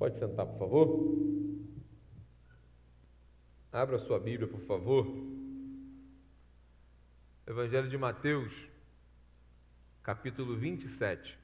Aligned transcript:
Pode 0.00 0.16
sentar, 0.16 0.46
por 0.46 0.58
favor. 0.58 0.88
Abra 3.70 3.98
sua 3.98 4.18
Bíblia, 4.18 4.48
por 4.48 4.62
favor. 4.62 5.06
Evangelho 7.46 7.86
de 7.86 7.98
Mateus, 7.98 8.66
capítulo 10.02 10.56
27. 10.56 11.38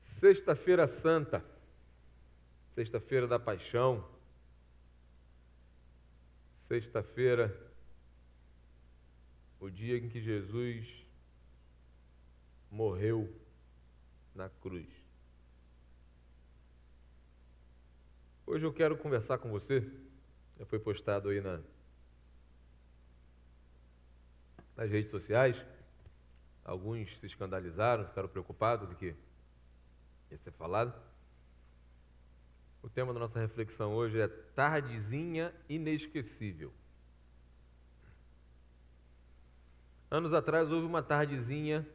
Sexta-feira 0.00 0.88
Santa, 0.88 1.44
Sexta-feira 2.70 3.26
da 3.26 3.38
Paixão, 3.38 4.08
Sexta-feira, 6.66 7.54
o 9.60 9.68
dia 9.68 9.98
em 9.98 10.08
que 10.08 10.18
Jesus 10.18 11.01
morreu 12.72 13.30
na 14.34 14.48
cruz. 14.48 14.88
Hoje 18.46 18.64
eu 18.64 18.72
quero 18.72 18.96
conversar 18.96 19.36
com 19.36 19.50
você, 19.50 19.86
já 20.58 20.64
foi 20.64 20.78
postado 20.78 21.28
aí 21.28 21.42
na, 21.42 21.60
nas 24.74 24.90
redes 24.90 25.10
sociais, 25.10 25.62
alguns 26.64 27.14
se 27.18 27.26
escandalizaram, 27.26 28.06
ficaram 28.06 28.28
preocupados 28.28 28.88
do 28.88 28.96
que 28.96 29.14
ia 30.30 30.38
ser 30.38 30.52
falado. 30.52 30.98
O 32.82 32.88
tema 32.88 33.12
da 33.12 33.20
nossa 33.20 33.38
reflexão 33.38 33.94
hoje 33.94 34.18
é 34.18 34.26
Tardezinha 34.26 35.54
Inesquecível. 35.68 36.72
Anos 40.10 40.32
atrás 40.32 40.72
houve 40.72 40.86
uma 40.86 41.02
tardezinha. 41.02 41.86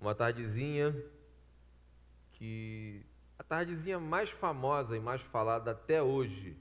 Uma 0.00 0.14
tardezinha 0.14 0.94
que 2.32 3.04
a 3.38 3.42
tardezinha 3.42 3.98
mais 3.98 4.30
famosa 4.30 4.96
e 4.96 5.00
mais 5.00 5.20
falada 5.20 5.72
até 5.72 6.02
hoje. 6.02 6.56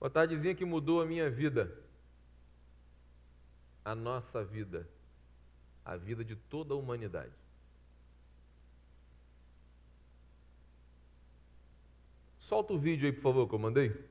Uma 0.00 0.10
tardezinha 0.10 0.54
que 0.54 0.64
mudou 0.64 1.00
a 1.00 1.06
minha 1.06 1.30
vida, 1.30 1.72
a 3.84 3.94
nossa 3.94 4.44
vida, 4.44 4.88
a 5.84 5.96
vida 5.96 6.24
de 6.24 6.34
toda 6.34 6.74
a 6.74 6.76
humanidade. 6.76 7.32
Solta 12.38 12.72
o 12.72 12.78
vídeo 12.78 13.06
aí, 13.06 13.12
por 13.12 13.22
favor, 13.22 13.48
que 13.48 13.54
eu 13.54 13.58
mandei. 13.58 14.07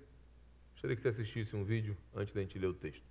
Gostaria 0.78 0.96
que 0.96 1.02
você 1.02 1.08
assistisse 1.08 1.56
um 1.56 1.64
vídeo 1.64 1.98
antes 2.14 2.36
da 2.36 2.42
gente 2.42 2.60
ler 2.60 2.68
o 2.68 2.74
texto. 2.76 3.04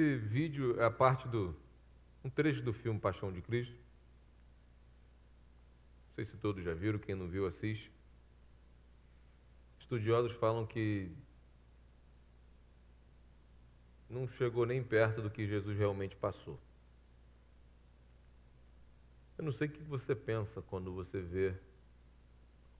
Esse 0.00 0.16
vídeo 0.16 0.80
é 0.80 0.86
a 0.86 0.90
parte 0.90 1.28
do 1.28 1.54
um 2.24 2.30
trecho 2.30 2.62
do 2.62 2.72
filme 2.72 2.98
Paixão 2.98 3.30
de 3.30 3.42
Cristo. 3.42 3.74
Não 6.08 6.14
sei 6.14 6.24
se 6.24 6.38
todos 6.38 6.64
já 6.64 6.72
viram, 6.72 6.98
quem 6.98 7.14
não 7.14 7.28
viu 7.28 7.46
assiste. 7.46 7.92
Estudiosos 9.78 10.32
falam 10.32 10.66
que 10.66 11.14
não 14.08 14.26
chegou 14.26 14.64
nem 14.64 14.82
perto 14.82 15.20
do 15.20 15.28
que 15.28 15.46
Jesus 15.46 15.76
realmente 15.76 16.16
passou. 16.16 16.58
Eu 19.36 19.44
não 19.44 19.52
sei 19.52 19.68
o 19.68 19.70
que 19.70 19.82
você 19.82 20.14
pensa 20.14 20.62
quando 20.62 20.94
você 20.94 21.20
vê 21.20 21.54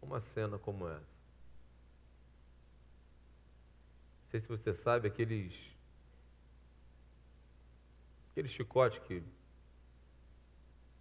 uma 0.01 0.21
cena 0.21 0.59
como 0.59 0.89
essa. 0.89 1.21
Não 4.23 4.31
sei 4.31 4.41
se 4.41 4.49
você 4.49 4.73
sabe 4.73 5.07
aqueles 5.07 5.79
aquele 8.41 8.49
chicote 8.49 9.03
que 9.03 9.23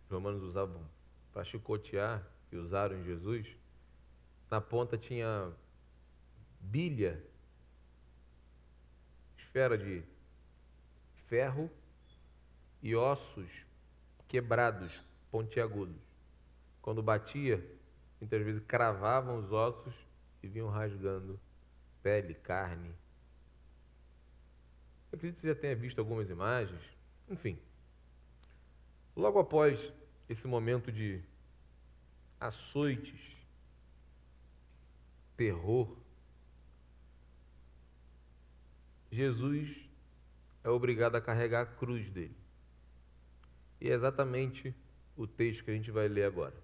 os 0.03 0.11
romanos 0.11 0.43
usavam 0.43 0.85
para 1.31 1.45
chicotear, 1.45 2.21
que 2.49 2.57
usaram 2.57 2.97
em 2.97 3.03
Jesus, 3.05 3.55
na 4.51 4.59
ponta 4.59 4.97
tinha 4.97 5.49
bilha, 6.59 7.23
esfera 9.37 9.77
de 9.77 10.03
ferro 11.27 11.71
e 12.81 12.93
ossos 12.93 13.65
quebrados, 14.27 15.01
pontiagudos. 15.31 15.95
Quando 16.81 17.01
batia, 17.01 17.65
muitas 18.19 18.43
vezes 18.43 18.61
cravavam 18.67 19.37
os 19.37 19.53
ossos 19.53 19.95
e 20.43 20.47
vinham 20.47 20.69
rasgando 20.69 21.39
pele, 22.03 22.33
carne. 22.33 22.89
Eu 25.11 25.15
acredito 25.15 25.35
que 25.35 25.41
você 25.41 25.47
já 25.47 25.55
tenha 25.55 25.75
visto 25.75 25.99
algumas 25.99 26.29
imagens. 26.29 26.98
Enfim, 27.29 27.59
logo 29.15 29.39
após 29.39 29.93
esse 30.27 30.47
momento 30.47 30.91
de 30.91 31.21
açoites, 32.39 33.37
terror, 35.37 35.95
Jesus 39.11 39.89
é 40.63 40.69
obrigado 40.69 41.15
a 41.15 41.21
carregar 41.21 41.61
a 41.61 41.65
cruz 41.65 42.09
dele. 42.09 42.35
E 43.79 43.89
é 43.89 43.93
exatamente 43.93 44.75
o 45.15 45.25
texto 45.27 45.63
que 45.63 45.71
a 45.71 45.73
gente 45.73 45.91
vai 45.91 46.07
ler 46.07 46.25
agora. 46.25 46.55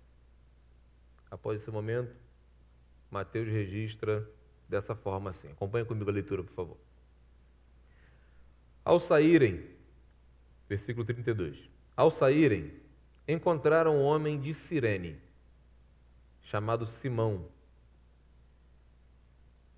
Após 1.29 1.61
esse 1.61 1.71
momento, 1.71 2.15
Mateus 3.09 3.47
registra 3.47 4.27
dessa 4.67 4.95
forma 4.95 5.29
assim. 5.29 5.49
Acompanhe 5.51 5.85
comigo 5.85 6.09
a 6.09 6.13
leitura, 6.13 6.43
por 6.43 6.53
favor. 6.53 6.77
Ao 8.83 8.99
saírem, 8.99 9.74
versículo 10.67 11.05
32. 11.05 11.69
Ao 11.95 12.09
saírem, 12.09 12.73
encontraram 13.27 13.97
um 13.97 14.03
homem 14.03 14.39
de 14.39 14.53
Cirene, 14.53 15.19
chamado 16.41 16.85
Simão, 16.85 17.47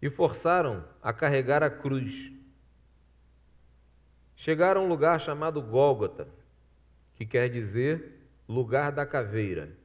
e 0.01 0.09
forçaram 0.09 0.85
a 1.01 1.11
carregar 1.11 1.63
a 1.63 1.69
cruz. 1.69 2.31
Chegaram 4.35 4.81
a 4.81 4.83
um 4.83 4.87
lugar 4.87 5.19
chamado 5.19 5.61
Gólgota, 5.61 6.27
que 7.15 7.25
quer 7.25 7.49
dizer 7.49 8.17
lugar 8.47 8.91
da 8.91 9.05
caveira. 9.05 9.75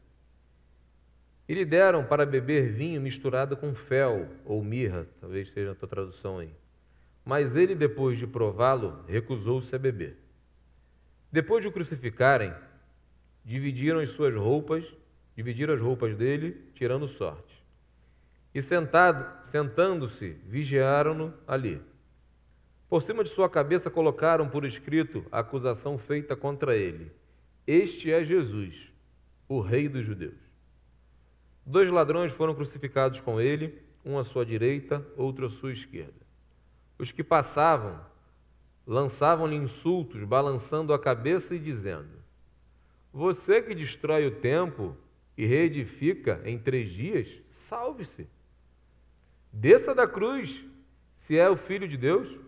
E 1.48 1.54
lhe 1.54 1.64
deram 1.64 2.04
para 2.04 2.26
beber 2.26 2.72
vinho 2.72 3.00
misturado 3.00 3.56
com 3.56 3.74
fel 3.74 4.28
ou 4.44 4.62
mirra, 4.62 5.06
talvez 5.20 5.50
seja 5.50 5.72
a 5.72 5.74
tua 5.74 5.88
tradução 5.88 6.38
aí. 6.38 6.54
Mas 7.24 7.56
ele, 7.56 7.74
depois 7.74 8.18
de 8.18 8.26
prová-lo, 8.26 9.04
recusou-se 9.08 9.74
a 9.74 9.78
beber. 9.78 10.21
Depois 11.32 11.62
de 11.62 11.68
o 11.68 11.72
crucificarem, 11.72 12.52
dividiram 13.42 14.00
as 14.00 14.10
suas 14.10 14.34
roupas, 14.34 14.84
dividiram 15.34 15.72
as 15.72 15.80
roupas 15.80 16.14
dele, 16.14 16.62
tirando 16.74 17.06
sorte. 17.06 17.64
E 18.54 18.60
sentado, 18.60 19.42
sentando-se, 19.46 20.36
vigiaram-no 20.46 21.32
ali. 21.48 21.80
Por 22.86 23.00
cima 23.00 23.24
de 23.24 23.30
sua 23.30 23.48
cabeça 23.48 23.90
colocaram 23.90 24.46
por 24.46 24.66
escrito 24.66 25.24
a 25.32 25.38
acusação 25.38 25.96
feita 25.96 26.36
contra 26.36 26.76
ele. 26.76 27.10
Este 27.66 28.12
é 28.12 28.22
Jesus, 28.22 28.92
o 29.48 29.60
Rei 29.60 29.88
dos 29.88 30.04
Judeus. 30.04 30.36
Dois 31.64 31.90
ladrões 31.90 32.30
foram 32.32 32.54
crucificados 32.54 33.22
com 33.22 33.40
ele, 33.40 33.80
um 34.04 34.18
à 34.18 34.24
sua 34.24 34.44
direita, 34.44 35.02
outro 35.16 35.46
à 35.46 35.48
sua 35.48 35.72
esquerda. 35.72 36.20
Os 36.98 37.10
que 37.10 37.24
passavam 37.24 38.11
lançavam-lhe 38.86 39.56
insultos, 39.56 40.24
balançando 40.24 40.92
a 40.92 40.98
cabeça 40.98 41.54
e 41.54 41.58
dizendo: 41.58 42.10
Você 43.12 43.62
que 43.62 43.74
destrói 43.74 44.26
o 44.26 44.36
tempo 44.36 44.96
e 45.36 45.46
reedifica 45.46 46.40
em 46.44 46.58
três 46.58 46.90
dias, 46.90 47.42
salve-se. 47.48 48.28
Desça 49.52 49.94
da 49.94 50.06
cruz, 50.06 50.64
se 51.14 51.38
é 51.38 51.48
o 51.48 51.56
Filho 51.56 51.86
de 51.86 51.96
Deus. 51.96 52.38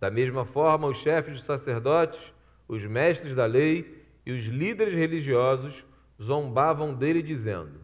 Da 0.00 0.10
mesma 0.10 0.44
forma, 0.44 0.86
os 0.86 0.98
chefes 0.98 1.34
dos 1.34 1.44
sacerdotes, 1.44 2.32
os 2.68 2.84
mestres 2.84 3.34
da 3.34 3.46
lei 3.46 4.04
e 4.26 4.32
os 4.32 4.44
líderes 4.44 4.94
religiosos 4.94 5.84
zombavam 6.20 6.94
dele, 6.94 7.22
dizendo: 7.22 7.80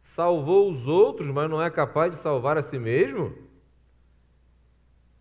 Salvou 0.00 0.70
os 0.70 0.86
outros, 0.86 1.28
mas 1.28 1.50
não 1.50 1.62
é 1.62 1.70
capaz 1.70 2.12
de 2.12 2.18
salvar 2.18 2.56
a 2.56 2.62
si 2.62 2.78
mesmo? 2.78 3.50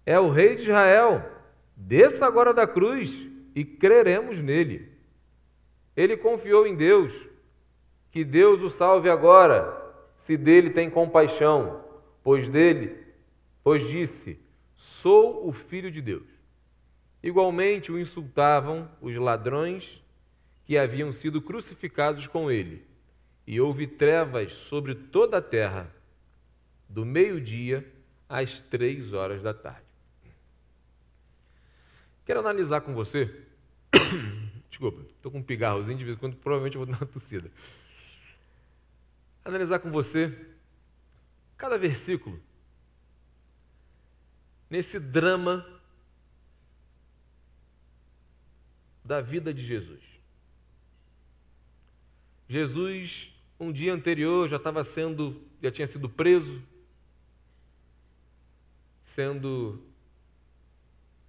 é 0.09 0.19
o 0.19 0.31
Rei 0.31 0.55
de 0.55 0.63
Israel. 0.63 1.23
Desça 1.81 2.27
agora 2.27 2.53
da 2.53 2.67
cruz 2.67 3.25
e 3.55 3.63
creremos 3.63 4.41
nele. 4.41 4.91
Ele 5.95 6.17
confiou 6.17 6.67
em 6.67 6.75
Deus, 6.75 7.29
que 8.11 8.25
Deus 8.25 8.61
o 8.61 8.69
salve 8.69 9.09
agora, 9.09 9.75
se 10.17 10.35
dele 10.35 10.71
tem 10.71 10.89
compaixão, 10.89 11.81
pois 12.21 12.49
dele, 12.49 12.97
pois 13.63 13.87
disse: 13.87 14.37
Sou 14.75 15.47
o 15.47 15.53
filho 15.53 15.89
de 15.89 16.01
Deus. 16.01 16.27
Igualmente 17.23 17.93
o 17.93 17.97
insultavam 17.97 18.91
os 19.01 19.15
ladrões 19.15 20.03
que 20.65 20.77
haviam 20.77 21.13
sido 21.13 21.41
crucificados 21.41 22.27
com 22.27 22.51
ele. 22.51 22.85
E 23.47 23.59
houve 23.59 23.87
trevas 23.87 24.51
sobre 24.51 24.93
toda 24.93 25.37
a 25.37 25.41
terra, 25.41 25.89
do 26.89 27.05
meio-dia 27.05 27.89
às 28.27 28.59
três 28.61 29.13
horas 29.13 29.41
da 29.41 29.53
tarde. 29.53 29.88
Quero 32.29 32.41
analisar 32.41 32.81
com 32.81 32.93
você. 32.93 33.25
Desculpa, 34.69 35.01
estou 35.01 35.31
com 35.31 35.39
um 35.39 35.43
pigarrozinho 35.43 35.97
de 35.97 36.03
vez 36.03 36.15
em 36.15 36.19
quando, 36.19 36.35
provavelmente 36.35 36.75
eu 36.75 36.85
vou 36.85 36.85
dar 36.93 37.01
uma 37.01 37.11
tossida. 37.11 37.49
Analisar 39.43 39.79
com 39.79 39.89
você 39.89 40.37
cada 41.57 41.75
versículo 41.75 42.39
nesse 44.69 44.99
drama 44.99 45.65
da 49.03 49.21
vida 49.21 49.51
de 49.51 49.65
Jesus. 49.65 50.03
Jesus, 52.47 53.33
um 53.59 53.71
dia 53.71 53.91
anterior, 53.91 54.47
já 54.47 54.57
estava 54.57 54.83
sendo, 54.83 55.41
já 55.63 55.71
tinha 55.71 55.87
sido 55.87 56.07
preso, 56.07 56.61
sendo 59.03 59.88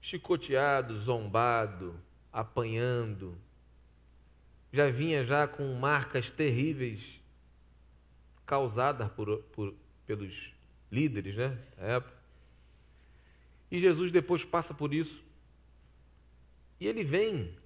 chicoteado, 0.01 0.97
zombado, 0.97 1.95
apanhando. 2.33 3.37
Já 4.73 4.91
vinha 4.91 5.25
já 5.25 5.47
com 5.47 5.75
marcas 5.75 6.31
terríveis 6.31 7.21
causadas 8.47 9.11
por, 9.13 9.39
por, 9.53 9.75
pelos 10.07 10.55
líderes 10.91 11.37
né, 11.37 11.59
da 11.77 11.85
época. 11.85 12.15
E 13.71 13.81
Jesus 13.81 14.11
depois 14.11 14.45
passa 14.45 14.75
por 14.75 14.93
isso. 14.93 15.23
E 16.81 16.87
ele 16.87 17.05
vem. 17.05 17.57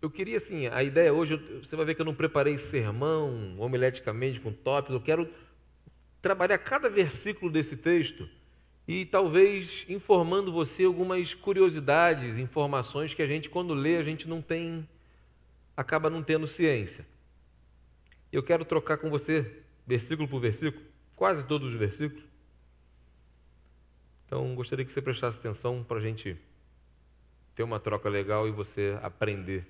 Eu 0.00 0.10
queria 0.10 0.36
assim, 0.36 0.66
a 0.66 0.82
ideia 0.82 1.12
hoje, 1.12 1.36
você 1.62 1.76
vai 1.76 1.84
ver 1.84 1.94
que 1.94 2.00
eu 2.00 2.04
não 2.04 2.14
preparei 2.14 2.58
sermão 2.58 3.58
homileticamente 3.58 4.40
com 4.40 4.52
tópicos, 4.52 4.94
eu 4.94 5.00
quero 5.00 5.32
trabalhar 6.20 6.58
cada 6.58 6.90
versículo 6.90 7.50
desse 7.50 7.76
texto 7.76 8.28
e 8.86 9.06
talvez 9.06 9.86
informando 9.88 10.52
você 10.52 10.84
algumas 10.84 11.32
curiosidades, 11.32 12.38
informações 12.38 13.14
que 13.14 13.22
a 13.22 13.26
gente, 13.26 13.48
quando 13.48 13.72
lê, 13.72 13.96
a 13.96 14.02
gente 14.02 14.28
não 14.28 14.42
tem, 14.42 14.86
acaba 15.76 16.10
não 16.10 16.22
tendo 16.22 16.46
ciência. 16.46 17.06
Eu 18.30 18.42
quero 18.42 18.64
trocar 18.64 18.98
com 18.98 19.08
você, 19.08 19.62
versículo 19.86 20.28
por 20.28 20.40
versículo, 20.40 20.84
quase 21.16 21.46
todos 21.46 21.68
os 21.68 21.74
versículos. 21.74 22.24
Então, 24.26 24.54
gostaria 24.54 24.84
que 24.84 24.92
você 24.92 25.00
prestasse 25.00 25.38
atenção 25.38 25.82
para 25.82 25.98
a 25.98 26.00
gente 26.00 26.36
ter 27.54 27.62
uma 27.62 27.80
troca 27.80 28.08
legal 28.08 28.46
e 28.48 28.50
você 28.50 28.98
aprender 29.02 29.64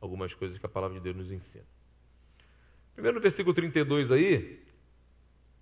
algumas 0.00 0.34
coisas 0.34 0.58
que 0.58 0.66
a 0.66 0.68
palavra 0.68 0.98
de 0.98 1.02
Deus 1.02 1.16
nos 1.16 1.32
ensina. 1.32 1.64
Primeiro, 2.94 3.16
no 3.16 3.22
versículo 3.22 3.54
32 3.54 4.10
aí, 4.10 4.62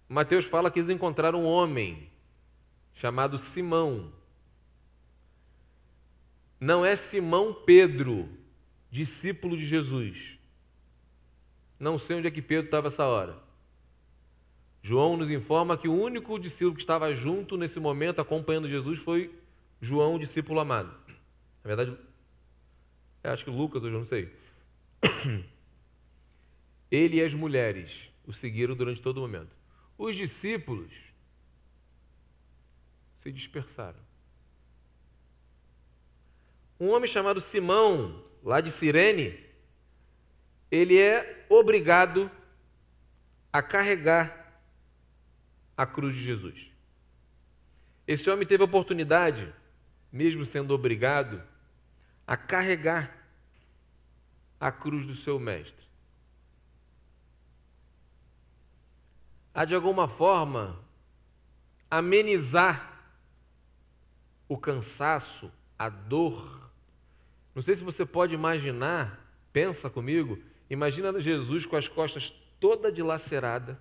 Mateus 0.09 0.45
fala 0.45 0.71
que 0.71 0.81
eles 0.81 0.91
encontraram 0.91 1.45
um 1.45 1.47
homem 1.47 2.11
chamado 2.97 3.39
Simão. 3.39 4.11
Não 6.59 6.85
é 6.85 6.97
Simão 6.97 7.55
Pedro, 7.55 8.29
discípulo 8.91 9.57
de 9.57 9.67
Jesus. 9.67 10.39
Não 11.79 11.99
sei 11.99 12.17
onde 12.17 12.27
é 12.27 12.31
que 12.31 12.41
Pedro 12.41 12.65
estava 12.65 12.89
essa 12.89 13.05
hora. 13.05 13.39
João 14.83 15.17
nos 15.17 15.31
informa 15.31 15.77
que 15.77 15.89
o 15.89 15.93
único 15.93 16.39
discípulo 16.39 16.75
que 16.75 16.81
estava 16.81 17.13
junto 17.13 17.57
nesse 17.57 17.79
momento, 17.79 18.21
acompanhando 18.21 18.69
Jesus, 18.69 18.99
foi 18.99 19.35
João, 19.81 20.15
o 20.15 20.19
discípulo 20.19 20.59
amado. 20.59 20.89
Na 21.63 21.75
verdade, 21.75 21.97
acho 23.23 23.45
que 23.45 23.51
Lucas, 23.51 23.85
eu 23.85 23.91
não 23.91 24.07
sei. 24.07 24.33
Ele 26.91 27.17
e 27.17 27.23
as 27.23 27.35
mulheres 27.35 28.09
o 28.27 28.33
seguiram 28.33 28.75
durante 28.75 29.03
todo 29.03 29.19
o 29.19 29.21
momento. 29.21 29.55
Os 29.99 30.17
discípulos 30.17 31.13
se 33.27 33.33
dispersaram. 33.33 33.99
Um 36.79 36.91
homem 36.91 37.11
chamado 37.11 37.41
Simão, 37.41 38.25
lá 38.41 38.61
de 38.61 38.71
Cirene, 38.71 39.45
ele 40.71 40.97
é 40.97 41.45
obrigado 41.49 42.31
a 43.53 43.61
carregar 43.61 44.63
a 45.77 45.85
cruz 45.85 46.15
de 46.15 46.23
Jesus. 46.23 46.71
Esse 48.07 48.31
homem 48.31 48.47
teve 48.47 48.63
a 48.63 48.67
oportunidade, 48.67 49.53
mesmo 50.13 50.45
sendo 50.45 50.73
obrigado, 50.73 51.43
a 52.25 52.37
carregar 52.37 53.27
a 54.61 54.71
cruz 54.71 55.05
do 55.05 55.17
seu 55.17 55.41
mestre. 55.41 55.85
A 59.53 59.65
de 59.65 59.75
alguma 59.75 60.07
forma 60.07 60.79
amenizar 61.91 62.96
o 64.49 64.57
cansaço, 64.57 65.51
a 65.79 65.89
dor. 65.89 66.71
Não 67.55 67.63
sei 67.63 67.77
se 67.77 67.85
você 67.85 68.05
pode 68.05 68.35
imaginar, 68.35 69.21
pensa 69.53 69.91
comigo, 69.91 70.39
imagina 70.69 71.19
Jesus 71.21 71.67
com 71.67 71.77
as 71.77 71.89
costas 71.89 72.33
toda 72.61 72.93
dilacerada. 72.93 73.81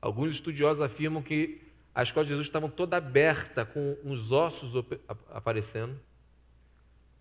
Alguns 0.00 0.32
estudiosos 0.32 0.82
afirmam 0.82 1.22
que 1.22 1.60
as 1.94 2.10
costas 2.10 2.28
de 2.28 2.32
Jesus 2.34 2.46
estavam 2.46 2.70
toda 2.70 2.96
aberta, 2.96 3.64
com 3.64 3.96
os 4.04 4.30
ossos 4.30 4.84
aparecendo, 5.30 5.98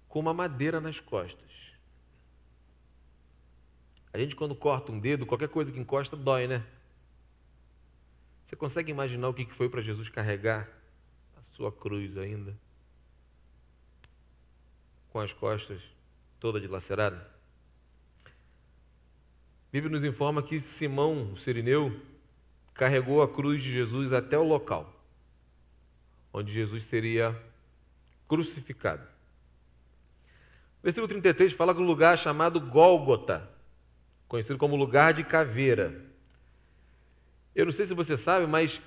com 0.07 0.19
uma 0.19 0.33
madeira 0.33 0.79
nas 0.79 0.99
costas. 0.99 1.71
A 4.13 4.19
gente, 4.19 4.35
quando 4.35 4.55
corta 4.55 4.91
um 4.91 4.99
dedo, 4.99 5.25
qualquer 5.25 5.49
coisa 5.49 5.71
que 5.71 5.79
encosta 5.79 6.15
dói, 6.15 6.47
né? 6.47 6.63
Você 8.45 8.55
consegue 8.55 8.91
imaginar 8.91 9.29
o 9.29 9.33
que 9.33 9.45
foi 9.53 9.69
para 9.69 9.81
Jesus 9.81 10.09
carregar 10.09 10.76
sua 11.57 11.71
cruz 11.71 12.15
ainda? 12.17 12.55
Com 15.09 15.19
as 15.19 15.33
costas 15.33 15.81
toda 16.39 16.61
dilacerada? 16.61 17.17
A 18.25 18.29
Bíblia 19.71 19.91
nos 19.91 20.03
informa 20.03 20.43
que 20.43 20.61
Simão, 20.61 21.33
o 21.33 21.35
sirineu, 21.35 21.99
carregou 22.75 23.23
a 23.23 23.27
cruz 23.27 23.61
de 23.63 23.71
Jesus 23.71 24.13
até 24.13 24.37
o 24.37 24.43
local 24.43 24.93
onde 26.31 26.53
Jesus 26.53 26.83
seria 26.83 27.35
crucificado. 28.27 29.03
O 30.79 30.83
versículo 30.83 31.07
33 31.07 31.53
fala 31.53 31.73
do 31.73 31.81
lugar 31.81 32.19
chamado 32.19 32.61
Gólgota, 32.61 33.49
conhecido 34.27 34.59
como 34.59 34.75
lugar 34.75 35.13
de 35.13 35.23
caveira. 35.23 36.05
Eu 37.55 37.65
não 37.65 37.71
sei 37.71 37.87
se 37.87 37.95
você 37.95 38.15
sabe, 38.15 38.45
mas 38.45 38.79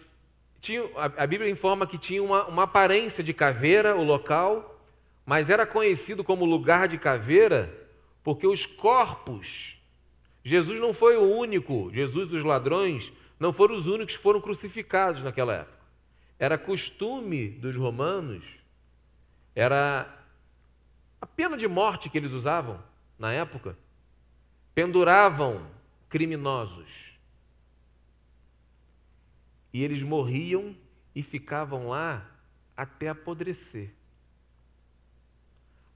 tinha, 0.61 0.83
a, 0.97 1.25
a 1.25 1.26
Bíblia 1.26 1.50
informa 1.50 1.87
que 1.87 1.99
tinha 1.99 2.23
uma, 2.23 2.47
uma 2.47 2.62
aparência 2.64 3.25
de 3.25 3.33
caveira 3.33 3.97
o 3.97 4.02
local, 4.02 4.79
mas 5.25 5.49
era 5.49 5.67
conhecido 5.67 6.23
como 6.23 6.45
lugar 6.45 6.88
de 6.88 6.99
caveira 6.99 7.81
porque 8.23 8.47
os 8.47 8.67
corpos, 8.67 9.81
Jesus 10.45 10.79
não 10.79 10.93
foi 10.93 11.17
o 11.17 11.37
único, 11.37 11.90
Jesus 11.93 12.33
e 12.33 12.37
os 12.37 12.45
ladrões 12.45 13.12
não 13.38 13.52
foram 13.52 13.75
os 13.75 13.87
únicos 13.87 14.17
que 14.17 14.23
foram 14.23 14.40
crucificados 14.40 15.23
naquela 15.23 15.55
época. 15.55 15.81
Era 16.38 16.59
costume 16.59 17.49
dos 17.49 17.75
romanos, 17.76 18.45
era 19.55 20.19
a 21.21 21.26
pena 21.26 21.57
de 21.57 21.69
morte 21.69 22.09
que 22.09 22.17
eles 22.17 22.33
usavam 22.33 22.83
na 23.19 23.33
época. 23.33 23.76
Penduravam 24.75 25.67
criminosos. 26.09 27.10
E 29.73 29.83
eles 29.83 30.03
morriam 30.03 30.77
e 31.15 31.23
ficavam 31.23 31.89
lá 31.89 32.27
até 32.77 33.09
apodrecer. 33.09 33.91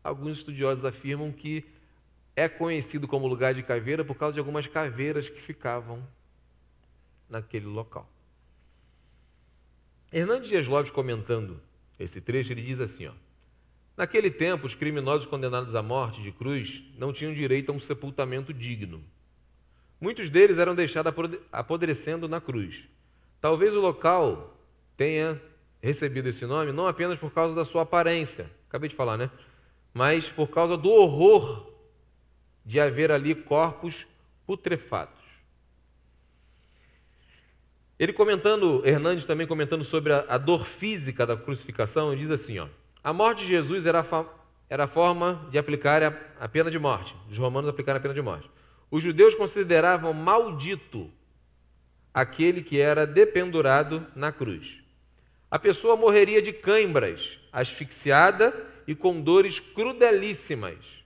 Alguns 0.02 0.38
estudiosos 0.38 0.84
afirmam 0.84 1.32
que 1.32 1.64
é 2.36 2.48
conhecido 2.48 3.08
como 3.08 3.26
lugar 3.26 3.54
de 3.54 3.62
caveira 3.62 4.04
por 4.04 4.16
causa 4.16 4.34
de 4.34 4.40
algumas 4.40 4.66
caveiras 4.66 5.28
que 5.28 5.40
ficavam 5.40 6.06
naquele 7.28 7.66
local. 7.66 8.08
Hernandes 10.12 10.48
Dias 10.48 10.68
Lopes 10.68 10.90
comentando 10.90 11.60
esse 11.98 12.20
trecho, 12.20 12.52
ele 12.52 12.62
diz 12.62 12.80
assim, 12.80 13.06
ó, 13.06 13.12
Naquele 13.96 14.30
tempo, 14.30 14.66
os 14.66 14.74
criminosos 14.74 15.26
condenados 15.26 15.76
à 15.76 15.82
morte 15.82 16.20
de 16.20 16.32
cruz 16.32 16.82
não 16.98 17.12
tinham 17.12 17.32
direito 17.32 17.70
a 17.70 17.74
um 17.74 17.78
sepultamento 17.78 18.52
digno. 18.52 19.02
Muitos 20.00 20.28
deles 20.28 20.58
eram 20.58 20.74
deixados 20.74 21.12
apodrecendo 21.52 22.28
na 22.28 22.40
cruz. 22.40 22.88
Talvez 23.44 23.76
o 23.76 23.80
local 23.80 24.56
tenha 24.96 25.38
recebido 25.82 26.30
esse 26.30 26.46
nome 26.46 26.72
não 26.72 26.86
apenas 26.86 27.18
por 27.18 27.30
causa 27.30 27.54
da 27.54 27.62
sua 27.62 27.82
aparência, 27.82 28.50
acabei 28.66 28.88
de 28.88 28.94
falar, 28.94 29.18
né? 29.18 29.30
Mas 29.92 30.30
por 30.30 30.48
causa 30.48 30.78
do 30.78 30.90
horror 30.90 31.70
de 32.64 32.80
haver 32.80 33.12
ali 33.12 33.34
corpos 33.34 34.06
putrefatos. 34.46 35.22
Ele 37.98 38.14
comentando, 38.14 38.80
Hernandes 38.82 39.26
também 39.26 39.46
comentando 39.46 39.84
sobre 39.84 40.14
a, 40.14 40.24
a 40.26 40.38
dor 40.38 40.64
física 40.64 41.26
da 41.26 41.36
crucificação, 41.36 42.16
diz 42.16 42.30
assim: 42.30 42.58
ó, 42.60 42.68
a 43.02 43.12
morte 43.12 43.42
de 43.42 43.48
Jesus 43.48 43.84
era 43.84 44.00
a, 44.00 44.24
era 44.70 44.84
a 44.84 44.88
forma 44.88 45.46
de 45.50 45.58
aplicar 45.58 46.02
a, 46.02 46.18
a 46.40 46.48
pena 46.48 46.70
de 46.70 46.78
morte, 46.78 47.14
os 47.30 47.36
romanos 47.36 47.68
aplicaram 47.68 47.98
a 47.98 48.00
pena 48.00 48.14
de 48.14 48.22
morte. 48.22 48.50
Os 48.90 49.02
judeus 49.02 49.34
consideravam 49.34 50.14
maldito 50.14 51.12
aquele 52.14 52.62
que 52.62 52.80
era 52.80 53.04
dependurado 53.04 54.06
na 54.14 54.30
cruz. 54.30 54.80
A 55.50 55.58
pessoa 55.58 55.96
morreria 55.96 56.40
de 56.40 56.52
cãibras, 56.52 57.40
asfixiada 57.52 58.54
e 58.86 58.94
com 58.94 59.20
dores 59.20 59.58
crudelíssimas. 59.58 61.04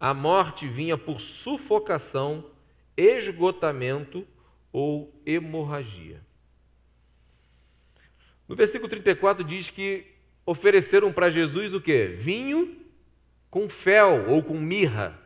A 0.00 0.12
morte 0.12 0.66
vinha 0.66 0.98
por 0.98 1.20
sufocação, 1.20 2.50
esgotamento 2.96 4.26
ou 4.72 5.14
hemorragia. 5.24 6.20
No 8.48 8.56
versículo 8.56 8.88
34 8.88 9.44
diz 9.44 9.70
que 9.70 10.06
ofereceram 10.44 11.12
para 11.12 11.30
Jesus 11.30 11.72
o 11.72 11.80
que? 11.80 12.06
Vinho 12.06 12.84
com 13.48 13.68
fel 13.68 14.28
ou 14.28 14.42
com 14.42 14.54
mirra. 14.54 15.18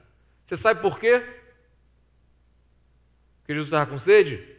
Você 0.44 0.56
sabe 0.56 0.82
por 0.82 0.98
quê? 0.98 1.20
Porque 3.38 3.54
Jesus 3.54 3.68
estava 3.68 3.90
com 3.90 3.98
sede? 3.98 4.55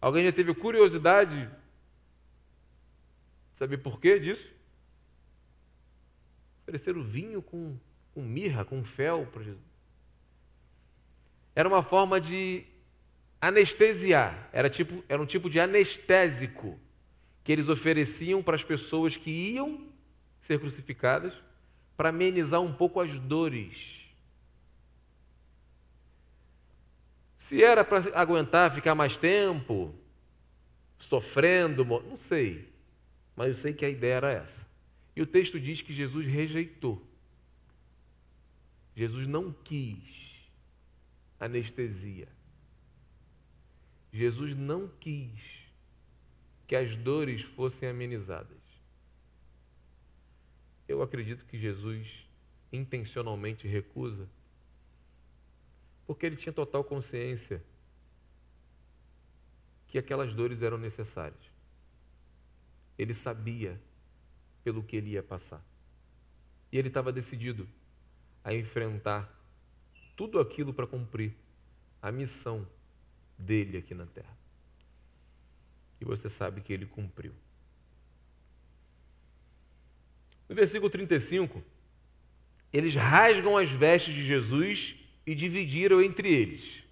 Alguém 0.00 0.24
já 0.24 0.32
teve 0.32 0.54
curiosidade 0.54 1.46
de 1.46 1.50
saber 3.58 3.78
por 3.78 4.00
quê 4.00 4.18
disso? 4.18 4.52
Ofereceram 6.62 7.02
vinho 7.02 7.40
com, 7.40 7.76
com 8.12 8.22
mirra, 8.22 8.64
com 8.64 8.84
fel 8.84 9.26
para 9.26 9.42
Jesus. 9.42 9.64
Era 11.54 11.68
uma 11.68 11.82
forma 11.82 12.20
de 12.20 12.64
anestesiar, 13.40 14.48
era, 14.52 14.68
tipo, 14.68 15.04
era 15.08 15.20
um 15.20 15.26
tipo 15.26 15.48
de 15.48 15.60
anestésico 15.60 16.78
que 17.42 17.52
eles 17.52 17.68
ofereciam 17.68 18.42
para 18.42 18.56
as 18.56 18.64
pessoas 18.64 19.16
que 19.16 19.30
iam 19.30 19.86
ser 20.40 20.58
crucificadas 20.58 21.32
para 21.96 22.10
amenizar 22.10 22.60
um 22.60 22.72
pouco 22.72 23.00
as 23.00 23.18
dores. 23.20 24.05
Se 27.46 27.62
era 27.62 27.84
para 27.84 27.98
aguentar 28.20 28.74
ficar 28.74 28.92
mais 28.96 29.16
tempo, 29.16 29.94
sofrendo, 30.98 31.84
não 31.84 32.18
sei, 32.18 32.72
mas 33.36 33.46
eu 33.46 33.54
sei 33.54 33.72
que 33.72 33.84
a 33.84 33.88
ideia 33.88 34.14
era 34.14 34.32
essa. 34.32 34.66
E 35.14 35.22
o 35.22 35.26
texto 35.26 35.60
diz 35.60 35.80
que 35.80 35.92
Jesus 35.92 36.26
rejeitou. 36.26 37.00
Jesus 38.96 39.28
não 39.28 39.52
quis 39.52 40.50
anestesia. 41.38 42.26
Jesus 44.12 44.56
não 44.56 44.88
quis 44.98 45.68
que 46.66 46.74
as 46.74 46.96
dores 46.96 47.42
fossem 47.42 47.88
amenizadas. 47.88 48.58
Eu 50.88 51.00
acredito 51.00 51.44
que 51.44 51.56
Jesus 51.56 52.26
intencionalmente 52.72 53.68
recusa, 53.68 54.28
porque 56.06 56.24
ele 56.24 56.36
tinha 56.36 56.52
total 56.52 56.84
consciência 56.84 57.62
que 59.88 59.98
aquelas 59.98 60.34
dores 60.34 60.62
eram 60.62 60.78
necessárias. 60.78 61.40
Ele 62.98 63.12
sabia 63.12 63.80
pelo 64.62 64.82
que 64.82 64.96
ele 64.96 65.10
ia 65.10 65.22
passar. 65.22 65.62
E 66.70 66.78
ele 66.78 66.88
estava 66.88 67.12
decidido 67.12 67.68
a 68.42 68.54
enfrentar 68.54 69.32
tudo 70.16 70.38
aquilo 70.38 70.72
para 70.72 70.86
cumprir 70.86 71.34
a 72.00 72.10
missão 72.10 72.66
dele 73.38 73.78
aqui 73.78 73.94
na 73.94 74.06
terra. 74.06 74.36
E 76.00 76.04
você 76.04 76.28
sabe 76.28 76.60
que 76.60 76.72
ele 76.72 76.86
cumpriu. 76.86 77.32
No 80.48 80.54
versículo 80.54 80.88
35, 80.88 81.62
eles 82.72 82.94
rasgam 82.94 83.56
as 83.56 83.70
vestes 83.70 84.14
de 84.14 84.24
Jesus 84.24 84.96
e 85.26 85.34
dividiram 85.34 86.00
entre 86.00 86.32
eles. 86.32 86.84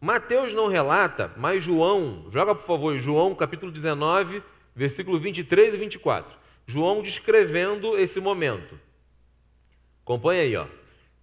Mateus 0.00 0.52
não 0.52 0.66
relata, 0.66 1.32
mas 1.36 1.62
João, 1.62 2.26
joga 2.30 2.54
por 2.54 2.66
favor, 2.66 2.98
João 2.98 3.34
capítulo 3.34 3.70
19, 3.70 4.42
versículo 4.74 5.20
23 5.20 5.74
e 5.74 5.76
24. 5.76 6.36
João 6.66 7.02
descrevendo 7.02 7.98
esse 7.98 8.18
momento. 8.20 8.78
Acompanha 10.02 10.42
aí, 10.42 10.56
ó. 10.56 10.66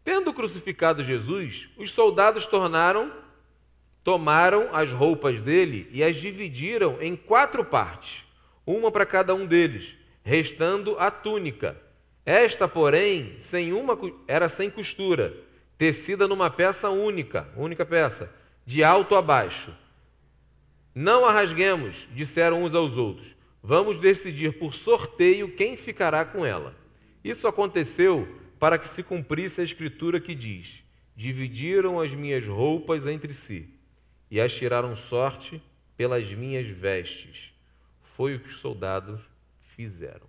Tendo 0.04 0.34
crucificado 0.34 1.04
Jesus, 1.04 1.70
os 1.78 1.92
soldados 1.92 2.48
tornaram 2.48 3.12
tomaram 4.08 4.70
as 4.72 4.90
roupas 4.90 5.42
dele 5.42 5.90
e 5.92 6.02
as 6.02 6.16
dividiram 6.16 6.98
em 7.02 7.14
quatro 7.14 7.66
partes, 7.66 8.24
uma 8.66 8.90
para 8.90 9.06
cada 9.06 9.36
um 9.36 9.46
deles, 9.46 9.98
restando 10.24 10.96
a 10.98 11.12
túnica. 11.12 11.76
Esta, 12.26 12.70
porém, 12.70 13.34
sem 13.38 13.74
uma 13.74 14.00
era 14.26 14.48
sem 14.48 14.70
costura, 14.70 15.36
tecida 15.78 16.28
numa 16.28 16.50
peça 16.50 16.90
única, 16.90 17.48
única 17.56 17.86
peça, 17.86 18.34
de 18.66 18.84
alto 18.84 19.16
a 19.16 19.22
baixo. 19.22 19.74
Não 20.94 21.26
a 21.26 21.32
rasguemos, 21.32 22.08
disseram 22.14 22.64
uns 22.64 22.74
aos 22.74 22.98
outros. 22.98 23.36
Vamos 23.62 24.00
decidir 24.00 24.58
por 24.58 24.74
sorteio 24.74 25.54
quem 25.56 25.78
ficará 25.78 26.26
com 26.26 26.46
ela. 26.46 26.76
Isso 27.24 27.48
aconteceu 27.48 28.28
para 28.60 28.78
que 28.78 28.90
se 28.90 29.04
cumprisse 29.04 29.62
a 29.62 29.64
escritura 29.64 30.20
que 30.20 30.34
diz: 30.34 30.84
Dividiram 31.16 32.00
as 32.00 32.14
minhas 32.14 32.46
roupas 32.46 33.06
entre 33.06 33.34
si 33.34 33.74
e 34.30 34.42
as 34.42 34.54
tiraram 34.54 34.96
sorte 34.96 35.62
pelas 35.96 36.32
minhas 36.34 36.68
vestes. 36.68 37.54
Foi 38.16 38.36
o 38.36 38.40
que 38.40 38.50
os 38.50 38.60
soldados 38.60 39.22
fizeram. 39.76 40.28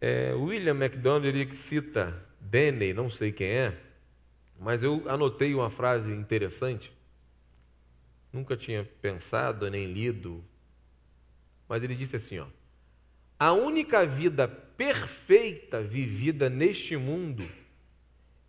É, 0.00 0.34
William 0.34 0.74
MacDonald 0.74 1.26
ele 1.26 1.52
cita 1.54 2.26
Denney, 2.52 2.92
não 2.92 3.08
sei 3.08 3.32
quem 3.32 3.48
é, 3.48 3.78
mas 4.60 4.82
eu 4.82 5.08
anotei 5.08 5.54
uma 5.54 5.70
frase 5.70 6.12
interessante. 6.12 6.92
Nunca 8.30 8.58
tinha 8.58 8.84
pensado 9.00 9.70
nem 9.70 9.90
lido, 9.90 10.44
mas 11.66 11.82
ele 11.82 11.94
disse 11.94 12.16
assim: 12.16 12.40
ó, 12.40 12.46
a 13.38 13.54
única 13.54 14.04
vida 14.04 14.46
perfeita 14.46 15.80
vivida 15.80 16.50
neste 16.50 16.94
mundo 16.94 17.48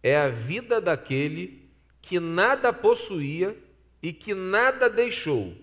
é 0.03 0.17
a 0.17 0.27
vida 0.27 0.81
daquele 0.81 1.69
que 2.01 2.19
nada 2.19 2.73
possuía 2.73 3.57
e 4.01 4.11
que 4.11 4.33
nada 4.33 4.89
deixou, 4.89 5.55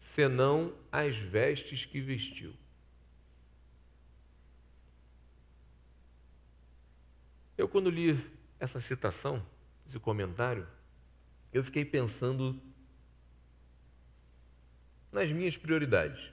senão 0.00 0.74
as 0.90 1.16
vestes 1.16 1.84
que 1.84 2.00
vestiu. 2.00 2.52
Eu, 7.62 7.68
quando 7.68 7.88
li 7.90 8.20
essa 8.58 8.80
citação, 8.80 9.40
esse 9.86 9.96
comentário, 9.96 10.66
eu 11.52 11.62
fiquei 11.62 11.84
pensando 11.84 12.60
nas 15.12 15.30
minhas 15.30 15.56
prioridades, 15.56 16.32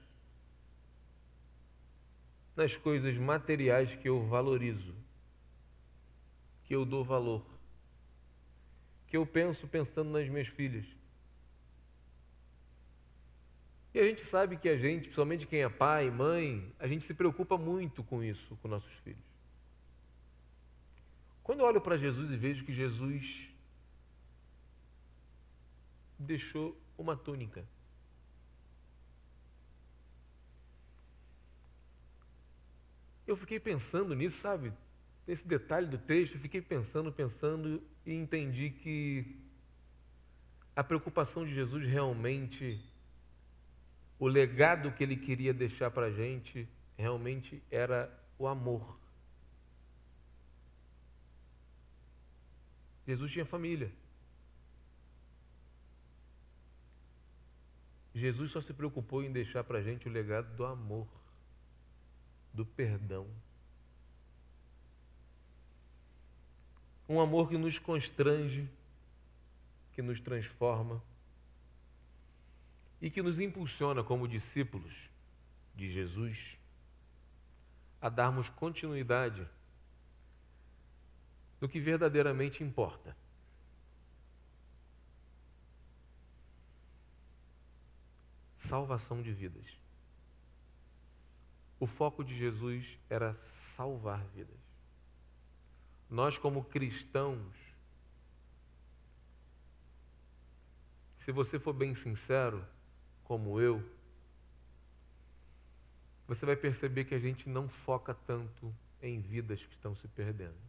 nas 2.56 2.76
coisas 2.76 3.16
materiais 3.16 3.96
que 3.96 4.10
eu 4.10 4.26
valorizo, 4.26 4.96
que 6.64 6.76
eu 6.76 6.84
dou 6.84 7.04
valor, 7.04 7.46
que 9.06 9.16
eu 9.16 9.24
penso 9.24 9.68
pensando 9.68 10.10
nas 10.10 10.28
minhas 10.28 10.48
filhas. 10.48 10.88
E 13.94 14.00
a 14.00 14.04
gente 14.04 14.22
sabe 14.22 14.58
que 14.58 14.68
a 14.68 14.78
gente, 14.78 15.02
principalmente 15.04 15.46
quem 15.46 15.62
é 15.62 15.70
pai, 15.70 16.10
mãe, 16.10 16.74
a 16.80 16.88
gente 16.88 17.06
se 17.06 17.14
preocupa 17.14 17.56
muito 17.56 18.04
com 18.04 18.24
isso, 18.24 18.56
com 18.64 18.68
nossos 18.68 18.94
filhos. 19.04 19.29
Quando 21.50 21.62
eu 21.62 21.66
olho 21.66 21.82
para 21.82 21.98
Jesus 21.98 22.30
e 22.30 22.38
vejo 22.38 22.64
que 22.64 22.72
Jesus 22.72 23.50
deixou 26.20 26.80
uma 26.96 27.18
túnica. 27.18 27.68
Eu 33.26 33.36
fiquei 33.36 33.60
pensando 33.60 34.14
nisso, 34.14 34.38
sabe? 34.38 34.72
Nesse 35.26 35.48
detalhe 35.48 35.88
do 35.88 35.98
texto, 35.98 36.36
eu 36.36 36.40
fiquei 36.40 36.62
pensando, 36.62 37.12
pensando 37.12 37.82
e 38.06 38.14
entendi 38.14 38.70
que 38.70 39.36
a 40.76 40.84
preocupação 40.84 41.44
de 41.44 41.56
Jesus 41.56 41.84
realmente, 41.84 42.80
o 44.20 44.28
legado 44.28 44.92
que 44.92 45.02
ele 45.02 45.18
queria 45.18 45.52
deixar 45.52 45.90
para 45.90 46.06
a 46.06 46.12
gente, 46.12 46.70
realmente 46.96 47.60
era 47.72 48.08
o 48.38 48.46
amor. 48.46 48.99
Jesus 53.10 53.32
tinha 53.32 53.44
família. 53.44 53.92
Jesus 58.14 58.52
só 58.52 58.62
se 58.62 58.72
preocupou 58.72 59.24
em 59.24 59.32
deixar 59.32 59.64
para 59.64 59.80
a 59.80 59.82
gente 59.82 60.08
o 60.08 60.12
legado 60.12 60.56
do 60.56 60.64
amor, 60.64 61.08
do 62.54 62.64
perdão. 62.64 63.26
Um 67.08 67.20
amor 67.20 67.50
que 67.50 67.58
nos 67.58 67.80
constrange, 67.80 68.70
que 69.94 70.04
nos 70.04 70.20
transforma 70.20 71.02
e 73.02 73.10
que 73.10 73.24
nos 73.24 73.40
impulsiona 73.40 74.04
como 74.04 74.28
discípulos 74.28 75.10
de 75.74 75.90
Jesus 75.90 76.60
a 78.00 78.08
darmos 78.08 78.50
continuidade 78.50 79.50
do 81.60 81.68
que 81.68 81.80
verdadeiramente 81.80 82.64
importa. 82.64 83.16
Salvação 88.56 89.22
de 89.22 89.32
vidas. 89.32 89.66
O 91.80 91.88
foco 91.88 92.24
de 92.24 92.36
Jesus 92.36 93.00
era 93.10 93.34
salvar 93.76 94.24
vidas. 94.28 94.60
Nós, 96.10 96.38
como 96.38 96.64
cristãos, 96.66 97.56
se 101.18 101.32
você 101.32 101.60
for 101.60 101.74
bem 101.74 101.94
sincero, 101.96 102.66
como 103.24 103.60
eu, 103.62 103.88
você 106.28 106.46
vai 106.46 106.56
perceber 106.56 107.06
que 107.06 107.16
a 107.16 107.20
gente 107.20 107.48
não 107.48 107.68
foca 107.68 108.14
tanto 108.14 108.74
em 109.02 109.20
vidas 109.20 109.64
que 109.64 109.74
estão 109.74 109.96
se 109.96 110.08
perdendo. 110.08 110.69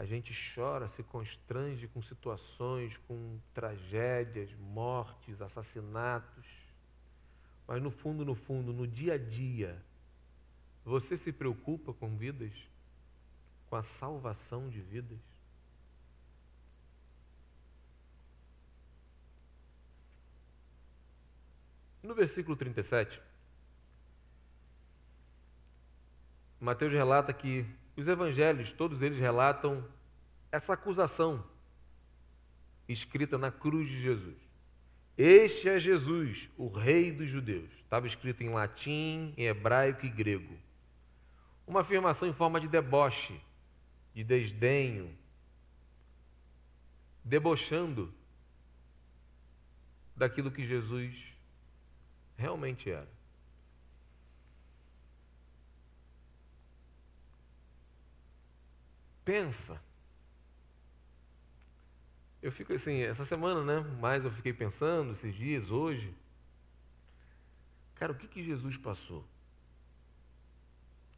A 0.00 0.06
gente 0.06 0.32
chora, 0.54 0.88
se 0.88 1.02
constrange 1.02 1.86
com 1.86 2.00
situações, 2.00 2.96
com 3.06 3.38
tragédias, 3.52 4.50
mortes, 4.54 5.42
assassinatos. 5.42 6.46
Mas 7.68 7.82
no 7.82 7.90
fundo, 7.90 8.24
no 8.24 8.34
fundo, 8.34 8.72
no 8.72 8.86
dia 8.86 9.12
a 9.12 9.18
dia, 9.18 9.78
você 10.86 11.18
se 11.18 11.30
preocupa 11.30 11.92
com 11.92 12.16
vidas? 12.16 12.50
Com 13.68 13.76
a 13.76 13.82
salvação 13.82 14.70
de 14.70 14.80
vidas? 14.80 15.18
No 22.02 22.14
versículo 22.14 22.56
37, 22.56 23.20
Mateus 26.58 26.90
relata 26.90 27.34
que 27.34 27.66
os 27.96 28.08
evangelhos, 28.08 28.72
todos 28.72 29.02
eles 29.02 29.18
relatam 29.18 29.84
essa 30.50 30.72
acusação 30.72 31.44
escrita 32.88 33.38
na 33.38 33.50
cruz 33.50 33.88
de 33.88 34.00
Jesus. 34.00 34.36
Este 35.16 35.68
é 35.68 35.78
Jesus, 35.78 36.48
o 36.56 36.68
Rei 36.68 37.12
dos 37.12 37.28
Judeus. 37.28 37.70
Estava 37.82 38.06
escrito 38.06 38.42
em 38.42 38.48
latim, 38.48 39.34
em 39.36 39.44
hebraico 39.44 40.06
e 40.06 40.08
grego. 40.08 40.56
Uma 41.66 41.80
afirmação 41.80 42.28
em 42.28 42.32
forma 42.32 42.60
de 42.60 42.66
deboche, 42.66 43.40
de 44.14 44.24
desdenho, 44.24 45.16
debochando 47.22 48.12
daquilo 50.16 50.50
que 50.50 50.66
Jesus 50.66 51.14
realmente 52.36 52.90
era. 52.90 53.19
Pensa. 59.24 59.80
Eu 62.42 62.50
fico 62.50 62.72
assim, 62.72 63.00
essa 63.00 63.24
semana, 63.24 63.62
né? 63.62 63.88
Mas 64.00 64.24
eu 64.24 64.30
fiquei 64.30 64.52
pensando, 64.52 65.12
esses 65.12 65.34
dias, 65.34 65.70
hoje. 65.70 66.14
Cara, 67.96 68.12
o 68.12 68.14
que, 68.14 68.26
que 68.26 68.42
Jesus 68.42 68.76
passou? 68.78 69.26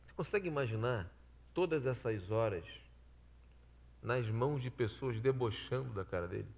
Você 0.04 0.12
consegue 0.14 0.48
imaginar 0.48 1.08
todas 1.54 1.86
essas 1.86 2.30
horas 2.30 2.64
nas 4.02 4.28
mãos 4.28 4.60
de 4.60 4.70
pessoas 4.70 5.20
debochando 5.20 5.92
da 5.94 6.04
cara 6.04 6.26
dele? 6.26 6.48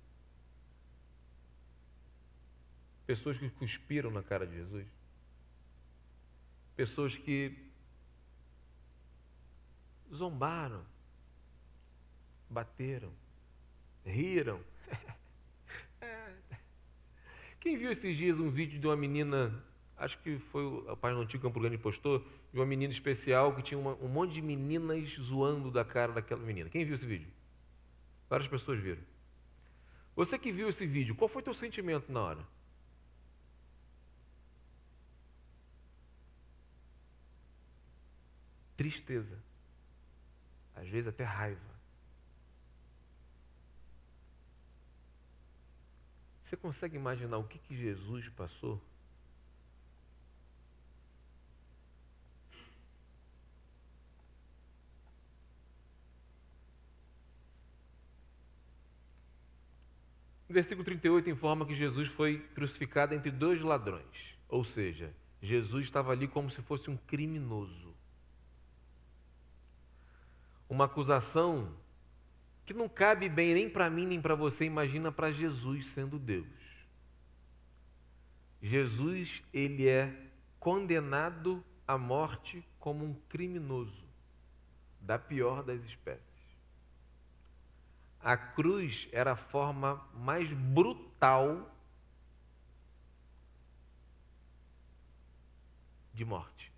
Pessoas 3.07 3.37
que 3.37 3.51
cuspiram 3.51 4.11
na 4.11 4.23
cara 4.23 4.47
de 4.47 4.55
Jesus? 4.55 4.87
Pessoas 6.75 7.17
que 7.17 7.71
zombaram, 10.13 10.85
bateram, 12.55 13.13
riram. 14.07 14.61
Quem 17.59 17.77
viu 17.77 17.91
esses 17.91 18.17
dias 18.17 18.39
um 18.39 18.49
vídeo 18.49 18.79
de 18.79 18.87
uma 18.87 18.97
menina, 18.97 19.53
acho 19.97 20.17
que 20.21 20.39
foi 20.39 20.65
o 20.65 20.97
pai 20.97 21.13
Antigo 21.13 21.43
Campo 21.43 21.59
Grande 21.59 21.77
postou, 21.77 22.25
de 22.53 22.59
uma 22.59 22.65
menina 22.65 22.93
especial 22.93 23.55
que 23.57 23.63
tinha 23.63 23.79
uma, 23.79 23.95
um 23.97 24.09
monte 24.09 24.35
de 24.35 24.41
meninas 24.41 25.11
zoando 25.17 25.71
da 25.71 25.85
cara 25.85 26.13
daquela 26.13 26.43
menina. 26.43 26.71
Quem 26.71 26.85
viu 26.85 26.95
esse 26.95 27.05
vídeo? 27.05 27.29
Várias 28.31 28.49
pessoas 28.49 28.79
viram. 28.79 29.03
Você 30.15 30.39
que 30.39 30.53
viu 30.53 30.69
esse 30.69 30.87
vídeo, 30.87 31.17
qual 31.17 31.29
foi 31.29 31.43
o 31.43 31.45
teu 31.45 31.55
sentimento 31.55 32.13
na 32.13 32.21
hora? 32.21 32.47
Tristeza. 38.77 39.43
Às 40.77 40.89
vezes 40.89 41.09
até 41.09 41.25
raiva. 41.25 41.74
Você 46.55 46.61
consegue 46.61 46.97
imaginar 46.97 47.39
o 47.39 47.43
que, 47.43 47.59
que 47.59 47.77
Jesus 47.77 48.29
passou? 48.29 48.81
O 60.49 60.53
versículo 60.53 60.85
38 60.85 61.29
informa 61.29 61.67
que 61.67 61.75
Jesus 61.75 62.07
foi 62.07 62.39
crucificado 62.55 63.15
entre 63.15 63.33
dois 63.33 63.61
ladrões. 63.61 64.39
Ou 64.49 64.63
seja, 64.63 65.13
Jesus 65.43 65.87
estava 65.87 66.13
ali 66.13 66.29
como 66.29 66.49
se 66.49 66.63
fosse 66.63 66.89
um 66.89 66.97
criminoso. 66.97 67.93
Uma 70.69 70.85
acusação 70.85 71.75
que 72.65 72.73
não 72.73 72.89
cabe 72.89 73.29
bem 73.29 73.55
nem 73.55 73.69
para 73.69 73.91
mim 73.91 74.07
nem 74.07 74.21
para 74.21 74.35
você, 74.35 74.65
imagina 74.65 75.13
para 75.13 75.33
Jesus 75.33 75.87
sendo 75.87 76.19
Deus. 76.19 76.47
Jesus, 78.63 79.43
ele 79.53 79.87
é 79.89 80.15
condenado 80.59 81.63
à 81.87 81.99
morte 81.99 82.67
como 82.79 83.05
um 83.05 83.15
criminoso, 83.29 84.07
da 84.99 85.19
pior 85.19 85.63
das 85.63 85.83
espécies. 85.85 86.25
A 88.19 88.39
cruz 88.39 89.07
era 89.13 89.33
a 89.33 89.37
forma 89.37 90.03
mais 90.15 90.51
brutal 90.51 91.71
de 96.15 96.25
morte. 96.25 96.73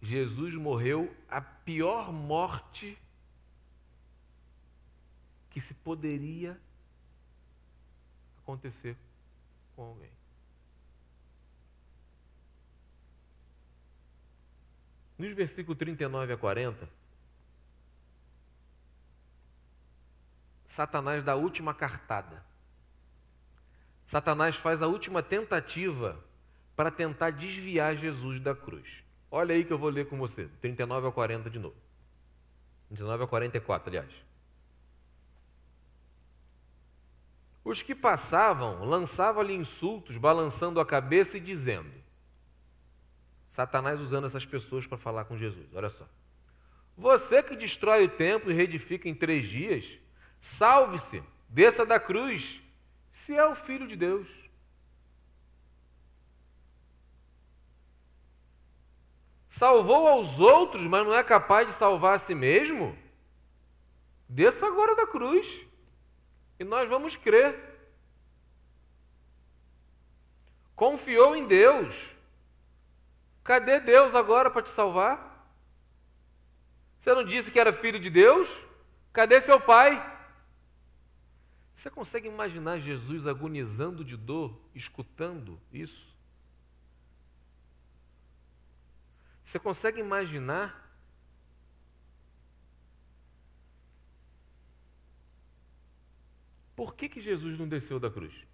Jesus 0.00 0.54
morreu 0.54 1.12
a 1.28 1.40
pior 1.40 2.12
morte 2.12 2.96
que 5.56 5.60
se 5.62 5.72
poderia 5.72 6.60
acontecer 8.42 8.94
com 9.74 9.84
alguém. 9.84 10.10
Nos 15.16 15.32
versículos 15.32 15.78
39 15.78 16.34
a 16.34 16.36
40, 16.36 16.86
Satanás 20.66 21.24
dá 21.24 21.32
a 21.32 21.36
última 21.36 21.72
cartada. 21.72 22.44
Satanás 24.04 24.56
faz 24.56 24.82
a 24.82 24.86
última 24.86 25.22
tentativa 25.22 26.22
para 26.76 26.90
tentar 26.90 27.30
desviar 27.30 27.96
Jesus 27.96 28.40
da 28.40 28.54
cruz. 28.54 29.02
Olha 29.30 29.54
aí 29.54 29.64
que 29.64 29.72
eu 29.72 29.78
vou 29.78 29.88
ler 29.88 30.06
com 30.06 30.18
você, 30.18 30.50
39 30.60 31.08
a 31.08 31.12
40 31.12 31.48
de 31.48 31.58
novo. 31.58 31.76
39 32.88 33.24
a 33.24 33.26
44, 33.26 33.88
aliás. 33.88 34.25
Os 37.66 37.82
que 37.82 37.96
passavam 37.96 38.84
lançavam-lhe 38.84 39.52
insultos, 39.52 40.16
balançando 40.16 40.78
a 40.78 40.86
cabeça 40.86 41.36
e 41.36 41.40
dizendo: 41.40 41.90
Satanás 43.48 44.00
usando 44.00 44.24
essas 44.24 44.46
pessoas 44.46 44.86
para 44.86 44.96
falar 44.96 45.24
com 45.24 45.36
Jesus. 45.36 45.66
Olha 45.74 45.90
só. 45.90 46.08
Você 46.96 47.42
que 47.42 47.56
destrói 47.56 48.04
o 48.04 48.08
templo 48.08 48.52
e 48.52 48.54
reedifica 48.54 49.08
em 49.08 49.14
três 49.16 49.48
dias, 49.48 49.98
salve-se, 50.40 51.20
desça 51.48 51.84
da 51.84 51.98
cruz, 51.98 52.62
se 53.10 53.34
é 53.34 53.44
o 53.44 53.56
filho 53.56 53.88
de 53.88 53.96
Deus. 53.96 54.28
Salvou 59.48 60.06
aos 60.06 60.38
outros, 60.38 60.82
mas 60.82 61.04
não 61.04 61.16
é 61.16 61.24
capaz 61.24 61.66
de 61.66 61.72
salvar 61.72 62.14
a 62.14 62.18
si 62.20 62.32
mesmo? 62.32 62.96
Desça 64.28 64.68
agora 64.68 64.94
da 64.94 65.04
cruz 65.04 65.66
e 66.58 66.64
nós 66.64 66.88
vamos 66.88 67.16
crer. 67.16 67.76
Confiou 70.74 71.34
em 71.34 71.46
Deus. 71.46 72.14
Cadê 73.42 73.80
Deus 73.80 74.14
agora 74.14 74.50
para 74.50 74.62
te 74.62 74.70
salvar? 74.70 75.48
Você 76.98 77.14
não 77.14 77.24
disse 77.24 77.50
que 77.50 77.60
era 77.60 77.72
filho 77.72 78.00
de 78.00 78.10
Deus? 78.10 78.48
Cadê 79.12 79.40
seu 79.40 79.60
pai? 79.60 80.14
Você 81.74 81.90
consegue 81.90 82.26
imaginar 82.26 82.78
Jesus 82.78 83.26
agonizando 83.26 84.04
de 84.04 84.16
dor, 84.16 84.58
escutando 84.74 85.60
isso? 85.72 86.14
Você 89.44 89.58
consegue 89.58 90.00
imaginar? 90.00 90.85
Por 96.76 96.94
que, 96.94 97.08
que 97.08 97.22
Jesus 97.22 97.58
não 97.58 97.66
desceu 97.66 97.98
da 97.98 98.10
cruz? 98.10 98.46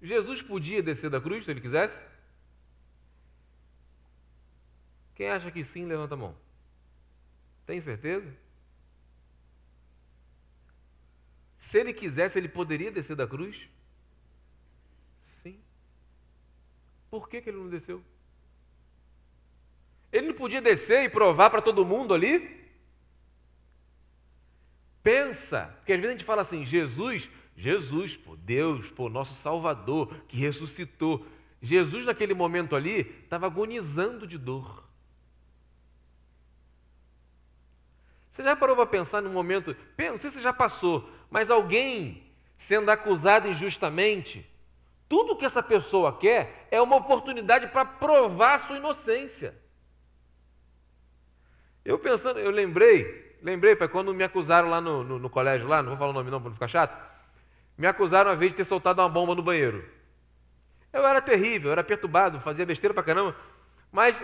Jesus 0.00 0.40
podia 0.40 0.80
descer 0.80 1.10
da 1.10 1.20
cruz 1.20 1.44
se 1.44 1.50
ele 1.50 1.60
quisesse? 1.60 2.00
Quem 5.16 5.28
acha 5.28 5.50
que 5.50 5.64
sim, 5.64 5.84
levanta 5.84 6.14
a 6.14 6.16
mão. 6.16 6.36
Tem 7.66 7.80
certeza? 7.80 8.32
Se 11.58 11.80
ele 11.80 11.92
quisesse, 11.92 12.38
ele 12.38 12.48
poderia 12.48 12.92
descer 12.92 13.16
da 13.16 13.26
cruz? 13.26 13.68
Sim. 15.42 15.60
Por 17.10 17.28
que, 17.28 17.42
que 17.42 17.50
ele 17.50 17.58
não 17.58 17.68
desceu? 17.68 18.02
Ele 20.12 20.28
não 20.28 20.34
podia 20.34 20.62
descer 20.62 21.02
e 21.02 21.08
provar 21.08 21.50
para 21.50 21.60
todo 21.60 21.84
mundo 21.84 22.14
ali? 22.14 22.57
Pensa, 25.08 25.74
porque 25.78 25.94
às 25.94 25.98
vezes 25.98 26.14
a 26.14 26.18
gente 26.18 26.26
fala 26.26 26.42
assim, 26.42 26.66
Jesus, 26.66 27.30
Jesus, 27.56 28.14
pô, 28.14 28.36
Deus, 28.36 28.90
pô, 28.90 29.08
nosso 29.08 29.32
Salvador, 29.32 30.14
que 30.28 30.36
ressuscitou. 30.36 31.24
Jesus, 31.62 32.04
naquele 32.04 32.34
momento 32.34 32.76
ali, 32.76 33.22
estava 33.24 33.46
agonizando 33.46 34.26
de 34.26 34.36
dor. 34.36 34.84
Você 38.30 38.42
já 38.42 38.54
parou 38.54 38.76
para 38.76 38.84
pensar 38.84 39.22
num 39.22 39.32
momento, 39.32 39.74
não 39.96 40.18
sei 40.18 40.28
se 40.28 40.42
já 40.42 40.52
passou, 40.52 41.08
mas 41.30 41.48
alguém 41.48 42.30
sendo 42.58 42.90
acusado 42.90 43.48
injustamente, 43.48 44.46
tudo 45.08 45.36
que 45.36 45.46
essa 45.46 45.62
pessoa 45.62 46.14
quer 46.18 46.68
é 46.70 46.82
uma 46.82 46.96
oportunidade 46.96 47.68
para 47.68 47.86
provar 47.86 48.58
sua 48.58 48.76
inocência. 48.76 49.58
Eu 51.82 51.98
pensando, 51.98 52.38
eu 52.38 52.50
lembrei, 52.50 53.27
lembrei, 53.42 53.76
para 53.76 53.88
quando 53.88 54.14
me 54.14 54.24
acusaram 54.24 54.68
lá 54.68 54.80
no, 54.80 55.04
no, 55.04 55.18
no, 55.18 55.30
colégio, 55.30 55.66
lá, 55.66 55.82
não 55.82 55.90
vou 55.90 55.98
falar 55.98 56.10
o 56.10 56.14
nome 56.14 56.30
não 56.30 56.40
para 56.40 56.48
não 56.48 56.54
ficar 56.54 56.68
chato, 56.68 56.96
me 57.76 57.86
acusaram 57.86 58.30
uma 58.30 58.36
vez 58.36 58.52
de 58.52 58.56
ter 58.56 58.64
soltado 58.64 59.00
uma 59.00 59.08
bomba 59.08 59.34
no 59.34 59.42
banheiro. 59.42 59.84
Eu 60.92 61.06
era 61.06 61.20
terrível, 61.20 61.68
eu 61.68 61.72
era 61.72 61.84
perturbado, 61.84 62.40
fazia 62.40 62.64
besteira 62.64 62.94
para 62.94 63.02
caramba, 63.02 63.36
mas 63.92 64.22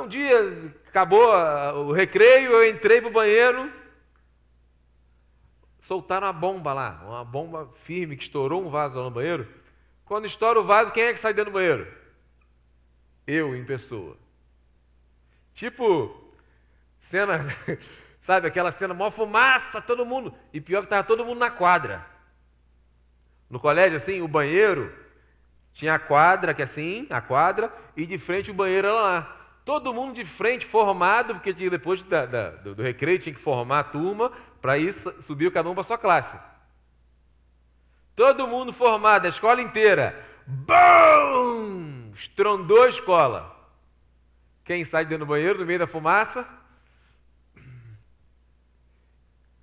um 0.00 0.06
dia 0.06 0.72
acabou 0.88 1.28
o 1.86 1.92
recreio, 1.92 2.52
eu 2.52 2.68
entrei 2.68 3.00
para 3.00 3.10
o 3.10 3.12
banheiro, 3.12 3.70
soltaram 5.80 6.26
uma 6.26 6.32
bomba 6.32 6.72
lá, 6.72 7.02
uma 7.04 7.24
bomba 7.24 7.70
firme 7.82 8.16
que 8.16 8.22
estourou 8.22 8.64
um 8.64 8.70
vaso 8.70 8.98
lá 8.98 9.04
no 9.04 9.10
banheiro. 9.10 9.48
Quando 10.04 10.26
estoura 10.26 10.60
o 10.60 10.64
vaso, 10.64 10.92
quem 10.92 11.04
é 11.04 11.12
que 11.12 11.20
sai 11.20 11.34
dentro 11.34 11.50
do 11.50 11.54
banheiro? 11.54 11.92
Eu, 13.26 13.56
em 13.56 13.64
pessoa. 13.64 14.16
Tipo, 15.54 16.21
Cena, 17.02 17.40
sabe, 18.20 18.46
aquela 18.46 18.70
cena, 18.70 18.94
maior 18.94 19.10
fumaça, 19.10 19.82
todo 19.82 20.06
mundo. 20.06 20.32
E 20.52 20.60
pior 20.60 20.78
que 20.78 20.86
estava 20.86 21.02
todo 21.02 21.24
mundo 21.24 21.40
na 21.40 21.50
quadra. 21.50 22.06
No 23.50 23.58
colégio, 23.58 23.96
assim, 23.96 24.22
o 24.22 24.28
banheiro, 24.28 24.94
tinha 25.74 25.94
a 25.94 25.98
quadra, 25.98 26.54
que 26.54 26.62
é 26.62 26.64
assim, 26.64 27.08
a 27.10 27.20
quadra, 27.20 27.74
e 27.96 28.06
de 28.06 28.18
frente 28.18 28.52
o 28.52 28.54
banheiro 28.54 28.86
era 28.86 28.96
lá. 28.96 29.36
Todo 29.64 29.92
mundo 29.92 30.14
de 30.14 30.24
frente, 30.24 30.64
formado, 30.64 31.34
porque 31.34 31.52
depois 31.52 32.04
da, 32.04 32.24
da, 32.24 32.50
do, 32.50 32.74
do, 32.76 32.82
recreio 32.82 33.18
tinha 33.18 33.34
que 33.34 33.40
formar 33.40 33.80
a 33.80 33.84
turma, 33.84 34.30
para 34.60 34.78
ir 34.78 34.94
subir 35.20 35.50
cada 35.50 35.68
um 35.68 35.74
para 35.74 35.82
sua 35.82 35.98
classe. 35.98 36.38
Todo 38.14 38.46
mundo 38.46 38.72
formado, 38.72 39.26
a 39.26 39.28
escola 39.28 39.60
inteira. 39.60 40.24
Bum! 40.46 42.12
Estrondou 42.14 42.84
a 42.84 42.88
escola. 42.88 43.56
Quem 44.64 44.84
sai 44.84 45.04
dentro 45.04 45.26
do 45.26 45.28
banheiro, 45.28 45.58
no 45.58 45.66
meio 45.66 45.80
da 45.80 45.86
fumaça? 45.88 46.61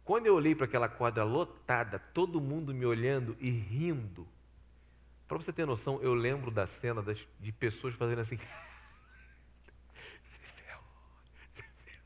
Quando 0.10 0.26
eu 0.26 0.34
olhei 0.34 0.56
para 0.56 0.66
aquela 0.66 0.90
quadra 0.90 1.24
lotada, 1.24 2.00
todo 2.00 2.42
mundo 2.42 2.74
me 2.74 2.84
olhando 2.84 3.38
e 3.40 3.48
rindo, 3.52 4.28
para 5.28 5.38
você 5.38 5.54
ter 5.54 5.68
noção, 5.68 6.02
eu 6.02 6.16
lembro 6.16 6.50
da 6.50 6.66
cena 6.66 7.00
das, 7.00 7.28
de 7.40 7.52
pessoas 7.52 7.94
fazendo 7.94 8.18
assim. 8.18 8.40
Você 10.24 10.40
ferrou, 10.40 10.84
você 11.54 11.62
ferrou. 11.62 12.02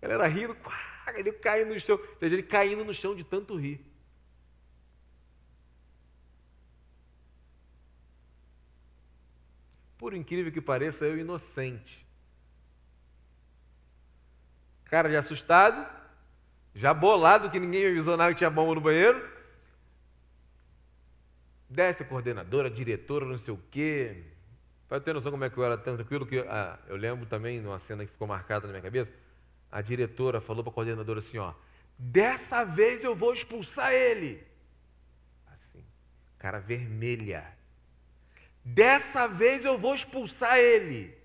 Ela 0.00 0.14
era 0.14 0.26
rindo, 0.26 0.56
ele 1.14 1.32
caindo 1.32 1.74
no 1.74 1.80
chão. 1.80 2.00
Ele 2.18 2.42
caindo 2.42 2.82
no 2.82 2.94
chão 2.94 3.14
de 3.14 3.24
tanto 3.24 3.56
rir. 3.56 3.84
Por 9.98 10.14
incrível 10.14 10.50
que 10.50 10.62
pareça, 10.62 11.04
eu 11.04 11.18
inocente. 11.18 12.06
Cara 14.86 15.10
de 15.10 15.16
assustado, 15.16 16.01
já 16.74 16.94
bolado 16.94 17.50
que 17.50 17.60
ninguém 17.60 17.82
me 17.82 17.90
avisou 17.90 18.16
nada 18.16 18.32
que 18.32 18.38
tinha 18.38 18.50
bomba 18.50 18.74
no 18.74 18.80
banheiro. 18.80 19.30
Desce 21.68 22.02
a 22.02 22.06
coordenadora, 22.06 22.68
a 22.68 22.70
diretora, 22.70 23.26
não 23.26 23.38
sei 23.38 23.54
o 23.54 23.60
quê. 23.70 24.24
Para 24.88 25.00
ter 25.00 25.14
noção 25.14 25.32
como 25.32 25.44
é 25.44 25.50
que 25.50 25.56
eu 25.56 25.64
era 25.64 25.78
tão 25.78 25.96
tranquilo, 25.96 26.26
que 26.26 26.38
ah, 26.40 26.78
eu 26.86 26.96
lembro 26.96 27.24
também, 27.24 27.60
numa 27.60 27.78
cena 27.78 28.04
que 28.04 28.12
ficou 28.12 28.28
marcada 28.28 28.66
na 28.66 28.72
minha 28.72 28.82
cabeça, 28.82 29.10
a 29.70 29.80
diretora 29.80 30.40
falou 30.40 30.62
para 30.62 30.70
a 30.70 30.74
coordenadora 30.74 31.18
assim, 31.18 31.38
ó, 31.38 31.54
dessa 31.98 32.62
vez 32.62 33.02
eu 33.02 33.16
vou 33.16 33.32
expulsar 33.32 33.90
ele. 33.92 34.46
Assim, 35.46 35.82
cara 36.38 36.58
vermelha. 36.58 37.56
Dessa 38.62 39.26
vez 39.26 39.64
eu 39.64 39.78
vou 39.78 39.94
expulsar 39.94 40.58
ele. 40.58 41.16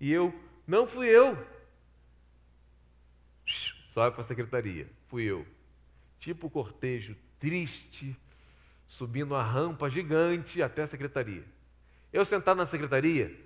E 0.00 0.10
eu, 0.10 0.34
não 0.66 0.86
fui 0.86 1.06
eu. 1.06 1.36
Sobe 3.88 4.12
para 4.12 4.20
a 4.20 4.24
secretaria, 4.24 4.88
fui 5.08 5.24
eu. 5.24 5.46
Tipo 6.18 6.48
cortejo 6.48 7.16
triste, 7.38 8.16
subindo 8.86 9.34
a 9.34 9.42
rampa 9.42 9.90
gigante 9.90 10.62
até 10.62 10.82
a 10.82 10.86
secretaria. 10.86 11.44
Eu 12.12 12.24
sentado 12.24 12.56
na 12.56 12.66
secretaria, 12.66 13.38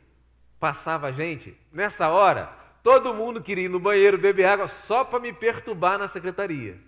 passava 0.58 1.08
a 1.08 1.12
gente, 1.12 1.56
nessa 1.72 2.08
hora, 2.08 2.46
todo 2.82 3.14
mundo 3.14 3.42
queria 3.42 3.64
ir 3.64 3.68
no 3.68 3.80
banheiro 3.80 4.18
beber 4.18 4.44
água 4.44 4.68
só 4.68 5.04
para 5.04 5.20
me 5.20 5.32
perturbar 5.32 5.98
na 5.98 6.08
secretaria. 6.08 6.78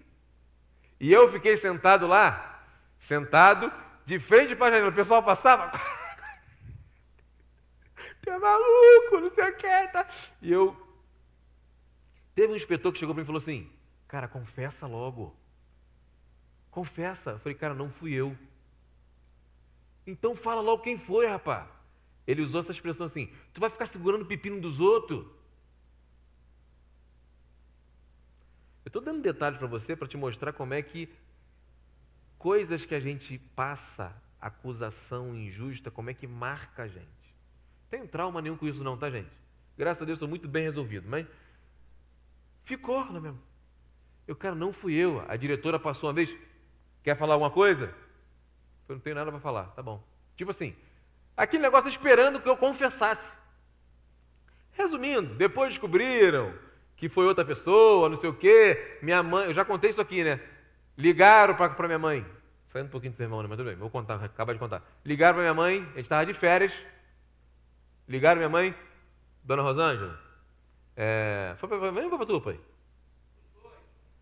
E 1.00 1.12
eu 1.12 1.28
fiquei 1.28 1.56
sentado 1.56 2.06
lá, 2.06 2.62
sentado, 2.98 3.72
de 4.04 4.18
frente 4.18 4.54
para 4.54 4.66
a 4.66 4.70
janela. 4.70 4.90
O 4.90 4.94
pessoal 4.94 5.22
passava. 5.22 5.72
Tu 8.20 8.30
é 8.30 8.38
maluco, 8.38 9.20
não 9.20 9.30
sei 9.34 9.50
o 9.50 9.56
que. 9.56 9.88
Tá? 9.88 10.06
E 10.40 10.52
eu. 10.52 10.83
Teve 12.34 12.52
um 12.52 12.56
inspetor 12.56 12.92
que 12.92 12.98
chegou 12.98 13.14
para 13.14 13.20
mim 13.20 13.24
e 13.24 13.26
falou 13.26 13.40
assim: 13.40 13.70
Cara, 14.08 14.28
confessa 14.28 14.86
logo. 14.86 15.34
Confessa. 16.70 17.30
Eu 17.30 17.38
falei, 17.38 17.56
cara, 17.56 17.74
não 17.74 17.90
fui 17.90 18.12
eu. 18.12 18.36
Então 20.06 20.34
fala 20.34 20.60
logo 20.60 20.82
quem 20.82 20.98
foi, 20.98 21.26
rapaz. 21.26 21.68
Ele 22.26 22.42
usou 22.42 22.60
essa 22.60 22.72
expressão 22.72 23.06
assim: 23.06 23.32
Tu 23.52 23.60
vai 23.60 23.70
ficar 23.70 23.86
segurando 23.86 24.22
o 24.22 24.26
pepino 24.26 24.60
dos 24.60 24.80
outros? 24.80 25.24
Eu 28.84 28.88
estou 28.88 29.00
dando 29.00 29.22
detalhes 29.22 29.58
para 29.58 29.66
você 29.66 29.96
para 29.96 30.06
te 30.06 30.16
mostrar 30.16 30.52
como 30.52 30.74
é 30.74 30.82
que 30.82 31.08
coisas 32.36 32.84
que 32.84 32.94
a 32.94 33.00
gente 33.00 33.38
passa, 33.56 34.14
acusação 34.40 35.34
injusta, 35.34 35.90
como 35.90 36.10
é 36.10 36.14
que 36.14 36.26
marca 36.26 36.82
a 36.82 36.88
gente. 36.88 37.34
Tem 37.88 38.06
trauma 38.06 38.42
nenhum 38.42 38.56
com 38.56 38.66
isso 38.66 38.84
não, 38.84 38.98
tá 38.98 39.08
gente? 39.08 39.30
Graças 39.78 40.02
a 40.02 40.04
Deus 40.04 40.18
sou 40.18 40.28
muito 40.28 40.46
bem 40.46 40.64
resolvido, 40.64 41.08
mas 41.08 41.26
ficou, 42.64 43.00
é 43.00 43.20
mesmo? 43.20 43.40
Eu, 44.26 44.34
cara, 44.34 44.54
não 44.54 44.72
fui 44.72 44.94
eu. 44.94 45.24
A 45.28 45.36
diretora 45.36 45.78
passou 45.78 46.08
uma 46.08 46.14
vez, 46.14 46.34
quer 47.02 47.16
falar 47.16 47.34
alguma 47.34 47.50
coisa? 47.50 47.94
Eu 48.88 48.96
não 48.96 49.00
tenho 49.00 49.16
nada 49.16 49.30
para 49.30 49.40
falar, 49.40 49.64
tá 49.68 49.82
bom. 49.82 50.02
Tipo 50.36 50.50
assim, 50.50 50.74
aquele 51.36 51.62
negócio 51.62 51.88
esperando 51.88 52.40
que 52.40 52.48
eu 52.48 52.56
confessasse. 52.56 53.32
Resumindo, 54.72 55.34
depois 55.34 55.68
descobriram 55.68 56.52
que 56.96 57.08
foi 57.08 57.26
outra 57.26 57.44
pessoa, 57.44 58.08
não 58.08 58.16
sei 58.16 58.28
o 58.30 58.34
quê. 58.34 58.98
Minha 59.02 59.22
mãe, 59.22 59.46
eu 59.46 59.52
já 59.52 59.64
contei 59.64 59.90
isso 59.90 60.00
aqui, 60.00 60.24
né? 60.24 60.40
Ligaram 60.96 61.54
para 61.54 61.86
minha 61.86 61.98
mãe. 61.98 62.26
Saindo 62.68 62.86
um 62.86 62.90
pouquinho 62.90 63.12
do 63.12 63.16
sermão, 63.16 63.40
né? 63.40 63.48
Mas 63.48 63.56
tudo 63.56 63.68
bem, 63.68 63.76
vou 63.76 63.88
contar, 63.90 64.22
acabar 64.22 64.52
de 64.52 64.58
contar. 64.58 64.82
Ligaram 65.04 65.34
para 65.34 65.42
minha 65.42 65.54
mãe, 65.54 65.82
a 65.92 65.96
gente 65.96 66.02
estava 66.02 66.26
de 66.26 66.34
férias. 66.34 66.72
Ligaram 68.08 68.38
minha 68.38 68.48
mãe, 68.48 68.74
Dona 69.42 69.62
Rosângela. 69.62 70.23
É, 70.96 71.54
foi 71.58 71.68
para 71.68 71.92
mãe 71.92 72.04
ou 72.04 72.16
para 72.16 72.26
tu, 72.26 72.40
pai? 72.40 72.58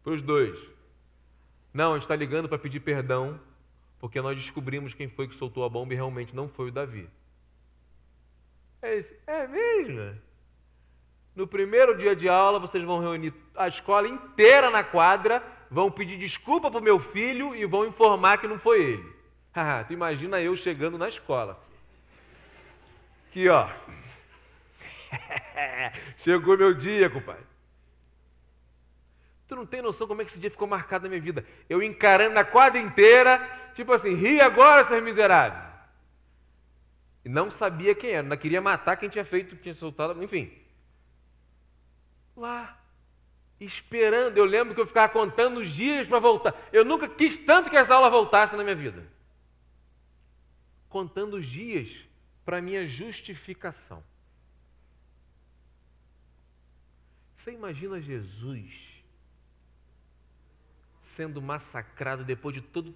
Para 0.02 0.12
os 0.12 0.22
dois. 0.22 0.58
Não, 1.72 1.92
a 1.92 1.94
gente 1.94 2.02
está 2.02 2.16
ligando 2.16 2.48
para 2.48 2.58
pedir 2.58 2.80
perdão, 2.80 3.40
porque 3.98 4.20
nós 4.20 4.36
descobrimos 4.36 4.94
quem 4.94 5.08
foi 5.08 5.28
que 5.28 5.34
soltou 5.34 5.64
a 5.64 5.68
bomba 5.68 5.92
e 5.92 5.96
realmente 5.96 6.34
não 6.34 6.48
foi 6.48 6.68
o 6.68 6.72
Davi. 6.72 7.08
É 8.82 8.96
isso. 8.96 9.14
É 9.26 9.46
mesmo? 9.46 10.18
No 11.34 11.46
primeiro 11.46 11.96
dia 11.96 12.14
de 12.14 12.28
aula, 12.28 12.58
vocês 12.58 12.84
vão 12.84 13.00
reunir 13.00 13.32
a 13.54 13.68
escola 13.68 14.06
inteira 14.06 14.68
na 14.70 14.84
quadra, 14.84 15.42
vão 15.70 15.90
pedir 15.90 16.18
desculpa 16.18 16.70
para 16.70 16.80
o 16.80 16.82
meu 16.82 16.98
filho 16.98 17.54
e 17.54 17.64
vão 17.64 17.86
informar 17.86 18.38
que 18.38 18.48
não 18.48 18.58
foi 18.58 18.82
ele. 18.82 19.12
Tu 19.86 19.92
imagina 19.92 20.40
eu 20.40 20.54
chegando 20.56 20.98
na 20.98 21.08
escola. 21.08 21.58
Aqui, 23.28 23.48
ó. 23.48 23.68
Chegou 26.18 26.56
meu 26.56 26.74
dia, 26.74 27.08
compadre. 27.10 27.44
Tu 29.46 29.56
não 29.56 29.66
tem 29.66 29.82
noção 29.82 30.06
como 30.06 30.22
é 30.22 30.24
que 30.24 30.30
esse 30.30 30.40
dia 30.40 30.50
ficou 30.50 30.66
marcado 30.66 31.04
na 31.04 31.10
minha 31.10 31.20
vida. 31.20 31.44
Eu 31.68 31.82
encarando 31.82 32.38
a 32.38 32.44
quadra 32.44 32.80
inteira, 32.80 33.38
tipo 33.74 33.92
assim, 33.92 34.14
ri 34.14 34.40
agora, 34.40 34.84
seus 34.84 35.02
miseráveis. 35.02 35.70
E 37.24 37.28
não 37.28 37.50
sabia 37.50 37.94
quem 37.94 38.10
era, 38.10 38.26
não 38.26 38.36
queria 38.36 38.60
matar 38.60 38.96
quem 38.96 39.08
tinha 39.08 39.24
feito, 39.24 39.56
tinha 39.56 39.74
soltado, 39.74 40.22
enfim 40.22 40.62
lá, 42.36 42.78
esperando. 43.60 44.36
Eu 44.36 44.44
lembro 44.44 44.74
que 44.74 44.80
eu 44.80 44.86
ficava 44.86 45.12
contando 45.12 45.60
os 45.60 45.68
dias 45.68 46.06
para 46.06 46.18
voltar. 46.18 46.54
Eu 46.72 46.84
nunca 46.84 47.08
quis 47.08 47.38
tanto 47.38 47.70
que 47.70 47.76
essa 47.76 47.94
aula 47.94 48.10
voltasse 48.10 48.56
na 48.56 48.62
minha 48.62 48.76
vida. 48.76 49.06
Contando 50.88 51.34
os 51.34 51.46
dias 51.46 51.88
para 52.44 52.60
minha 52.60 52.86
justificação. 52.86 54.02
Você 57.42 57.50
imagina 57.50 58.00
Jesus 58.00 59.02
sendo 61.00 61.42
massacrado 61.42 62.22
depois 62.22 62.54
de 62.54 62.60
todo 62.60 62.94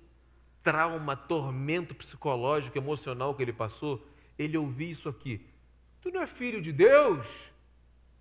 trauma, 0.62 1.16
tormento 1.16 1.96
psicológico, 1.96 2.78
emocional 2.78 3.34
que 3.34 3.42
ele 3.42 3.52
passou? 3.52 4.06
Ele 4.38 4.56
ouvir 4.56 4.92
isso 4.92 5.08
aqui. 5.08 5.44
Tu 6.00 6.12
não 6.12 6.22
é 6.22 6.28
filho 6.28 6.62
de 6.62 6.72
Deus? 6.72 7.50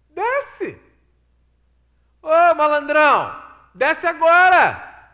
Desce! 0.09 0.81
Ô 2.23 2.55
malandrão, 2.55 3.39
desce 3.75 4.07
agora. 4.07 5.13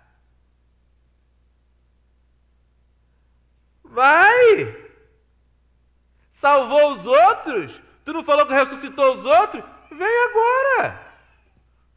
Vai. 3.83 4.89
Salvou 6.31 6.93
os 6.93 7.05
outros? 7.05 7.81
Tu 8.05 8.13
não 8.13 8.23
falou 8.23 8.45
que 8.45 8.53
ressuscitou 8.53 9.13
os 9.13 9.25
outros? 9.25 9.80
Vem 9.91 10.23
agora. 10.29 11.15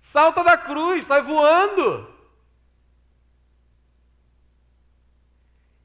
Salta 0.01 0.45
da 0.45 0.59
cruz, 0.59 1.07
sai 1.07 1.23
voando. 1.23 2.13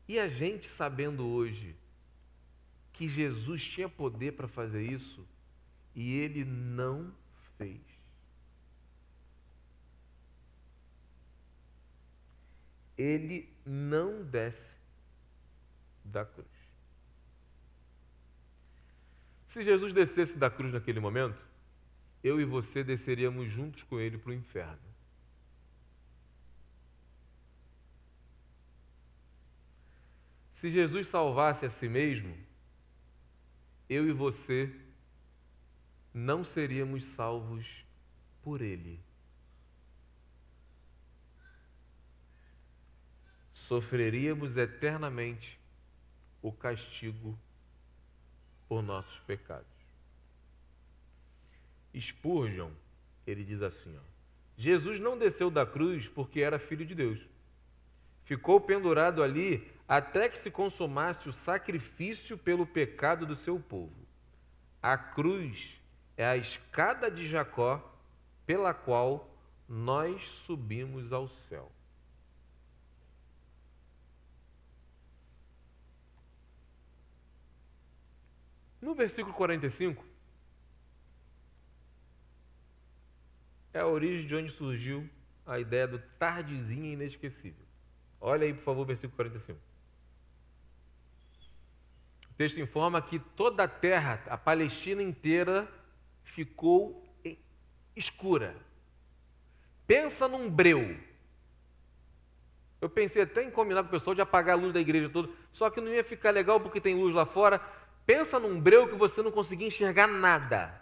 E 0.08 0.20
a 0.20 0.28
gente 0.28 0.68
sabendo 0.68 1.28
hoje 1.28 1.76
que 2.92 3.08
Jesus 3.08 3.64
tinha 3.64 3.88
poder 3.88 4.34
para 4.34 4.48
fazer 4.48 4.84
isso 4.84 5.26
e 5.96 6.18
ele 6.18 6.44
não 6.44 7.14
fez. 7.58 8.00
ele 13.00 13.50
não 13.66 14.22
desce 14.26 14.76
da 16.04 16.26
cruz. 16.26 16.48
Se 19.48 19.64
Jesus 19.64 19.94
descesse 19.94 20.38
da 20.38 20.50
cruz 20.50 20.74
naquele 20.74 21.00
momento, 21.00 21.42
eu 22.24 22.40
e 22.40 22.46
você 22.46 22.84
desceríamos 22.84 23.50
juntos 23.50 23.84
com 23.84 24.00
ele 24.00 24.18
para 24.18 24.32
o 24.32 24.34
inferno. 24.34 24.90
Se 30.52 30.70
Jesus 30.70 31.08
salvasse 31.08 31.66
a 31.66 31.70
si 31.70 31.88
mesmo, 31.88 32.36
eu 33.88 34.08
e 34.08 34.12
você 34.12 34.74
não 36.14 36.44
seríamos 36.44 37.04
salvos 37.04 37.86
por 38.42 38.62
ele. 38.62 39.02
sofreríamos 43.70 44.58
eternamente 44.58 45.60
o 46.42 46.52
castigo 46.52 47.38
por 48.68 48.82
nossos 48.82 49.20
pecados. 49.20 49.69
Spurgeon, 51.98 52.72
ele 53.26 53.44
diz 53.44 53.62
assim: 53.62 53.96
ó, 53.98 54.02
Jesus 54.58 55.00
não 55.00 55.18
desceu 55.18 55.50
da 55.50 55.66
cruz 55.66 56.08
porque 56.08 56.42
era 56.42 56.60
filho 56.60 56.86
de 56.86 56.94
Deus. 56.94 57.28
Ficou 58.24 58.60
pendurado 58.62 59.24
ali 59.24 59.72
até 59.88 60.30
que 60.30 60.38
se 60.38 60.52
consumasse 60.52 61.28
o 61.28 61.34
sacrifício 61.34 62.38
pelo 62.38 62.66
pecado 62.66 63.26
do 63.26 63.36
seu 63.36 63.60
povo. 63.60 64.08
A 64.82 64.98
cruz 64.98 65.82
é 66.16 66.26
a 66.26 66.38
escada 66.38 67.10
de 67.10 67.28
Jacó 67.28 67.84
pela 68.46 68.74
qual 68.74 69.34
nós 69.68 70.24
subimos 70.24 71.12
ao 71.12 71.28
céu. 71.28 71.72
No 78.82 78.96
versículo 78.96 79.34
45, 79.34 80.04
é 83.80 83.82
a 83.82 83.88
origem 83.88 84.28
de 84.28 84.36
onde 84.36 84.52
surgiu 84.52 85.10
a 85.46 85.58
ideia 85.58 85.88
do 85.88 86.00
tardezinha 86.20 86.94
inesquecível. 86.94 87.66
Olha 88.20 88.46
aí, 88.46 88.54
por 88.54 88.64
favor, 88.64 88.86
versículo 88.86 89.16
45. 89.16 89.58
O 92.30 92.34
texto 92.34 92.60
informa 92.60 93.02
que 93.02 93.18
toda 93.20 93.64
a 93.64 93.68
terra, 93.68 94.22
a 94.28 94.38
Palestina 94.38 95.02
inteira, 95.02 95.68
ficou 96.24 97.04
escura. 97.96 98.56
Pensa 99.88 100.28
num 100.28 100.50
breu. 100.50 101.00
Eu 102.82 102.90
pensei 102.90 103.22
até 103.22 103.44
em 103.44 103.52
combinar 103.52 103.84
com 103.84 103.90
o 103.90 103.92
pessoal 103.92 104.16
de 104.16 104.22
apagar 104.22 104.58
a 104.58 104.62
luz 104.62 104.74
da 104.74 104.80
igreja 104.80 105.10
toda, 105.10 105.30
só 105.52 105.70
que 105.70 105.82
não 105.82 105.92
ia 105.92 106.04
ficar 106.04 106.32
legal 106.32 106.60
porque 106.60 106.80
tem 106.80 106.96
luz 106.96 107.14
lá 107.14 107.26
fora. 107.26 107.60
Pensa 108.06 108.40
num 108.40 108.60
breu 108.60 108.88
que 108.88 108.96
você 108.96 109.22
não 109.22 109.32
conseguia 109.32 109.68
enxergar 109.68 110.08
nada. 110.08 110.82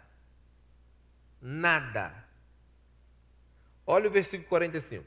Nada. 1.42 2.27
Olha 3.90 4.10
o 4.10 4.12
versículo 4.12 4.50
45. 4.50 5.06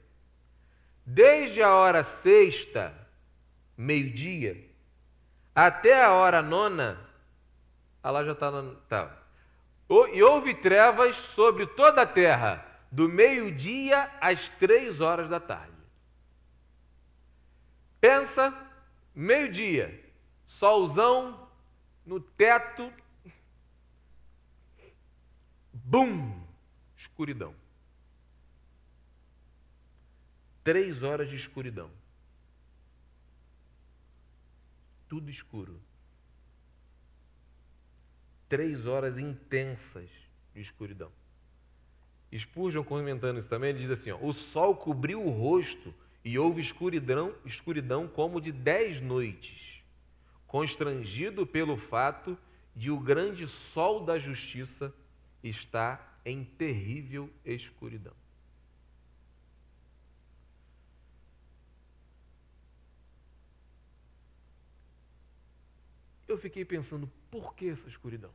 Desde 1.05 1.63
a 1.63 1.75
hora 1.75 2.03
sexta, 2.03 2.95
meio-dia, 3.77 4.67
até 5.55 6.03
a 6.03 6.13
hora 6.13 6.41
nona, 6.41 6.99
ah 8.03 8.11
lá 8.11 8.25
já 8.25 8.33
está. 8.33 8.51
Tá. 8.89 9.17
E 10.15 10.23
houve 10.23 10.55
trevas 10.55 11.17
sobre 11.17 11.67
toda 11.67 12.03
a 12.03 12.07
terra, 12.07 12.65
do 12.91 13.07
meio-dia 13.07 14.11
às 14.19 14.49
três 14.51 15.01
horas 15.01 15.29
da 15.29 15.39
tarde. 15.39 15.77
Pensa, 18.01 18.55
meio-dia, 19.15 20.11
solzão 20.47 21.49
no 22.07 22.19
teto, 22.19 22.91
bum, 25.73 26.41
escuridão. 26.97 27.60
Três 30.63 31.03
horas 31.03 31.29
de 31.29 31.37
escuridão. 31.37 31.91
Tudo 35.09 35.31
escuro. 35.31 35.81
Três 38.49 38.87
horas 38.87 39.19
intensas 39.19 40.11
de 40.55 40.61
escuridão. 40.61 41.11
Spurgeon 42.37 42.85
comentando 42.85 43.39
isso 43.39 43.49
também, 43.49 43.71
ele 43.71 43.81
diz 43.81 43.91
assim: 43.91 44.11
ó, 44.11 44.19
o 44.21 44.33
sol 44.33 44.77
cobriu 44.77 45.25
o 45.25 45.31
rosto 45.31 45.93
e 46.25 46.39
houve 46.39 46.61
escuridão, 46.61 47.35
escuridão 47.45 48.07
como 48.07 48.41
de 48.41 48.53
dez 48.53 49.01
noites, 49.01 49.83
constrangido 50.47 51.47
pelo 51.47 51.77
fato 51.77 52.39
de 52.77 52.91
o 52.91 53.01
grande 53.01 53.49
sol 53.49 54.05
da 54.05 54.19
justiça 54.19 54.95
estar 55.43 56.21
em 56.25 56.45
terrível 56.45 57.31
escuridão. 57.45 58.20
Eu 66.31 66.39
fiquei 66.39 66.65
pensando, 66.65 67.11
por 67.31 67.55
que 67.55 67.69
essa 67.69 67.89
escuridão? 67.89 68.33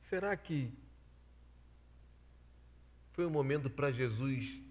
Será 0.00 0.36
que 0.36 0.72
foi 3.12 3.26
um 3.26 3.30
momento 3.30 3.68
para 3.68 3.90
Jesus 3.90 4.66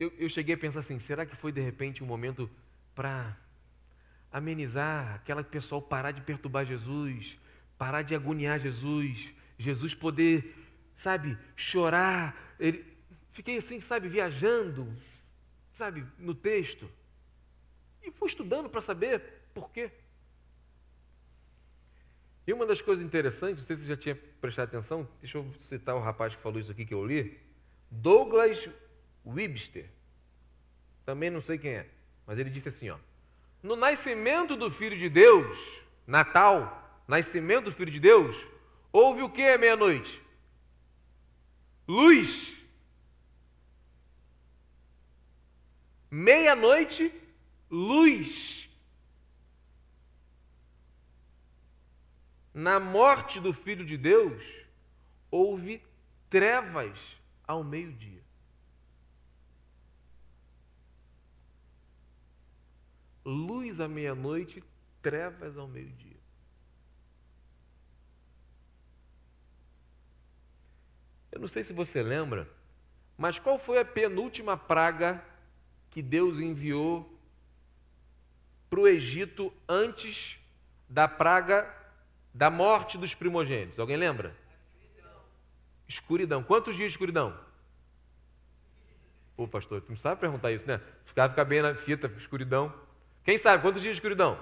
eu, 0.00 0.10
eu 0.16 0.30
cheguei 0.30 0.54
a 0.54 0.58
pensar 0.58 0.80
assim: 0.80 0.98
será 0.98 1.26
que 1.26 1.36
foi 1.36 1.52
de 1.52 1.60
repente 1.60 2.02
um 2.02 2.06
momento 2.06 2.50
para 2.94 3.36
amenizar 4.32 5.16
aquela 5.16 5.44
pessoal 5.44 5.82
parar 5.82 6.12
de 6.12 6.22
perturbar 6.22 6.64
Jesus, 6.64 7.38
parar 7.76 8.00
de 8.00 8.14
agoniar 8.14 8.58
Jesus, 8.58 9.34
Jesus 9.58 9.94
poder, 9.94 10.56
sabe, 10.94 11.36
chorar. 11.54 12.54
Ele, 12.58 12.82
fiquei 13.30 13.58
assim, 13.58 13.78
sabe, 13.78 14.08
viajando, 14.08 14.90
sabe, 15.74 16.06
no 16.18 16.34
texto. 16.34 16.90
E 18.02 18.10
fui 18.10 18.28
estudando 18.28 18.68
para 18.68 18.80
saber 18.80 19.22
por 19.52 19.70
quê. 19.70 19.90
E 22.46 22.52
uma 22.52 22.66
das 22.66 22.80
coisas 22.80 23.04
interessantes, 23.04 23.58
não 23.58 23.66
sei 23.66 23.76
se 23.76 23.82
você 23.82 23.88
já 23.88 23.96
tinha 23.96 24.18
prestado 24.40 24.68
atenção, 24.68 25.08
deixa 25.20 25.38
eu 25.38 25.52
citar 25.58 25.94
o 25.94 26.00
rapaz 26.00 26.34
que 26.34 26.42
falou 26.42 26.58
isso 26.58 26.72
aqui 26.72 26.84
que 26.84 26.94
eu 26.94 27.04
li. 27.04 27.38
Douglas 27.90 28.68
Webster, 29.24 29.88
também 31.04 31.30
não 31.30 31.40
sei 31.40 31.58
quem 31.58 31.72
é, 31.72 31.88
mas 32.26 32.38
ele 32.38 32.50
disse 32.50 32.68
assim: 32.68 32.88
ó, 32.90 32.98
no 33.62 33.76
nascimento 33.76 34.56
do 34.56 34.70
Filho 34.70 34.96
de 34.96 35.08
Deus, 35.08 35.82
Natal, 36.06 37.02
nascimento 37.06 37.66
do 37.66 37.72
Filho 37.72 37.90
de 37.90 38.00
Deus, 38.00 38.48
houve 38.92 39.22
o 39.22 39.30
que 39.30 39.42
à 39.42 39.58
meia-noite? 39.58 40.22
Luz. 41.86 42.56
Meia-noite, 46.10 47.12
luz. 47.70 48.68
Na 52.52 52.80
morte 52.80 53.38
do 53.40 53.52
Filho 53.52 53.86
de 53.86 53.96
Deus, 53.96 54.42
houve 55.30 55.82
trevas 56.28 56.98
ao 57.46 57.62
meio-dia. 57.62 58.20
luz 63.24 63.80
à 63.80 63.88
meia-noite, 63.88 64.62
trevas 65.02 65.56
ao 65.56 65.68
meio-dia. 65.68 66.16
Eu 71.30 71.40
não 71.40 71.48
sei 71.48 71.62
se 71.62 71.72
você 71.72 72.02
lembra, 72.02 72.50
mas 73.16 73.38
qual 73.38 73.58
foi 73.58 73.78
a 73.78 73.84
penúltima 73.84 74.56
praga 74.56 75.24
que 75.90 76.02
Deus 76.02 76.38
enviou 76.38 77.19
para 78.70 78.80
o 78.80 78.86
Egito 78.86 79.52
antes 79.68 80.38
da 80.88 81.08
praga 81.08 81.68
da 82.32 82.48
morte 82.48 82.96
dos 82.96 83.14
primogênitos? 83.14 83.78
Alguém 83.78 83.96
lembra? 83.96 84.34
Escuridão. 84.78 85.22
escuridão. 85.88 86.42
Quantos 86.44 86.76
dias 86.76 86.92
de 86.92 86.94
escuridão? 86.94 87.36
Pô, 89.36 89.48
pastor, 89.48 89.80
tu 89.80 89.90
não 89.90 89.96
sabe 89.96 90.20
perguntar 90.20 90.52
isso, 90.52 90.66
né? 90.66 90.80
Ficar, 91.04 91.28
bem 91.44 91.62
na 91.62 91.74
fita, 91.74 92.06
escuridão. 92.16 92.72
Quem 93.24 93.36
sabe 93.36 93.62
quantos 93.62 93.82
dias 93.82 93.96
de 93.96 93.98
escuridão? 93.98 94.40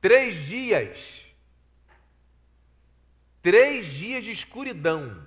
Três 0.00 0.36
dias. 0.46 1.26
Três 3.42 3.86
dias 3.86 4.22
de 4.22 4.30
escuridão. 4.30 5.26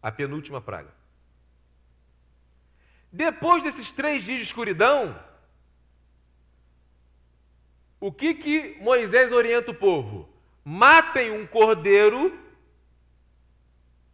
A 0.00 0.10
penúltima 0.10 0.60
praga. 0.60 1.01
Depois 3.12 3.62
desses 3.62 3.92
três 3.92 4.24
dias 4.24 4.38
de 4.38 4.44
escuridão, 4.44 5.22
o 8.00 8.10
que 8.10 8.32
que 8.32 8.78
Moisés 8.80 9.30
orienta 9.30 9.70
o 9.70 9.74
povo? 9.74 10.28
Matem 10.64 11.30
um 11.30 11.46
cordeiro 11.46 12.40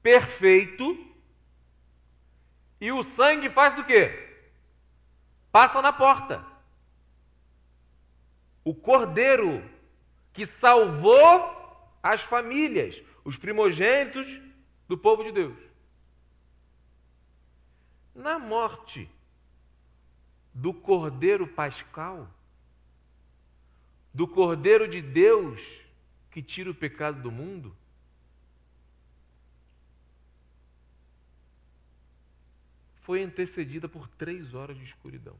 perfeito 0.02 0.98
e 2.80 2.90
o 2.90 3.04
sangue 3.04 3.48
faz 3.48 3.74
do 3.74 3.84
quê? 3.84 4.28
Passa 5.52 5.80
na 5.80 5.92
porta. 5.92 6.44
O 8.64 8.74
cordeiro 8.74 9.64
que 10.32 10.44
salvou 10.44 11.56
as 12.02 12.22
famílias, 12.22 13.02
os 13.24 13.38
primogênitos 13.38 14.40
do 14.88 14.98
povo 14.98 15.22
de 15.22 15.32
Deus. 15.32 15.67
Na 18.18 18.36
morte 18.36 19.08
do 20.52 20.74
cordeiro 20.74 21.46
pascal, 21.46 22.28
do 24.12 24.26
cordeiro 24.26 24.88
de 24.88 25.00
Deus 25.00 25.80
que 26.28 26.42
tira 26.42 26.68
o 26.68 26.74
pecado 26.74 27.22
do 27.22 27.30
mundo, 27.30 27.72
foi 33.02 33.22
antecedida 33.22 33.88
por 33.88 34.08
três 34.08 34.52
horas 34.52 34.76
de 34.76 34.82
escuridão. 34.82 35.36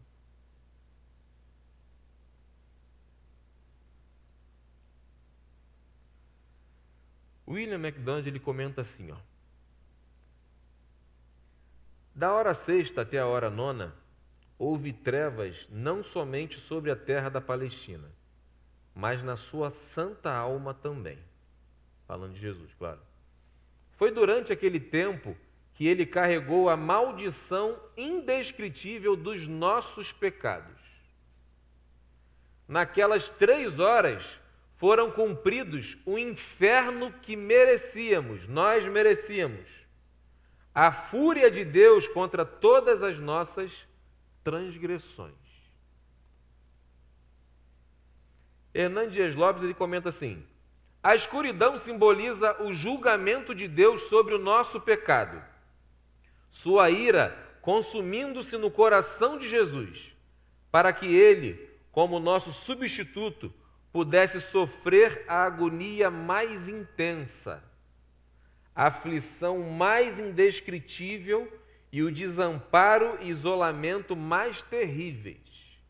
William 7.44 7.78
MacDonald 7.78 8.28
ele 8.28 8.38
comenta 8.38 8.82
assim, 8.82 9.10
ó. 9.10 9.16
Da 12.18 12.32
hora 12.32 12.52
sexta 12.52 13.02
até 13.02 13.20
a 13.20 13.28
hora 13.28 13.48
nona, 13.48 13.94
houve 14.58 14.92
trevas 14.92 15.68
não 15.70 16.02
somente 16.02 16.58
sobre 16.58 16.90
a 16.90 16.96
terra 16.96 17.28
da 17.28 17.40
Palestina, 17.40 18.10
mas 18.92 19.22
na 19.22 19.36
sua 19.36 19.70
santa 19.70 20.34
alma 20.34 20.74
também. 20.74 21.16
Falando 22.08 22.34
de 22.34 22.40
Jesus, 22.40 22.74
claro. 22.76 22.98
Foi 23.92 24.10
durante 24.10 24.52
aquele 24.52 24.80
tempo 24.80 25.36
que 25.74 25.86
ele 25.86 26.04
carregou 26.04 26.68
a 26.68 26.76
maldição 26.76 27.80
indescritível 27.96 29.14
dos 29.14 29.46
nossos 29.46 30.10
pecados. 30.10 30.80
Naquelas 32.66 33.28
três 33.28 33.78
horas 33.78 34.40
foram 34.74 35.12
cumpridos 35.12 35.96
o 36.04 36.18
inferno 36.18 37.12
que 37.12 37.36
merecíamos, 37.36 38.48
nós 38.48 38.88
merecíamos. 38.88 39.87
A 40.80 40.92
fúria 40.92 41.50
de 41.50 41.64
Deus 41.64 42.06
contra 42.06 42.44
todas 42.44 43.02
as 43.02 43.18
nossas 43.18 43.84
transgressões. 44.44 45.34
Hernandes 48.72 49.34
Lopes 49.34 49.64
ele 49.64 49.74
comenta 49.74 50.10
assim: 50.10 50.40
A 51.02 51.16
escuridão 51.16 51.76
simboliza 51.78 52.62
o 52.62 52.72
julgamento 52.72 53.56
de 53.56 53.66
Deus 53.66 54.02
sobre 54.02 54.34
o 54.34 54.38
nosso 54.38 54.80
pecado. 54.80 55.42
Sua 56.48 56.88
ira 56.90 57.36
consumindo-se 57.60 58.56
no 58.56 58.70
coração 58.70 59.36
de 59.36 59.48
Jesus, 59.48 60.14
para 60.70 60.92
que 60.92 61.12
ele, 61.12 61.68
como 61.90 62.20
nosso 62.20 62.52
substituto, 62.52 63.52
pudesse 63.92 64.40
sofrer 64.40 65.24
a 65.26 65.42
agonia 65.42 66.08
mais 66.08 66.68
intensa, 66.68 67.67
a 68.78 68.86
aflição 68.86 69.72
mais 69.72 70.20
indescritível 70.20 71.52
e 71.90 72.00
o 72.00 72.12
desamparo 72.12 73.18
e 73.20 73.28
isolamento 73.28 74.14
mais 74.14 74.62
terríveis. 74.62 75.80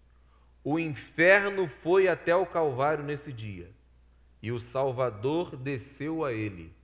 O 0.64 0.78
inferno 0.78 1.68
foi 1.68 2.08
até 2.08 2.34
o 2.34 2.46
Calvário 2.46 3.04
nesse 3.04 3.30
dia, 3.30 3.70
e 4.40 4.50
o 4.50 4.58
Salvador 4.58 5.54
desceu 5.54 6.24
a 6.24 6.32
ele, 6.32 6.74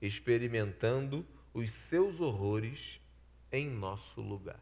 experimentando 0.00 1.26
os 1.52 1.70
seus 1.72 2.22
horrores 2.22 2.98
em 3.52 3.68
nosso 3.68 4.22
lugar. 4.22 4.60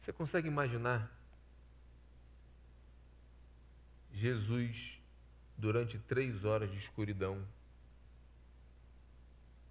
Você 0.00 0.12
consegue 0.12 0.48
imaginar 0.48 1.16
Jesus 4.16 4.98
durante 5.58 5.98
três 5.98 6.44
horas 6.44 6.70
de 6.70 6.78
escuridão, 6.78 7.46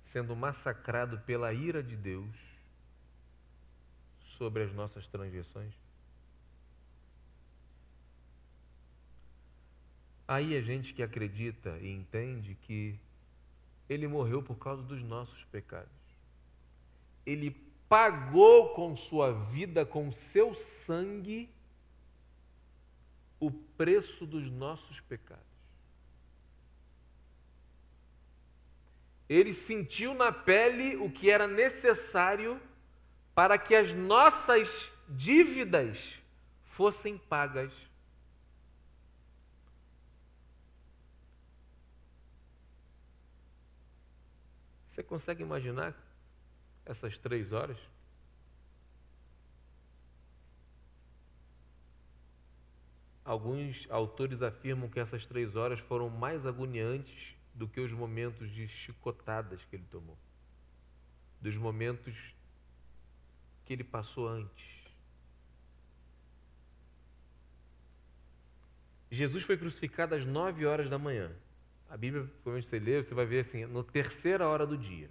sendo 0.04 0.36
massacrado 0.36 1.20
pela 1.22 1.52
ira 1.52 1.82
de 1.82 1.96
Deus 1.96 2.36
sobre 4.22 4.64
as 4.64 4.72
nossas 4.72 5.08
transgressões? 5.08 5.74
Aí 10.28 10.56
a 10.56 10.62
gente 10.62 10.94
que 10.94 11.02
acredita 11.02 11.78
e 11.80 11.92
entende 11.92 12.56
que 12.62 13.00
ele 13.90 14.08
morreu 14.08 14.44
por 14.44 14.58
causa 14.58 14.84
dos 14.84 15.02
nossos 15.04 15.44
pecados. 15.46 15.92
Ele 17.26 17.52
pagou 17.90 18.74
com 18.74 18.96
sua 18.96 19.32
vida, 19.32 19.86
com 19.86 20.12
seu 20.12 20.54
sangue, 20.54 21.50
o 23.40 23.52
preço 23.52 24.26
dos 24.26 24.50
nossos 24.50 25.00
pecados. 25.00 25.44
Ele 29.28 29.54
sentiu 29.54 30.14
na 30.14 30.32
pele 30.32 30.96
o 30.98 31.10
que 31.10 31.30
era 31.30 31.48
necessário 31.48 32.62
para 33.34 33.58
que 33.58 33.76
as 33.76 33.94
nossas 33.94 34.92
dívidas 35.10 36.22
fossem 36.64 37.18
pagas. 37.18 37.74
Você 44.88 45.04
consegue 45.04 45.44
imaginar 45.44 45.94
essas 46.86 47.18
três 47.18 47.52
horas? 47.52 47.78
Alguns 53.26 53.88
autores 53.90 54.44
afirmam 54.44 54.88
que 54.88 55.00
essas 55.00 55.26
três 55.26 55.56
horas 55.56 55.80
foram 55.80 56.10
mais 56.10 56.46
agoniantes 56.46 57.36
do 57.56 57.68
que 57.68 57.80
os 57.80 57.92
momentos 57.92 58.52
de 58.52 58.68
chicotadas 58.68 59.66
que 59.66 59.76
ele 59.76 59.86
tomou, 59.90 60.18
dos 61.42 61.58
momentos 61.58 62.36
que 63.66 63.74
ele 63.74 63.84
passou 63.84 64.28
antes. 64.28 64.76
Jesus 69.10 69.44
foi 69.44 69.58
crucificado 69.58 70.14
às 70.14 70.26
nove 70.26 70.66
horas 70.66 70.90
da 70.90 71.00
manhã. 71.00 71.32
A 71.90 71.98
Bíblia, 71.98 72.30
quando 72.44 72.62
você 72.62 72.78
lê, 72.78 73.02
você 73.02 73.16
vai 73.16 73.26
ver 73.26 73.40
assim, 73.40 73.66
no 73.66 73.84
terceira 73.84 74.48
hora 74.48 74.68
do 74.68 74.78
dia. 74.78 75.10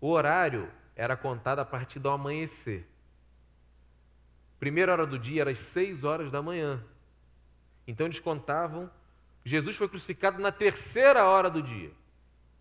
O 0.00 0.10
horário 0.10 0.70
era 0.96 1.16
contado 1.16 1.60
a 1.60 1.64
partir 1.64 1.98
do 1.98 2.10
amanhecer. 2.10 2.86
Primeira 4.58 4.92
hora 4.92 5.06
do 5.06 5.18
dia 5.18 5.42
era 5.42 5.50
às 5.50 5.60
seis 5.60 6.04
horas 6.04 6.30
da 6.30 6.42
manhã. 6.42 6.84
Então 7.86 8.06
eles 8.06 8.18
contavam. 8.18 8.90
Jesus 9.44 9.76
foi 9.76 9.88
crucificado 9.88 10.40
na 10.40 10.52
terceira 10.52 11.24
hora 11.24 11.50
do 11.50 11.62
dia, 11.62 11.92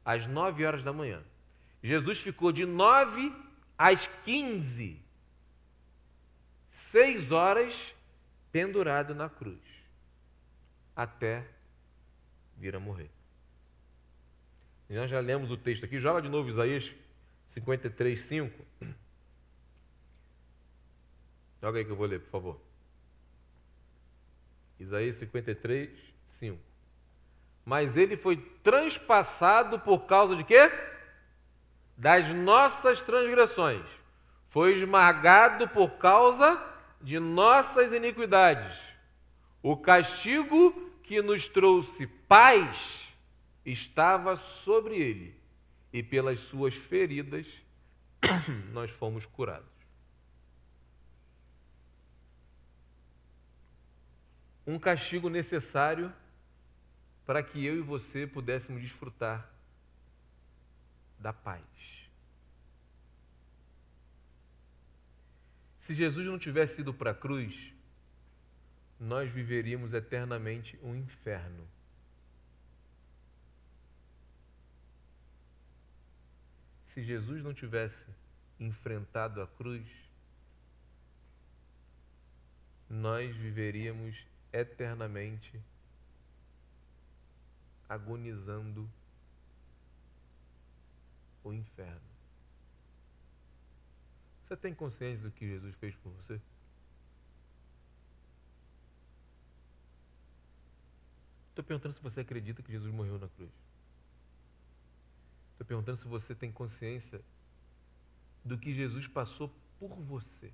às 0.03 0.25
nove 0.27 0.65
horas 0.65 0.83
da 0.83 0.93
manhã. 0.93 1.21
Jesus 1.83 2.19
ficou 2.19 2.51
de 2.51 2.65
nove 2.65 3.33
às 3.77 4.07
quinze, 4.23 5.01
seis 6.69 7.31
horas 7.31 7.93
pendurado 8.51 9.13
na 9.15 9.29
cruz, 9.29 9.61
até 10.95 11.45
vir 12.57 12.75
a 12.75 12.79
morrer. 12.79 13.09
E 14.89 14.95
nós 14.95 15.09
já 15.09 15.19
lemos 15.19 15.51
o 15.51 15.57
texto 15.57 15.85
aqui, 15.85 15.99
joga 15.99 16.21
de 16.21 16.29
novo 16.29 16.49
Isaías 16.49 16.93
53, 17.45 18.19
5. 18.19 18.65
Joga 21.61 21.79
aí 21.79 21.85
que 21.85 21.91
eu 21.91 21.95
vou 21.95 22.07
ler, 22.07 22.19
por 22.21 22.29
favor. 22.29 22.68
Isaías 24.79 25.17
53, 25.17 25.89
5. 26.25 26.57
Mas 27.65 27.97
ele 27.97 28.15
foi 28.15 28.37
transpassado 28.63 29.79
por 29.79 30.05
causa 30.05 30.35
de 30.35 30.43
quê? 30.43 30.71
Das 31.97 32.33
nossas 32.33 33.03
transgressões. 33.03 33.85
Foi 34.47 34.73
esmagado 34.73 35.67
por 35.67 35.97
causa 35.97 36.59
de 37.01 37.19
nossas 37.19 37.93
iniquidades. 37.93 38.79
O 39.61 39.77
castigo 39.77 40.71
que 41.03 41.21
nos 41.21 41.47
trouxe 41.49 42.07
paz 42.07 43.07
estava 43.65 44.35
sobre 44.35 44.95
ele, 44.95 45.39
e 45.91 46.01
pelas 46.01 46.39
suas 46.39 46.73
feridas 46.73 47.45
nós 48.71 48.89
fomos 48.91 49.25
curados. 49.25 49.78
Um 54.69 54.77
castigo 54.77 55.31
necessário 55.31 56.13
para 57.25 57.41
que 57.41 57.65
eu 57.65 57.75
e 57.79 57.81
você 57.81 58.27
pudéssemos 58.27 58.79
desfrutar 58.79 59.51
da 61.17 61.33
paz. 61.33 61.63
Se 65.79 65.95
Jesus 65.95 66.27
não 66.27 66.37
tivesse 66.37 66.81
ido 66.81 66.93
para 66.93 67.09
a 67.09 67.15
cruz, 67.15 67.73
nós 68.99 69.27
viveríamos 69.31 69.91
eternamente 69.91 70.77
um 70.83 70.95
inferno. 70.95 71.67
Se 76.83 77.01
Jesus 77.03 77.41
não 77.41 77.55
tivesse 77.55 78.05
enfrentado 78.59 79.41
a 79.41 79.47
cruz, 79.47 79.87
nós 82.87 83.35
viveríamos 83.35 84.29
eternamente 84.51 85.61
agonizando 87.87 88.89
o 91.43 91.53
inferno. 91.53 92.09
Você 94.43 94.57
tem 94.57 94.73
consciência 94.73 95.25
do 95.25 95.31
que 95.31 95.47
Jesus 95.47 95.75
fez 95.75 95.95
por 95.95 96.11
você? 96.11 96.41
Estou 101.49 101.63
perguntando 101.63 101.93
se 101.93 102.01
você 102.01 102.21
acredita 102.21 102.63
que 102.63 102.71
Jesus 102.71 102.93
morreu 102.93 103.19
na 103.19 103.27
cruz. 103.27 103.51
Estou 105.51 105.67
perguntando 105.67 105.97
se 105.97 106.07
você 106.07 106.33
tem 106.33 106.51
consciência 106.51 107.21
do 108.45 108.57
que 108.57 108.73
Jesus 108.73 109.07
passou 109.07 109.53
por 109.77 109.89
você. 109.99 110.51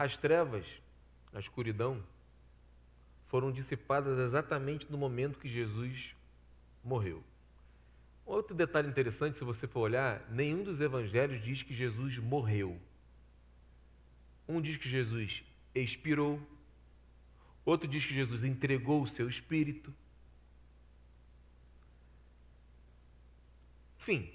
As 0.00 0.16
trevas, 0.16 0.64
a 1.30 1.38
escuridão, 1.38 2.02
foram 3.26 3.52
dissipadas 3.52 4.18
exatamente 4.18 4.90
no 4.90 4.96
momento 4.96 5.38
que 5.38 5.46
Jesus 5.46 6.16
morreu. 6.82 7.22
Outro 8.24 8.54
detalhe 8.54 8.88
interessante, 8.88 9.36
se 9.36 9.44
você 9.44 9.66
for 9.66 9.80
olhar, 9.80 10.26
nenhum 10.30 10.64
dos 10.64 10.80
evangelhos 10.80 11.42
diz 11.42 11.62
que 11.62 11.74
Jesus 11.74 12.16
morreu. 12.16 12.80
Um 14.48 14.58
diz 14.58 14.78
que 14.78 14.88
Jesus 14.88 15.44
expirou, 15.74 16.40
outro 17.62 17.86
diz 17.86 18.02
que 18.02 18.14
Jesus 18.14 18.42
entregou 18.42 19.02
o 19.02 19.06
seu 19.06 19.28
espírito. 19.28 19.92
Enfim, 23.98 24.32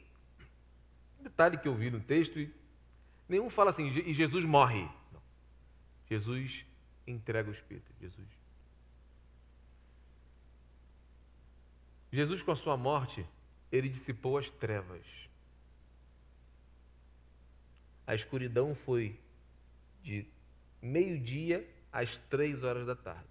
detalhe 1.21 1.57
que 1.57 1.67
eu 1.67 1.73
vi 1.73 1.89
no 1.89 2.01
texto, 2.01 2.47
nenhum 3.27 3.49
fala 3.49 3.71
assim, 3.71 3.87
e 3.87 4.13
Jesus 4.13 4.45
morre. 4.45 4.87
Jesus 6.09 6.65
entrega 7.07 7.49
o 7.49 7.53
espírito. 7.53 7.91
Jesus. 7.99 8.27
Jesus, 12.11 12.41
com 12.41 12.51
a 12.51 12.55
sua 12.55 12.77
morte, 12.77 13.25
ele 13.71 13.89
dissipou 13.89 14.37
as 14.37 14.49
trevas. 14.51 15.05
A 18.07 18.13
escuridão 18.13 18.75
foi 18.75 19.19
de 20.03 20.25
meio-dia 20.81 21.67
às 21.91 22.19
três 22.19 22.63
horas 22.63 22.85
da 22.85 22.95
tarde. 22.95 23.27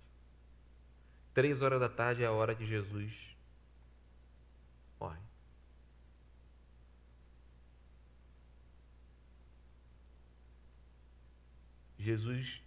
Três 1.33 1.63
horas 1.63 1.81
da 1.81 1.89
tarde 1.89 2.23
é 2.23 2.27
a 2.27 2.33
hora 2.33 2.55
que 2.55 2.67
Jesus 2.67 3.37
morre. 4.99 5.21
Jesus 11.99 12.64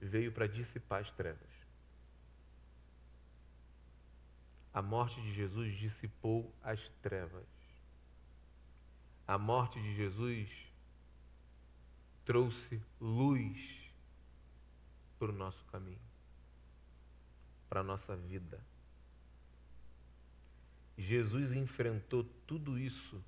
veio 0.00 0.32
para 0.32 0.46
dissipar 0.46 1.00
as 1.00 1.10
trevas. 1.10 1.48
A 4.72 4.82
morte 4.82 5.20
de 5.20 5.34
Jesus 5.34 5.76
dissipou 5.76 6.54
as 6.62 6.80
trevas. 7.02 7.46
A 9.26 9.36
morte 9.36 9.80
de 9.80 9.94
Jesus 9.94 10.50
trouxe 12.24 12.80
luz 13.00 13.58
para 15.18 15.30
o 15.30 15.34
nosso 15.34 15.64
caminho, 15.66 16.00
para 17.68 17.80
a 17.80 17.84
nossa 17.84 18.16
vida. 18.16 18.60
Jesus 20.96 21.52
enfrentou 21.52 22.24
tudo 22.46 22.78
isso 22.78 23.22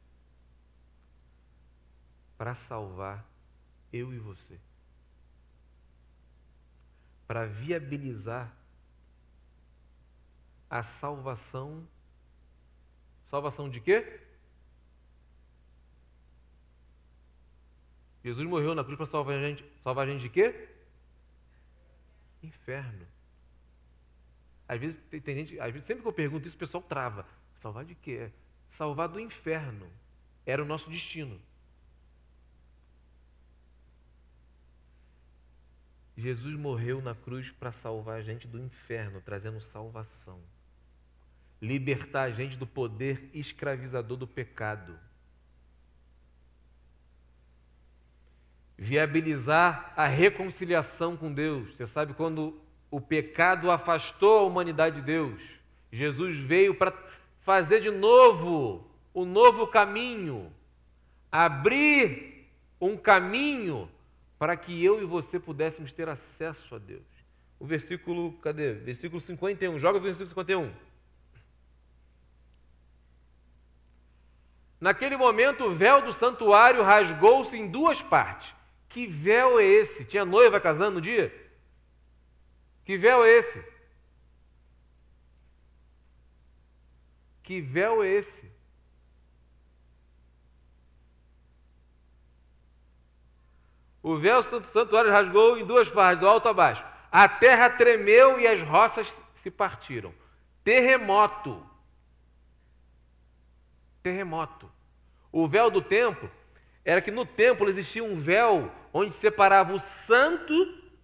para 2.37 2.55
salvar 2.55 3.29
eu 3.93 4.15
e 4.15 4.19
você 4.19 4.61
para 7.31 7.47
viabilizar 7.47 8.53
a 10.69 10.83
salvação. 10.83 11.87
Salvação 13.29 13.71
de 13.71 13.81
quê? 13.81 14.21
Jesus 18.25 18.49
morreu 18.49 18.75
na 18.75 18.83
cruz 18.83 18.97
para 18.97 19.07
salvar 19.07 19.37
a 19.37 19.41
gente. 19.41 19.65
Salvar 19.81 20.09
a 20.09 20.11
gente 20.11 20.23
de 20.23 20.29
quê? 20.29 20.71
Inferno. 22.43 23.07
Às 24.67 24.81
vezes 24.81 24.99
tem, 25.09 25.21
tem 25.21 25.37
gente, 25.37 25.61
às 25.61 25.73
vezes, 25.73 25.87
sempre 25.87 26.03
que 26.03 26.09
eu 26.09 26.13
pergunto 26.13 26.49
isso, 26.49 26.57
o 26.57 26.59
pessoal 26.59 26.83
trava. 26.83 27.25
Salvar 27.61 27.85
de 27.85 27.95
quê? 27.95 28.33
Salvar 28.69 29.09
do 29.09 29.21
inferno. 29.21 29.89
Era 30.45 30.65
o 30.65 30.67
nosso 30.67 30.91
destino. 30.91 31.41
Jesus 36.21 36.55
morreu 36.55 37.01
na 37.01 37.15
cruz 37.15 37.51
para 37.51 37.73
salvar 37.73 38.19
a 38.19 38.23
gente 38.23 38.47
do 38.47 38.59
inferno, 38.59 39.23
trazendo 39.25 39.61
salvação. 39.61 40.39
Libertar 41.61 42.25
a 42.25 42.31
gente 42.31 42.59
do 42.59 42.67
poder 42.67 43.31
escravizador 43.33 44.19
do 44.19 44.27
pecado. 44.27 44.99
Viabilizar 48.77 49.95
a 49.97 50.07
reconciliação 50.07 51.17
com 51.17 51.33
Deus. 51.33 51.71
Você 51.71 51.87
sabe 51.87 52.13
quando 52.13 52.61
o 52.91 53.01
pecado 53.01 53.71
afastou 53.71 54.41
a 54.41 54.43
humanidade 54.43 54.97
de 54.97 55.03
Deus, 55.03 55.43
Jesus 55.91 56.37
veio 56.37 56.75
para 56.75 56.93
fazer 57.41 57.81
de 57.81 57.91
novo 57.91 58.87
o 59.15 59.23
um 59.23 59.25
novo 59.25 59.67
caminho, 59.67 60.53
abrir 61.33 62.47
um 62.81 62.97
caminho 62.97 63.89
para 64.41 64.57
que 64.57 64.83
eu 64.83 65.03
e 65.03 65.05
você 65.05 65.39
pudéssemos 65.39 65.93
ter 65.93 66.09
acesso 66.09 66.75
a 66.75 66.79
Deus. 66.79 67.05
O 67.59 67.67
versículo, 67.67 68.33
cadê? 68.39 68.73
Versículo 68.73 69.21
51. 69.21 69.79
Joga 69.79 69.99
o 69.99 70.01
versículo 70.01 70.31
51. 70.31 70.73
Naquele 74.81 75.15
momento, 75.19 75.65
o 75.65 75.75
véu 75.75 76.01
do 76.01 76.11
santuário 76.11 76.83
rasgou-se 76.83 77.55
em 77.55 77.71
duas 77.71 78.01
partes. 78.01 78.55
Que 78.89 79.07
véu 79.07 79.61
é 79.61 79.65
esse? 79.65 80.07
Tinha 80.07 80.25
noiva 80.25 80.59
casando 80.59 80.93
no 80.93 81.01
dia? 81.03 81.31
Que 82.83 82.97
véu 82.97 83.23
é 83.23 83.31
esse? 83.31 83.63
Que 87.43 87.61
véu 87.61 88.03
é 88.03 88.09
esse? 88.09 88.51
O 94.03 94.17
véu 94.17 94.41
do 94.43 94.65
santuário 94.65 95.11
rasgou 95.11 95.59
em 95.59 95.65
duas 95.65 95.89
partes, 95.89 96.21
do 96.21 96.29
alto 96.29 96.49
a 96.49 96.53
baixo. 96.53 96.85
A 97.13 97.29
terra 97.29 97.69
tremeu 97.69 98.41
e 98.41 98.47
as 98.47 98.63
roças 98.63 99.07
se 99.35 99.51
partiram. 99.51 100.15
Terremoto. 100.65 101.65
Terremoto. 104.03 104.71
O 105.33 105.47
véu 105.47 105.71
do 105.71 105.83
templo 105.83 106.31
era 106.85 107.01
que 107.01 107.11
no 107.11 107.27
templo 107.27 107.69
existia 107.69 108.03
um 108.03 108.19
véu 108.19 108.73
onde 108.93 109.15
separava 109.15 109.73
o 109.73 109.79
santo, 109.79 110.53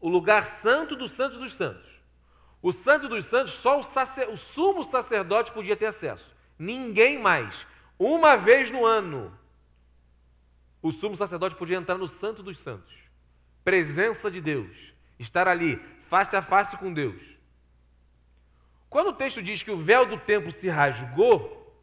o 0.01 0.09
lugar 0.09 0.47
santo 0.47 0.97
do 0.97 1.09
santo 1.09 1.38
dos 1.38 1.55
santos. 1.55 1.90
O 2.62 2.72
santo 2.72 3.09
dos 3.09 3.26
santos, 3.26 3.53
só 3.55 3.78
o, 3.78 3.82
sacer, 3.82 4.28
o 4.28 4.36
sumo 4.36 4.82
sacerdote 4.82 5.53
podia 5.53 5.76
ter 5.76 5.86
acesso. 5.86 6.34
Ninguém 6.59 7.18
mais. 7.18 7.66
Uma 7.99 8.36
vez 8.36 8.70
no 8.70 8.84
ano, 8.84 9.36
o 10.87 10.93
sumo 10.93 11.16
sacerdote 11.16 11.57
podia 11.57 11.76
entrar 11.76 11.99
no 11.99 12.07
Santo 12.07 12.43
dos 12.43 12.59
Santos, 12.59 12.95
presença 13.64 14.30
de 14.30 14.41
Deus, 14.41 14.95
estar 15.18 15.49
ali, 15.49 15.76
face 16.05 16.37
a 16.37 16.43
face 16.43 16.76
com 16.76 16.93
Deus. 16.93 17.37
Quando 18.89 19.09
o 19.09 19.12
texto 19.12 19.43
diz 19.43 19.64
que 19.64 19.70
o 19.72 19.80
véu 19.80 20.07
do 20.07 20.16
templo 20.16 20.53
se 20.53 20.68
rasgou, 20.68 21.76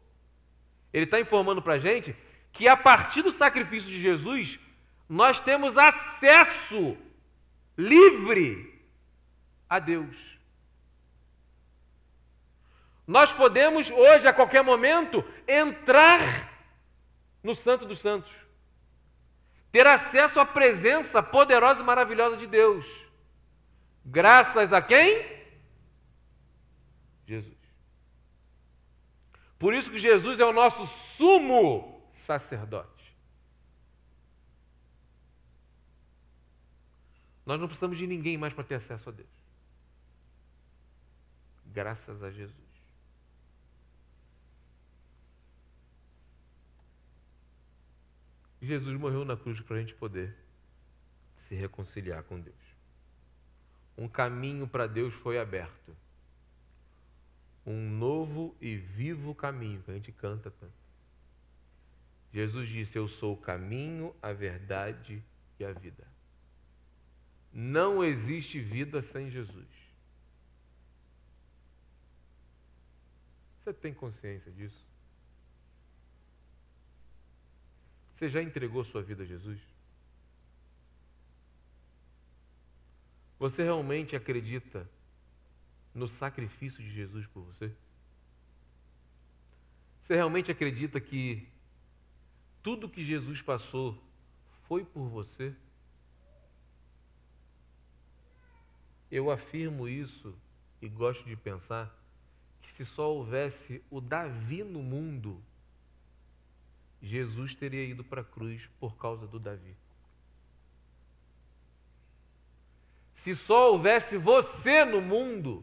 ele 0.90 1.04
está 1.04 1.20
informando 1.20 1.60
para 1.60 1.74
a 1.74 1.78
gente 1.78 2.16
que 2.50 2.66
a 2.66 2.76
partir 2.76 3.20
do 3.20 3.30
sacrifício 3.30 3.90
de 3.90 4.00
Jesus, 4.00 4.58
nós 5.06 5.38
temos 5.38 5.76
acesso 5.76 6.96
livre 7.76 8.82
a 9.68 9.78
Deus. 9.78 10.38
Nós 13.06 13.34
podemos 13.34 13.90
hoje, 13.90 14.26
a 14.26 14.32
qualquer 14.32 14.64
momento, 14.64 15.22
entrar 15.46 16.50
no 17.42 17.54
Santo 17.54 17.84
dos 17.84 17.98
Santos 17.98 18.43
ter 19.74 19.88
acesso 19.88 20.38
à 20.38 20.46
presença 20.46 21.20
poderosa 21.20 21.80
e 21.80 21.84
maravilhosa 21.84 22.36
de 22.36 22.46
Deus. 22.46 22.86
Graças 24.04 24.72
a 24.72 24.80
quem? 24.80 25.26
Jesus. 27.26 27.58
Por 29.58 29.74
isso 29.74 29.90
que 29.90 29.98
Jesus 29.98 30.38
é 30.38 30.44
o 30.44 30.52
nosso 30.52 30.86
sumo 30.86 32.08
sacerdote. 32.14 33.16
Nós 37.44 37.58
não 37.58 37.66
precisamos 37.66 37.98
de 37.98 38.06
ninguém 38.06 38.38
mais 38.38 38.52
para 38.52 38.62
ter 38.62 38.76
acesso 38.76 39.08
a 39.08 39.12
Deus. 39.12 39.28
Graças 41.66 42.22
a 42.22 42.30
Jesus. 42.30 42.63
Jesus 48.64 48.98
morreu 48.98 49.24
na 49.24 49.36
cruz 49.36 49.60
para 49.60 49.76
a 49.76 49.80
gente 49.80 49.94
poder 49.94 50.34
se 51.36 51.54
reconciliar 51.54 52.22
com 52.22 52.40
Deus. 52.40 52.56
Um 53.96 54.08
caminho 54.08 54.66
para 54.66 54.86
Deus 54.86 55.14
foi 55.14 55.38
aberto. 55.38 55.96
Um 57.66 57.88
novo 57.88 58.54
e 58.60 58.76
vivo 58.76 59.34
caminho, 59.34 59.82
que 59.82 59.90
a 59.90 59.94
gente 59.94 60.12
canta 60.12 60.50
tanto. 60.50 60.84
Jesus 62.32 62.68
disse: 62.68 62.98
Eu 62.98 63.08
sou 63.08 63.34
o 63.34 63.36
caminho, 63.36 64.14
a 64.20 64.32
verdade 64.32 65.22
e 65.58 65.64
a 65.64 65.72
vida. 65.72 66.06
Não 67.52 68.04
existe 68.04 68.58
vida 68.60 69.00
sem 69.00 69.30
Jesus. 69.30 69.68
Você 73.62 73.72
tem 73.72 73.94
consciência 73.94 74.50
disso? 74.52 74.84
Você 78.14 78.28
já 78.28 78.40
entregou 78.40 78.84
sua 78.84 79.02
vida 79.02 79.24
a 79.24 79.26
Jesus? 79.26 79.60
Você 83.40 83.64
realmente 83.64 84.14
acredita 84.14 84.88
no 85.92 86.06
sacrifício 86.06 86.82
de 86.82 86.90
Jesus 86.90 87.26
por 87.26 87.42
você? 87.42 87.74
Você 90.00 90.14
realmente 90.14 90.50
acredita 90.50 91.00
que 91.00 91.48
tudo 92.62 92.88
que 92.88 93.04
Jesus 93.04 93.42
passou 93.42 94.00
foi 94.68 94.84
por 94.84 95.08
você? 95.08 95.52
Eu 99.10 99.28
afirmo 99.28 99.88
isso 99.88 100.38
e 100.80 100.88
gosto 100.88 101.24
de 101.24 101.36
pensar 101.36 101.92
que 102.62 102.70
se 102.70 102.84
só 102.84 103.12
houvesse 103.12 103.82
o 103.90 104.00
Davi 104.00 104.62
no 104.62 104.82
mundo, 104.82 105.42
Jesus 107.04 107.54
teria 107.54 107.84
ido 107.84 108.02
para 108.02 108.22
a 108.22 108.24
cruz 108.24 108.66
por 108.80 108.96
causa 108.96 109.26
do 109.26 109.38
Davi. 109.38 109.76
Se 113.12 113.34
só 113.34 113.70
houvesse 113.70 114.16
você 114.16 114.86
no 114.86 115.02
mundo, 115.02 115.62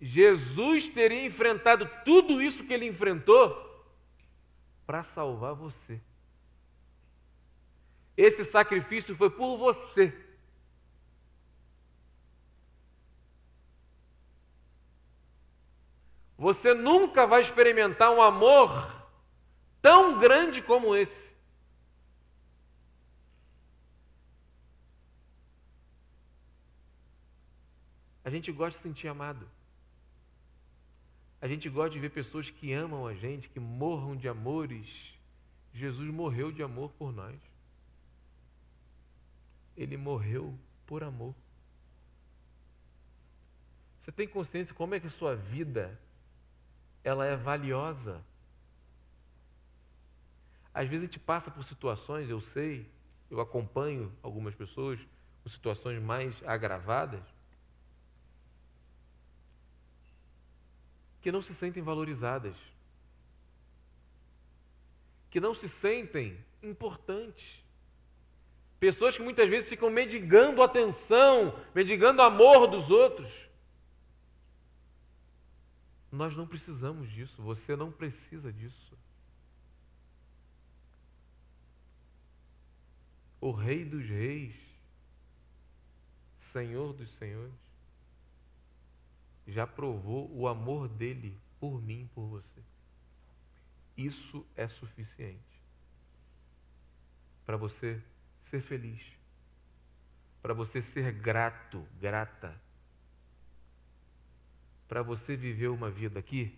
Jesus 0.00 0.86
teria 0.86 1.24
enfrentado 1.24 1.90
tudo 2.04 2.40
isso 2.40 2.64
que 2.64 2.72
ele 2.72 2.86
enfrentou 2.86 3.66
para 4.86 5.02
salvar 5.02 5.52
você. 5.52 6.00
Esse 8.16 8.44
sacrifício 8.44 9.16
foi 9.16 9.30
por 9.30 9.56
você. 9.56 10.16
Você 16.38 16.72
nunca 16.72 17.26
vai 17.26 17.40
experimentar 17.40 18.12
um 18.12 18.22
amor 18.22 18.99
tão 19.80 20.18
grande 20.18 20.62
como 20.62 20.94
esse. 20.94 21.30
A 28.24 28.30
gente 28.30 28.52
gosta 28.52 28.70
de 28.70 28.76
se 28.76 28.82
sentir 28.82 29.08
amado. 29.08 29.48
A 31.40 31.48
gente 31.48 31.68
gosta 31.68 31.90
de 31.90 31.98
ver 31.98 32.10
pessoas 32.10 32.50
que 32.50 32.72
amam 32.72 33.06
a 33.06 33.14
gente, 33.14 33.48
que 33.48 33.58
morram 33.58 34.14
de 34.14 34.28
amores. 34.28 35.14
Jesus 35.72 36.12
morreu 36.12 36.52
de 36.52 36.62
amor 36.62 36.92
por 36.92 37.12
nós. 37.12 37.40
Ele 39.76 39.96
morreu 39.96 40.56
por 40.86 41.02
amor. 41.02 41.34
Você 44.02 44.12
tem 44.12 44.28
consciência 44.28 44.74
como 44.74 44.94
é 44.94 45.00
que 45.00 45.06
a 45.06 45.10
sua 45.10 45.34
vida 45.34 45.98
ela 47.02 47.24
é 47.24 47.36
valiosa. 47.36 48.22
Às 50.72 50.88
vezes 50.88 51.04
a 51.04 51.06
gente 51.06 51.18
passa 51.18 51.50
por 51.50 51.64
situações, 51.64 52.30
eu 52.30 52.40
sei, 52.40 52.88
eu 53.30 53.40
acompanho 53.40 54.12
algumas 54.22 54.54
pessoas 54.54 55.00
com 55.42 55.48
situações 55.48 56.00
mais 56.00 56.42
agravadas, 56.44 57.22
que 61.20 61.30
não 61.32 61.42
se 61.42 61.54
sentem 61.54 61.82
valorizadas, 61.82 62.56
que 65.30 65.40
não 65.40 65.54
se 65.54 65.68
sentem 65.68 66.36
importantes. 66.62 67.62
Pessoas 68.78 69.16
que 69.16 69.22
muitas 69.22 69.48
vezes 69.48 69.68
ficam 69.68 69.90
mendigando 69.90 70.62
atenção, 70.62 71.54
mendigando 71.74 72.22
amor 72.22 72.66
dos 72.66 72.90
outros. 72.90 73.48
Nós 76.10 76.34
não 76.34 76.46
precisamos 76.46 77.08
disso, 77.10 77.42
você 77.42 77.76
não 77.76 77.92
precisa 77.92 78.52
disso. 78.52 78.98
O 83.40 83.52
Rei 83.52 83.84
dos 83.84 84.06
Reis, 84.06 84.54
Senhor 86.38 86.92
dos 86.92 87.10
Senhores, 87.10 87.54
já 89.46 89.66
provou 89.66 90.30
o 90.32 90.46
amor 90.46 90.88
dele 90.88 91.36
por 91.58 91.80
mim 91.82 92.08
por 92.14 92.26
você. 92.26 92.62
Isso 93.96 94.46
é 94.56 94.68
suficiente 94.68 95.60
para 97.46 97.56
você 97.56 98.00
ser 98.44 98.60
feliz, 98.60 99.02
para 100.40 100.54
você 100.54 100.80
ser 100.80 101.12
grato, 101.12 101.86
grata 101.98 102.60
para 104.90 105.04
você 105.04 105.36
viver 105.36 105.68
uma 105.68 105.88
vida 105.88 106.18
aqui? 106.18 106.52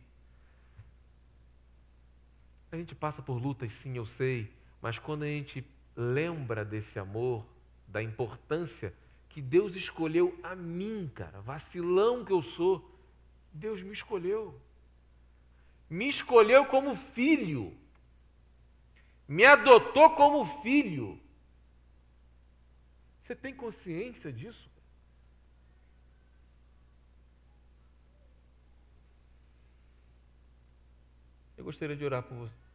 A 2.73 2.77
gente 2.77 2.95
passa 2.95 3.21
por 3.21 3.35
lutas, 3.35 3.71
sim, 3.73 3.95
eu 3.95 4.07
sei, 4.07 4.51
mas 4.81 4.99
quando 4.99 5.25
a 5.25 5.27
gente 5.27 5.63
lembra 5.97 6.65
desse 6.65 6.99
amor, 6.99 7.47
da 7.87 8.03
importância 8.03 8.95
que 9.29 9.41
Deus 9.41 9.75
escolheu 9.77 10.39
a 10.43 10.55
mim, 10.55 11.11
cara, 11.15 11.41
vacilão 11.41 12.25
que 12.25 12.33
eu 12.33 12.43
sou, 12.43 12.91
Deus 13.53 13.83
me 13.83 13.93
escolheu. 13.93 14.61
Me 15.89 16.09
escolheu 16.09 16.67
como 16.67 16.97
filho. 16.97 17.77
Me 19.27 19.45
adotou 19.45 20.15
como 20.15 20.45
filho. 20.63 21.21
Você 23.21 23.35
tem 23.35 23.55
consciência 23.55 24.33
disso? 24.33 24.71
Eu 31.57 31.65
gostaria 31.65 31.97
de 31.97 32.05
orar 32.05 32.25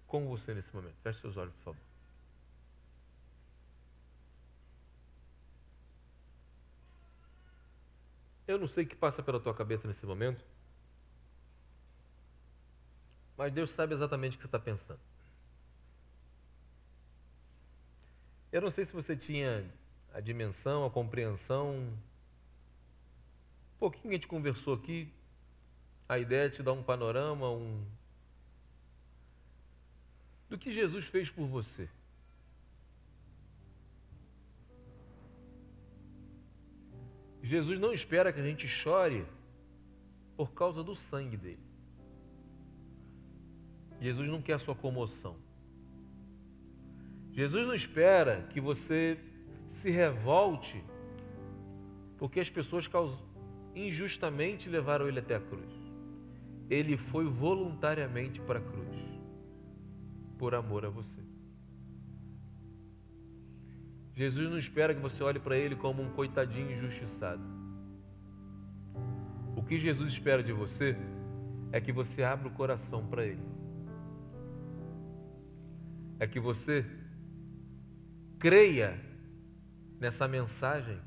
com 0.08 0.28
você 0.28 0.54
nesse 0.54 0.74
momento. 0.74 0.96
Feche 1.04 1.20
seus 1.20 1.38
olhos, 1.38 1.54
por 1.56 1.74
favor. 1.74 1.87
Eu 8.48 8.58
não 8.58 8.68
sei 8.68 8.86
o 8.86 8.88
que 8.88 8.96
passa 8.96 9.22
pela 9.22 9.40
tua 9.40 9.54
cabeça 9.54 9.88
nesse 9.88 10.06
momento, 10.06 10.44
mas 13.38 13.52
Deus 13.54 13.70
sabe 13.70 13.94
exatamente 13.94 14.36
o 14.36 14.38
que 14.38 14.44
você 14.44 14.48
está 14.48 14.60
pensando. 14.60 15.00
Eu 18.52 18.62
não 18.62 18.72
sei 18.72 18.86
se 18.86 18.94
você 18.94 19.16
tinha 19.16 19.70
a 20.14 20.22
dimensão, 20.22 20.86
a 20.86 20.90
compreensão. 20.90 21.76
Um 23.76 23.78
pouquinho 23.78 24.12
a 24.12 24.14
gente 24.14 24.28
conversou 24.28 24.74
aqui, 24.74 25.12
a 26.08 26.18
ideia 26.18 26.48
é 26.48 26.50
te 26.50 26.64
dar 26.64 26.72
um 26.72 26.82
panorama, 26.82 27.52
um, 27.52 27.86
do 30.50 30.58
que 30.58 30.72
Jesus 30.72 31.06
fez 31.06 31.30
por 31.30 31.46
você. 31.46 31.90
Jesus 37.48 37.80
não 37.80 37.94
espera 37.94 38.34
que 38.34 38.40
a 38.40 38.44
gente 38.44 38.68
chore 38.68 39.26
por 40.36 40.52
causa 40.52 40.84
do 40.84 40.94
sangue 40.94 41.38
dele. 41.38 41.66
Jesus 44.02 44.30
não 44.30 44.42
quer 44.42 44.54
a 44.54 44.60
sua 44.60 44.76
comoção. 44.76 45.36
Jesus 47.32 47.66
não 47.66 47.74
espera 47.74 48.48
que 48.52 48.60
você 48.60 49.18
se 49.68 49.90
revolte 49.90 50.84
porque 52.18 52.40
as 52.40 52.50
pessoas 52.50 52.90
injustamente 53.76 54.68
levaram 54.68 55.08
ele 55.08 55.20
até 55.20 55.36
a 55.36 55.40
cruz. 55.40 55.72
Ele 56.70 56.98
foi 56.98 57.26
voluntariamente 57.26 58.42
para 58.42 58.60
a 58.60 58.62
cruz 58.62 58.98
por 60.38 60.54
amor 60.54 60.86
a 60.86 60.90
você. 60.90 61.22
Jesus 64.18 64.50
não 64.50 64.58
espera 64.58 64.96
que 64.96 65.00
você 65.00 65.24
olhe 65.24 65.40
para 65.40 65.56
ele 65.56 65.76
como 65.76 66.02
um 66.02 66.10
coitadinho 66.10 66.72
injustiçado. 66.72 67.44
O 69.56 69.62
que 69.62 69.78
Jesus 69.78 70.12
espera 70.12 70.42
de 70.42 70.52
você 70.52 70.98
é 71.72 71.80
que 71.80 71.92
você 71.92 72.24
abra 72.24 72.48
o 72.48 72.52
coração 72.52 73.06
para 73.06 73.24
ele. 73.24 73.44
É 76.20 76.26
que 76.26 76.40
você 76.40 76.84
creia 78.40 79.00
nessa 80.00 80.28
mensagem, 80.28 81.00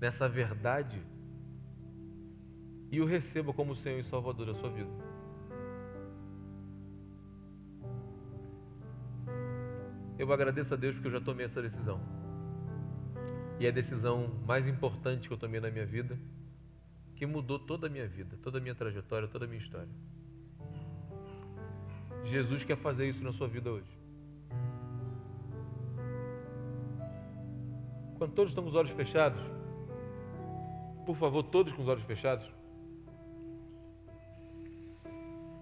nessa 0.00 0.26
verdade 0.26 1.02
e 2.90 2.98
o 2.98 3.04
receba 3.04 3.52
como 3.52 3.74
Senhor 3.74 3.98
e 3.98 4.04
Salvador 4.04 4.46
da 4.46 4.54
sua 4.54 4.70
vida. 4.70 5.03
Eu 10.18 10.32
agradeço 10.32 10.74
a 10.74 10.76
Deus 10.76 10.94
porque 10.94 11.08
eu 11.08 11.12
já 11.12 11.20
tomei 11.20 11.46
essa 11.46 11.60
decisão. 11.60 12.00
E 13.58 13.66
é 13.66 13.68
a 13.68 13.72
decisão 13.72 14.28
mais 14.46 14.66
importante 14.66 15.28
que 15.28 15.34
eu 15.34 15.38
tomei 15.38 15.60
na 15.60 15.70
minha 15.70 15.86
vida, 15.86 16.18
que 17.16 17.26
mudou 17.26 17.58
toda 17.58 17.86
a 17.86 17.90
minha 17.90 18.06
vida, 18.06 18.36
toda 18.42 18.58
a 18.58 18.60
minha 18.60 18.74
trajetória, 18.74 19.28
toda 19.28 19.44
a 19.44 19.48
minha 19.48 19.58
história. 19.58 19.88
Jesus 22.24 22.64
quer 22.64 22.76
fazer 22.76 23.08
isso 23.08 23.22
na 23.22 23.32
sua 23.32 23.46
vida 23.46 23.70
hoje. 23.70 24.04
Quando 28.16 28.32
todos 28.32 28.50
estão 28.50 28.64
com 28.64 28.70
os 28.70 28.74
olhos 28.74 28.90
fechados, 28.92 29.42
por 31.04 31.16
favor, 31.16 31.42
todos 31.42 31.72
com 31.72 31.82
os 31.82 31.88
olhos 31.88 32.04
fechados, 32.04 32.50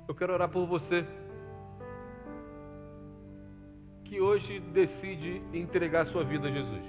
eu 0.06 0.14
quero 0.14 0.32
orar 0.32 0.48
por 0.48 0.66
você 0.66 1.06
que 4.12 4.20
hoje 4.20 4.60
decide 4.60 5.42
entregar 5.54 6.04
sua 6.04 6.22
vida 6.22 6.46
a 6.46 6.50
Jesus, 6.50 6.86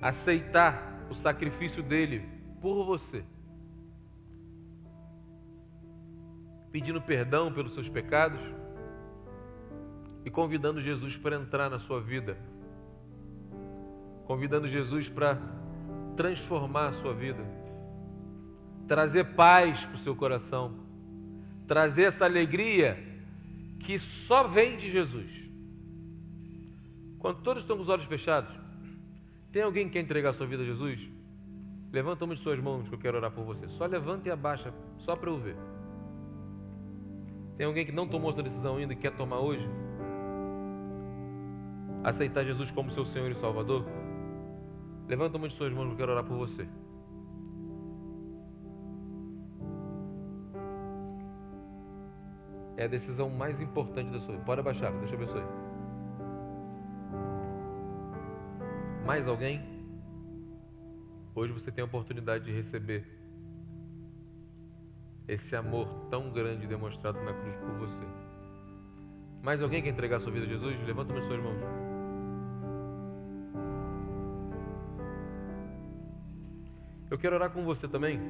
aceitar 0.00 1.04
o 1.10 1.14
sacrifício 1.14 1.82
dele 1.82 2.26
por 2.58 2.86
você, 2.86 3.22
pedindo 6.72 7.02
perdão 7.02 7.52
pelos 7.52 7.74
seus 7.74 7.86
pecados 7.86 8.40
e 10.24 10.30
convidando 10.30 10.80
Jesus 10.80 11.18
para 11.18 11.36
entrar 11.36 11.68
na 11.68 11.78
sua 11.78 12.00
vida, 12.00 12.38
convidando 14.24 14.66
Jesus 14.66 15.06
para 15.06 15.38
transformar 16.16 16.86
a 16.86 16.92
sua 16.94 17.12
vida, 17.12 17.44
trazer 18.88 19.34
paz 19.34 19.84
para 19.84 19.96
o 19.96 19.98
seu 19.98 20.16
coração, 20.16 20.78
trazer 21.66 22.04
essa 22.04 22.24
alegria 22.24 22.96
que 23.80 23.98
só 23.98 24.48
vem 24.48 24.78
de 24.78 24.88
Jesus. 24.88 25.39
Quando 27.20 27.42
todos 27.42 27.62
estão 27.62 27.76
com 27.76 27.82
os 27.82 27.88
olhos 27.90 28.06
fechados, 28.06 28.50
tem 29.52 29.62
alguém 29.62 29.86
que 29.86 29.92
quer 29.92 30.00
entregar 30.00 30.30
a 30.30 30.32
sua 30.32 30.46
vida 30.46 30.62
a 30.62 30.66
Jesus? 30.66 31.08
Levanta 31.92 32.24
uma 32.24 32.34
de 32.34 32.40
suas 32.40 32.58
mãos 32.58 32.88
que 32.88 32.94
eu 32.94 32.98
quero 32.98 33.18
orar 33.18 33.30
por 33.30 33.44
você. 33.44 33.68
Só 33.68 33.84
levanta 33.84 34.28
e 34.28 34.32
abaixa, 34.32 34.72
só 34.96 35.14
para 35.14 35.28
eu 35.28 35.38
ver. 35.38 35.56
Tem 37.58 37.66
alguém 37.66 37.84
que 37.84 37.92
não 37.92 38.08
tomou 38.08 38.30
essa 38.30 38.42
decisão 38.42 38.78
ainda 38.78 38.94
e 38.94 38.96
quer 38.96 39.14
tomar 39.14 39.40
hoje? 39.40 39.68
Aceitar 42.02 42.42
Jesus 42.42 42.70
como 42.70 42.90
seu 42.90 43.04
Senhor 43.04 43.30
e 43.30 43.34
Salvador? 43.34 43.84
Levanta 45.06 45.36
uma 45.36 45.46
de 45.46 45.52
suas 45.52 45.72
mãos, 45.74 45.90
eu 45.90 45.96
quero 45.96 46.12
orar 46.12 46.24
por 46.24 46.38
você. 46.38 46.66
É 52.78 52.84
a 52.84 52.88
decisão 52.88 53.28
mais 53.28 53.60
importante 53.60 54.10
da 54.10 54.20
sua 54.20 54.32
vida. 54.32 54.44
Pode 54.46 54.60
abaixar, 54.60 54.90
deixa 54.92 55.14
eu 55.14 55.22
abençoe. 55.22 55.69
Mais 59.10 59.26
alguém? 59.26 59.60
Hoje 61.34 61.52
você 61.52 61.72
tem 61.72 61.82
a 61.82 61.84
oportunidade 61.84 62.44
de 62.44 62.52
receber 62.52 63.04
esse 65.26 65.56
amor 65.56 65.88
tão 66.08 66.30
grande 66.30 66.64
demonstrado 66.64 67.20
na 67.20 67.32
cruz 67.34 67.56
por 67.56 67.72
você. 67.72 68.04
Mais 69.42 69.60
alguém 69.60 69.82
quer 69.82 69.88
entregar 69.88 70.20
sua 70.20 70.30
vida 70.30 70.46
a 70.46 70.48
Jesus? 70.48 70.80
Levanta 70.86 71.12
as 71.18 71.24
suas 71.24 71.42
mãos. 71.42 71.58
Eu 77.10 77.18
quero 77.18 77.34
orar 77.34 77.50
com 77.50 77.64
você 77.64 77.88
também. 77.88 78.20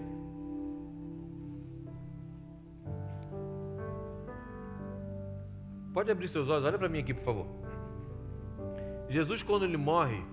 Pode 5.93 6.11
abrir 6.11 6.29
seus 6.29 6.49
olhos, 6.49 6.65
olha 6.65 6.79
para 6.79 6.89
mim 6.89 7.01
aqui, 7.01 7.13
por 7.13 7.25
favor. 7.25 7.47
Jesus, 9.11 9.43
quando 9.43 9.67
ele 9.67 9.77
morre, 9.77 10.25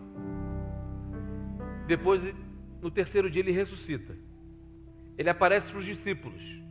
depois, 1.88 2.22
no 2.82 2.92
terceiro 2.92 3.30
dia, 3.32 3.42
ele 3.42 3.52
ressuscita. 3.52 4.16
Ele 5.18 5.30
aparece 5.30 5.72
para 5.72 5.80
os 5.80 5.86
discípulos. 5.86 6.62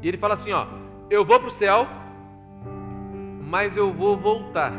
E 0.00 0.08
ele 0.08 0.16
fala 0.16 0.34
assim: 0.34 0.52
Ó, 0.52 0.66
eu 1.10 1.24
vou 1.24 1.38
para 1.38 1.48
o 1.48 1.50
céu, 1.50 1.86
mas 3.42 3.76
eu 3.76 3.92
vou 3.92 4.16
voltar. 4.16 4.72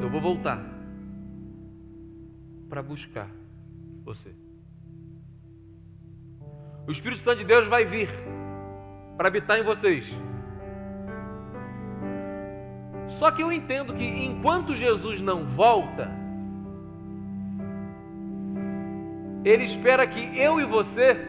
Eu 0.00 0.08
vou 0.08 0.20
voltar 0.20 0.64
para 2.68 2.82
buscar 2.82 3.28
você. 4.04 4.34
O 6.86 6.90
Espírito 6.90 7.20
Santo 7.20 7.38
de 7.38 7.44
Deus 7.44 7.68
vai 7.68 7.84
vir 7.84 8.08
para 9.16 9.28
habitar 9.28 9.58
em 9.58 9.62
vocês. 9.62 10.06
Só 13.18 13.30
que 13.30 13.42
eu 13.42 13.52
entendo 13.52 13.94
que 13.94 14.04
enquanto 14.04 14.74
Jesus 14.74 15.20
não 15.20 15.44
volta, 15.44 16.10
Ele 19.44 19.64
espera 19.64 20.06
que 20.06 20.38
eu 20.38 20.60
e 20.60 20.64
você 20.64 21.28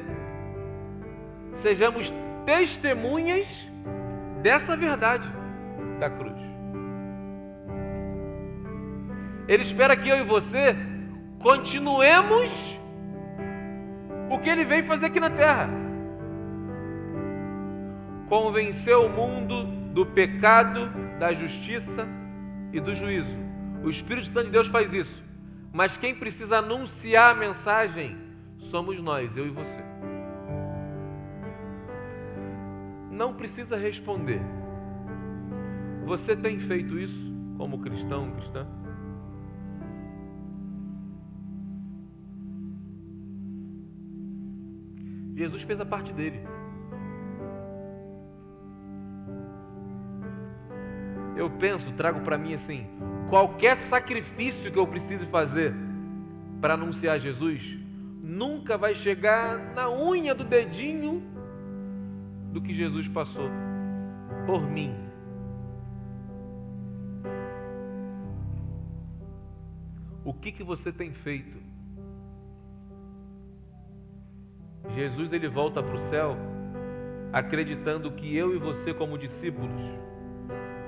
sejamos 1.55 2.13
testemunhas 2.45 3.67
dessa 4.41 4.75
verdade 4.75 5.27
da 5.99 6.09
cruz. 6.09 6.41
Ele 9.47 9.63
espera 9.63 9.95
que 9.95 10.07
eu 10.07 10.17
e 10.17 10.23
você 10.23 10.75
continuemos 11.39 12.79
o 14.29 14.39
que 14.39 14.49
ele 14.49 14.63
veio 14.63 14.85
fazer 14.85 15.07
aqui 15.07 15.19
na 15.19 15.29
terra 15.29 15.69
convencer 18.29 18.97
o 18.97 19.09
mundo 19.09 19.63
do 19.93 20.05
pecado, 20.05 20.91
da 21.23 21.31
justiça 21.31 22.05
e 22.73 22.81
do 22.81 22.93
juízo. 22.93 23.39
O 23.81 23.89
Espírito 23.89 24.27
Santo 24.27 24.47
de 24.47 24.51
Deus 24.51 24.67
faz 24.67 24.93
isso. 24.93 25.23
Mas 25.71 25.95
quem 25.95 26.13
precisa 26.13 26.57
anunciar 26.57 27.31
a 27.31 27.33
mensagem 27.33 28.17
somos 28.57 28.99
nós, 28.99 29.37
eu 29.37 29.47
e 29.47 29.49
você. 29.49 29.81
Não 33.09 33.33
precisa 33.33 33.77
responder. 33.77 34.41
Você 36.05 36.35
tem 36.35 36.59
feito 36.59 36.99
isso 36.99 37.33
como 37.57 37.79
cristão, 37.79 38.29
cristã? 38.31 38.67
Jesus 45.37 45.63
fez 45.63 45.79
a 45.79 45.85
parte 45.85 46.11
dele. 46.11 46.41
Eu 51.35 51.49
penso, 51.49 51.91
trago 51.93 52.21
para 52.21 52.37
mim 52.37 52.53
assim: 52.53 52.87
qualquer 53.29 53.75
sacrifício 53.77 54.71
que 54.71 54.79
eu 54.79 54.87
precise 54.87 55.25
fazer 55.25 55.73
para 56.61 56.75
anunciar 56.75 57.19
Jesus, 57.19 57.77
nunca 58.21 58.77
vai 58.77 58.95
chegar 58.95 59.57
na 59.73 59.89
unha 59.89 60.33
do 60.33 60.43
dedinho 60.43 61.23
do 62.51 62.61
que 62.61 62.73
Jesus 62.73 63.07
passou 63.07 63.49
por 64.45 64.61
mim. 64.61 64.93
O 70.23 70.33
que, 70.33 70.51
que 70.51 70.63
você 70.63 70.91
tem 70.91 71.11
feito? 71.11 71.57
Jesus 74.95 75.33
ele 75.33 75.47
volta 75.47 75.81
para 75.81 75.95
o 75.95 75.99
céu 75.99 76.37
acreditando 77.31 78.11
que 78.11 78.35
eu 78.35 78.55
e 78.55 78.59
você 78.59 78.93
como 78.93 79.17
discípulos 79.17 79.81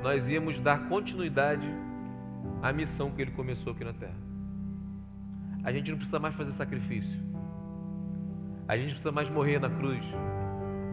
nós 0.05 0.29
íamos 0.29 0.59
dar 0.59 0.87
continuidade 0.87 1.67
à 2.61 2.71
missão 2.71 3.09
que 3.09 3.23
ele 3.23 3.31
começou 3.31 3.73
aqui 3.73 3.83
na 3.83 3.91
terra. 3.91 4.13
A 5.63 5.71
gente 5.71 5.89
não 5.89 5.97
precisa 5.97 6.19
mais 6.19 6.35
fazer 6.35 6.51
sacrifício. 6.51 7.19
A 8.67 8.77
gente 8.77 8.89
precisa 8.89 9.11
mais 9.11 9.31
morrer 9.31 9.57
na 9.57 9.67
cruz. 9.67 10.05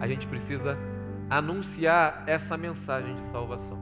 A 0.01 0.09
gente 0.09 0.27
precisa 0.27 0.79
anunciar 1.29 2.25
essa 2.27 2.57
mensagem 2.57 3.15
de 3.17 3.25
salvação. 3.25 3.79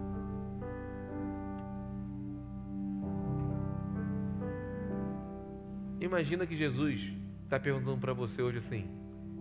Imagina 6.00 6.44
que 6.44 6.56
Jesus 6.56 7.12
está 7.44 7.60
perguntando 7.60 7.98
para 7.98 8.12
você 8.12 8.42
hoje 8.42 8.58
assim: 8.58 8.90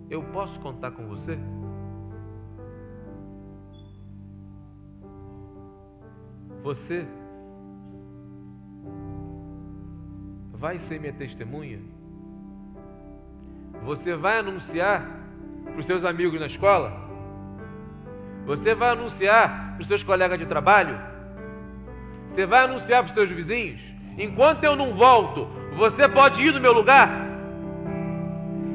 Eu 0.07 0.21
posso 0.21 0.59
contar 0.59 0.91
com 0.91 1.07
você? 1.07 1.35
Você 6.63 7.07
vai 10.51 10.77
ser 10.79 10.99
minha 10.99 11.13
testemunha? 11.13 11.79
Você 13.83 14.15
vai 14.15 14.39
anunciar 14.39 15.05
para 15.63 15.79
os 15.79 15.85
seus 15.85 16.03
amigos 16.03 16.39
na 16.39 16.47
escola? 16.47 16.91
Você 18.45 18.75
vai 18.75 18.89
anunciar 18.89 19.73
para 19.73 19.81
os 19.81 19.87
seus 19.87 20.03
colegas 20.03 20.37
de 20.37 20.45
trabalho? 20.45 20.99
Você 22.27 22.45
vai 22.45 22.65
anunciar 22.65 23.03
para 23.03 23.07
os 23.09 23.13
seus 23.13 23.31
vizinhos? 23.31 23.81
Enquanto 24.17 24.63
eu 24.65 24.75
não 24.75 24.93
volto, 24.93 25.47
você 25.73 26.09
pode 26.09 26.45
ir 26.45 26.51
no 26.51 26.59
meu 26.59 26.73
lugar? 26.73 27.09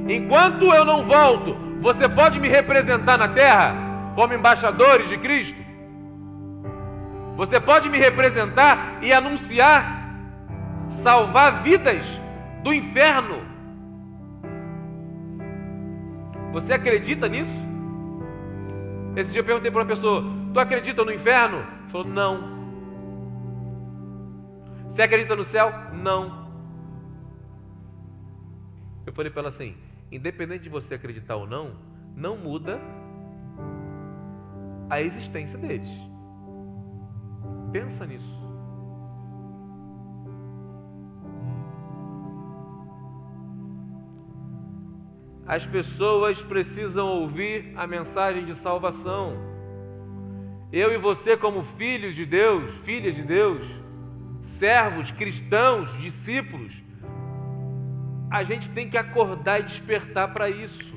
Enquanto 0.08 0.72
eu 0.72 0.84
não 0.84 1.04
volto, 1.04 1.54
você 1.80 2.08
pode 2.08 2.40
me 2.40 2.48
representar 2.48 3.18
na 3.18 3.28
terra 3.28 3.74
como 4.14 4.32
embaixadores 4.32 5.08
de 5.08 5.18
Cristo? 5.18 5.63
Você 7.36 7.58
pode 7.58 7.88
me 7.88 7.98
representar 7.98 8.98
e 9.02 9.12
anunciar, 9.12 10.08
salvar 10.88 11.62
vidas 11.62 12.06
do 12.62 12.72
inferno. 12.72 13.42
Você 16.52 16.72
acredita 16.72 17.28
nisso? 17.28 17.50
Esse 19.16 19.32
dia 19.32 19.40
eu 19.40 19.44
perguntei 19.44 19.70
para 19.70 19.80
uma 19.80 19.86
pessoa: 19.86 20.24
Tu 20.52 20.60
acredita 20.60 21.04
no 21.04 21.12
inferno? 21.12 21.58
Ele 21.58 21.88
falou: 21.88 22.06
Não. 22.06 22.54
Você 24.88 25.02
acredita 25.02 25.34
no 25.34 25.44
céu? 25.44 25.72
Não. 25.92 26.48
Eu 29.04 29.12
falei 29.12 29.30
para 29.30 29.40
ela 29.40 29.48
assim: 29.48 29.76
Independente 30.10 30.62
de 30.62 30.68
você 30.68 30.94
acreditar 30.94 31.34
ou 31.34 31.46
não, 31.46 31.72
não 32.14 32.36
muda 32.36 32.80
a 34.88 35.00
existência 35.00 35.58
deles. 35.58 36.13
Pensa 37.74 38.06
nisso. 38.06 38.32
As 45.44 45.66
pessoas 45.66 46.40
precisam 46.40 47.08
ouvir 47.08 47.72
a 47.74 47.84
mensagem 47.84 48.44
de 48.44 48.54
salvação. 48.54 49.36
Eu 50.72 50.92
e 50.92 50.98
você, 50.98 51.36
como 51.36 51.64
filhos 51.64 52.14
de 52.14 52.24
Deus, 52.24 52.70
filhas 52.84 53.12
de 53.12 53.24
Deus, 53.24 53.66
servos, 54.40 55.10
cristãos, 55.10 55.90
discípulos, 55.98 56.80
a 58.30 58.44
gente 58.44 58.70
tem 58.70 58.88
que 58.88 58.96
acordar 58.96 59.58
e 59.58 59.64
despertar 59.64 60.32
para 60.32 60.48
isso. 60.48 60.94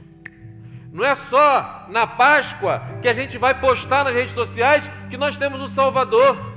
Não 0.91 1.03
é 1.03 1.15
só 1.15 1.87
na 1.89 2.05
Páscoa 2.05 2.83
que 3.01 3.09
a 3.09 3.13
gente 3.13 3.35
vai 3.39 3.59
postar 3.59 4.03
nas 4.03 4.13
redes 4.13 4.35
sociais 4.35 4.87
que 5.09 5.17
nós 5.17 5.37
temos 5.37 5.59
o 5.59 5.67
Salvador. 5.67 6.56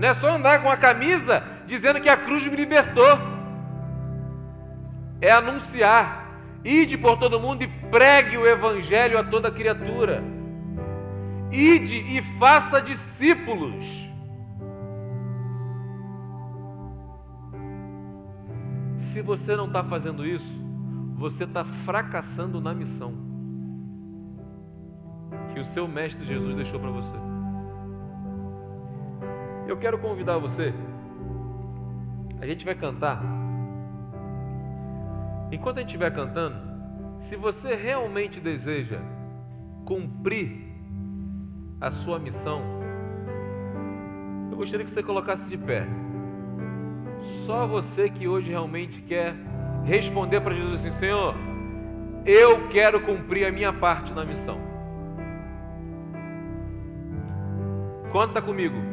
Não 0.00 0.08
é 0.08 0.14
só 0.14 0.30
andar 0.34 0.62
com 0.62 0.70
a 0.70 0.76
camisa 0.78 1.42
dizendo 1.66 2.00
que 2.00 2.08
a 2.08 2.16
cruz 2.16 2.42
me 2.46 2.56
libertou. 2.56 3.18
É 5.20 5.30
anunciar, 5.30 6.20
Ide 6.64 6.98
por 6.98 7.18
todo 7.18 7.40
mundo 7.40 7.62
e 7.62 7.68
pregue 7.90 8.36
o 8.36 8.46
evangelho 8.46 9.18
a 9.18 9.24
toda 9.24 9.50
criatura. 9.50 10.22
Ide 11.50 11.96
e 11.96 12.22
faça 12.38 12.80
discípulos. 12.80 14.08
Se 19.12 19.22
você 19.22 19.56
não 19.56 19.66
está 19.66 19.82
fazendo 19.82 20.26
isso, 20.26 20.64
você 21.16 21.44
está 21.44 21.64
fracassando 21.64 22.60
na 22.60 22.72
missão 22.72 23.14
que 25.52 25.60
o 25.60 25.64
seu 25.64 25.88
mestre 25.88 26.24
Jesus 26.24 26.54
deixou 26.54 26.78
para 26.78 26.90
você. 26.90 27.39
Eu 29.70 29.76
quero 29.76 29.98
convidar 29.98 30.36
você. 30.36 30.74
A 32.40 32.46
gente 32.46 32.64
vai 32.64 32.74
cantar. 32.74 33.22
Enquanto 35.52 35.76
a 35.76 35.80
gente 35.80 35.90
estiver 35.90 36.12
cantando, 36.12 36.56
se 37.20 37.36
você 37.36 37.76
realmente 37.76 38.40
deseja 38.40 38.98
cumprir 39.84 40.74
a 41.80 41.88
sua 41.92 42.18
missão, 42.18 42.60
eu 44.50 44.56
gostaria 44.56 44.84
que 44.84 44.90
você 44.90 45.04
colocasse 45.04 45.48
de 45.48 45.56
pé. 45.56 45.86
Só 47.46 47.64
você 47.64 48.10
que 48.10 48.26
hoje 48.26 48.50
realmente 48.50 49.00
quer 49.00 49.36
responder 49.84 50.40
para 50.40 50.52
Jesus 50.52 50.80
assim: 50.80 50.90
Senhor, 50.90 51.36
eu 52.26 52.66
quero 52.70 53.00
cumprir 53.02 53.46
a 53.46 53.52
minha 53.52 53.72
parte 53.72 54.12
na 54.12 54.24
missão. 54.24 54.58
Conta 58.10 58.42
comigo. 58.42 58.89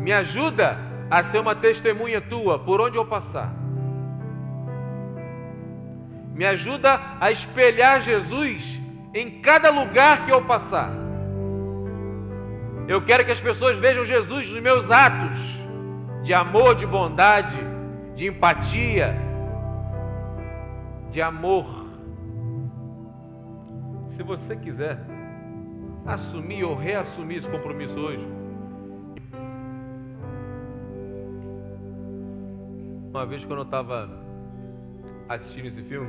Me 0.00 0.12
ajuda 0.12 0.78
a 1.10 1.22
ser 1.22 1.38
uma 1.38 1.54
testemunha 1.54 2.20
tua 2.20 2.58
por 2.58 2.80
onde 2.80 2.96
eu 2.96 3.04
passar. 3.04 3.54
Me 6.34 6.46
ajuda 6.46 6.98
a 7.20 7.30
espelhar 7.30 8.00
Jesus 8.00 8.80
em 9.12 9.42
cada 9.42 9.70
lugar 9.70 10.24
que 10.24 10.32
eu 10.32 10.42
passar. 10.42 10.90
Eu 12.88 13.02
quero 13.04 13.24
que 13.26 13.32
as 13.32 13.40
pessoas 13.40 13.76
vejam 13.76 14.04
Jesus 14.04 14.50
nos 14.50 14.60
meus 14.60 14.90
atos 14.90 15.60
de 16.22 16.32
amor, 16.32 16.74
de 16.74 16.86
bondade, 16.86 17.58
de 18.14 18.26
empatia, 18.26 19.14
de 21.10 21.20
amor. 21.20 21.66
Se 24.12 24.22
você 24.22 24.56
quiser 24.56 24.98
assumir 26.06 26.64
ou 26.64 26.74
reassumir 26.74 27.36
esse 27.36 27.48
compromisso 27.48 27.98
hoje, 27.98 28.39
uma 33.10 33.26
vez 33.26 33.44
quando 33.44 33.58
eu 33.58 33.64
estava 33.64 34.08
assistindo 35.28 35.66
esse 35.66 35.82
filme, 35.82 36.08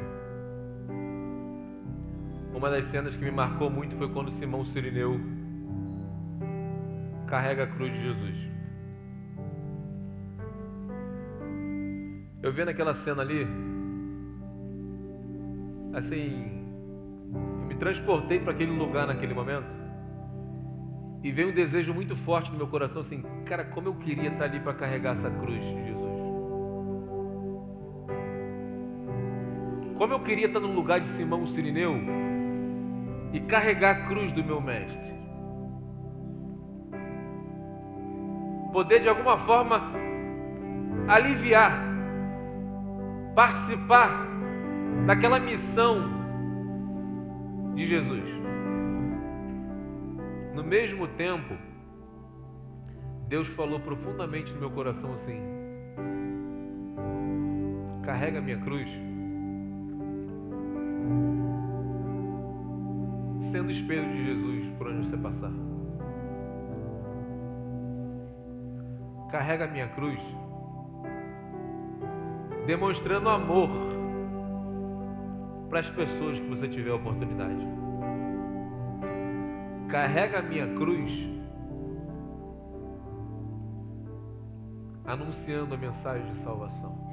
uma 2.54 2.70
das 2.70 2.86
cenas 2.86 3.16
que 3.16 3.24
me 3.24 3.32
marcou 3.32 3.72
muito 3.72 3.96
foi 3.96 4.08
quando 4.08 4.30
Simão 4.30 4.64
Sirineu 4.64 5.20
carrega 7.26 7.64
a 7.64 7.68
cruz 7.68 7.92
de 7.92 8.00
Jesus. 8.00 8.50
Eu 12.44 12.54
vendo 12.54 12.70
aquela 12.70 12.94
cena 12.94 13.24
ali, 13.24 13.48
assim, 15.94 16.62
eu 17.34 17.68
me 17.68 17.76
transportei 17.76 18.40
para 18.40 18.52
aquele 18.52 18.72
lugar 18.72 19.08
naquele 19.08 19.34
momento 19.34 19.68
e 21.24 21.32
veio 21.32 21.50
um 21.50 21.54
desejo 21.54 21.94
muito 21.94 22.16
forte 22.16 22.52
no 22.52 22.58
meu 22.58 22.68
coração, 22.68 23.02
assim, 23.02 23.24
cara, 23.46 23.66
como 23.66 23.88
eu 23.88 23.96
queria 23.96 24.30
estar 24.30 24.46
ali 24.46 24.60
para 24.60 24.74
carregar 24.74 25.14
essa 25.14 25.30
cruz 25.32 25.64
de 25.64 25.86
Jesus. 25.86 26.01
Como 30.02 30.14
eu 30.14 30.20
queria 30.20 30.48
estar 30.48 30.60
no 30.60 30.74
lugar 30.74 31.00
de 31.00 31.08
Simão 31.10 31.46
Sirineu 31.46 31.94
e 33.32 33.40
carregar 33.40 33.92
a 33.92 34.08
cruz 34.08 34.32
do 34.32 34.44
meu 34.44 34.60
mestre. 34.60 35.14
Poder 38.74 39.02
de 39.02 39.08
alguma 39.08 39.38
forma 39.38 39.92
aliviar 41.08 41.84
participar 43.36 44.26
daquela 45.06 45.40
missão 45.40 46.10
de 47.76 47.86
Jesus. 47.86 48.28
No 50.56 50.64
mesmo 50.64 51.08
tempo, 51.10 51.56
Deus 53.28 53.48
falou 53.50 53.80
profundamente 53.80 54.52
no 54.52 54.62
meu 54.62 54.72
coração 54.72 55.14
assim: 55.14 55.40
carrega 58.04 58.42
minha 58.42 58.58
cruz, 58.58 58.90
sendo 63.52 63.72
espelho 63.72 64.10
de 64.12 64.26
Jesus 64.26 64.68
por 64.78 64.88
onde 64.88 65.08
você 65.08 65.18
passar. 65.18 65.52
Carrega 69.30 69.66
a 69.66 69.68
minha 69.68 69.88
cruz 69.90 70.22
demonstrando 72.66 73.30
amor 73.30 73.70
para 75.70 75.80
as 75.80 75.90
pessoas 75.90 76.40
que 76.40 76.48
você 76.48 76.68
tiver 76.68 76.92
a 76.92 76.96
oportunidade. 76.96 77.66
Carrega 79.90 80.40
a 80.40 80.42
minha 80.42 80.74
cruz, 80.74 81.30
anunciando 85.06 85.74
a 85.74 85.78
mensagem 85.78 86.32
de 86.32 86.38
salvação. 86.40 87.11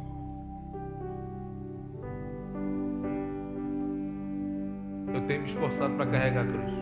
Tenho 5.29 5.43
me 5.43 5.49
esforçado 5.49 5.95
para 5.95 6.11
carregar 6.11 6.45
a 6.45 6.47
cruz. 6.47 6.73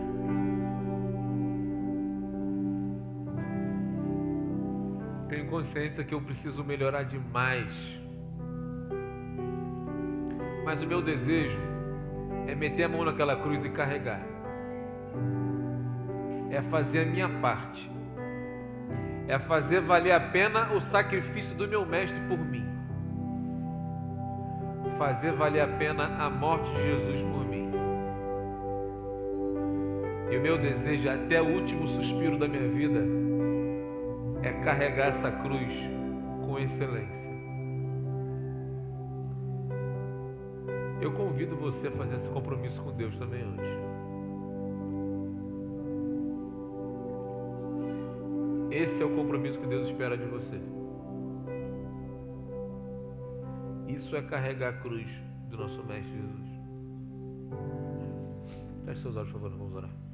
Tenho 5.29 5.45
consciência 5.47 6.03
que 6.03 6.15
eu 6.15 6.21
preciso 6.21 6.63
melhorar 6.63 7.03
demais 7.03 8.01
mas 10.67 10.81
o 10.81 10.85
meu 10.85 11.01
desejo 11.01 11.57
é 12.45 12.53
meter 12.53 12.83
a 12.83 12.89
mão 12.89 13.05
naquela 13.05 13.37
cruz 13.37 13.63
e 13.63 13.69
carregar. 13.69 14.19
É 16.49 16.61
fazer 16.61 17.03
a 17.03 17.05
minha 17.05 17.29
parte. 17.29 17.89
É 19.29 19.39
fazer 19.39 19.79
valer 19.79 20.11
a 20.11 20.19
pena 20.19 20.73
o 20.73 20.81
sacrifício 20.81 21.55
do 21.55 21.69
meu 21.69 21.85
mestre 21.85 22.19
por 22.27 22.37
mim. 22.37 22.65
Fazer 24.97 25.31
valer 25.31 25.61
a 25.61 25.67
pena 25.69 26.03
a 26.21 26.29
morte 26.29 26.69
de 26.71 26.81
Jesus 26.81 27.23
por 27.23 27.45
mim. 27.45 27.66
E 30.29 30.37
o 30.37 30.41
meu 30.41 30.57
desejo 30.57 31.09
até 31.09 31.41
o 31.41 31.45
último 31.45 31.87
suspiro 31.87 32.37
da 32.37 32.47
minha 32.47 32.67
vida 32.67 32.99
é 34.43 34.51
carregar 34.63 35.07
essa 35.07 35.31
cruz 35.31 35.73
com 36.45 36.59
excelência. 36.59 37.27
Eu 40.99 41.11
convido 41.13 41.55
você 41.55 41.87
a 41.87 41.91
fazer 41.91 42.15
esse 42.15 42.29
compromisso 42.29 42.81
com 42.81 42.91
Deus 42.91 43.15
também 43.17 43.41
hoje. 43.43 43.77
Esse 48.69 49.01
é 49.01 49.05
o 49.05 49.15
compromisso 49.15 49.59
que 49.59 49.67
Deus 49.67 49.87
espera 49.87 50.17
de 50.17 50.25
você. 50.25 50.59
Isso 53.87 54.15
é 54.15 54.21
carregar 54.21 54.69
a 54.69 54.73
cruz 54.73 55.09
do 55.49 55.57
nosso 55.57 55.83
Mestre 55.85 56.11
Jesus. 56.11 56.47
Feche 58.85 59.01
seus 59.01 59.15
olhos, 59.15 59.31
por 59.31 59.41
favor, 59.41 59.57
vamos 59.57 59.75
orar. 59.75 60.06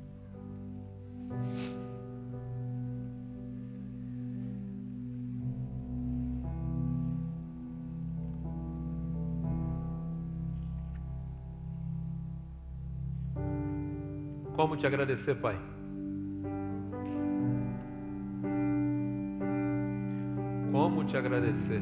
Como 14.55 14.77
te 14.77 14.85
agradecer, 14.85 15.35
Pai? 15.41 15.57
Como 20.71 21.05
te 21.05 21.17
agradecer 21.17 21.81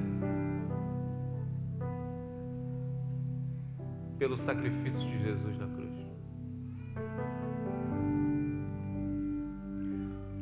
pelo 4.18 4.38
sacrifício 4.38 5.02
de 5.02 5.20
Jesus 5.20 5.58
na 5.58 5.68
cruz? 5.68 5.92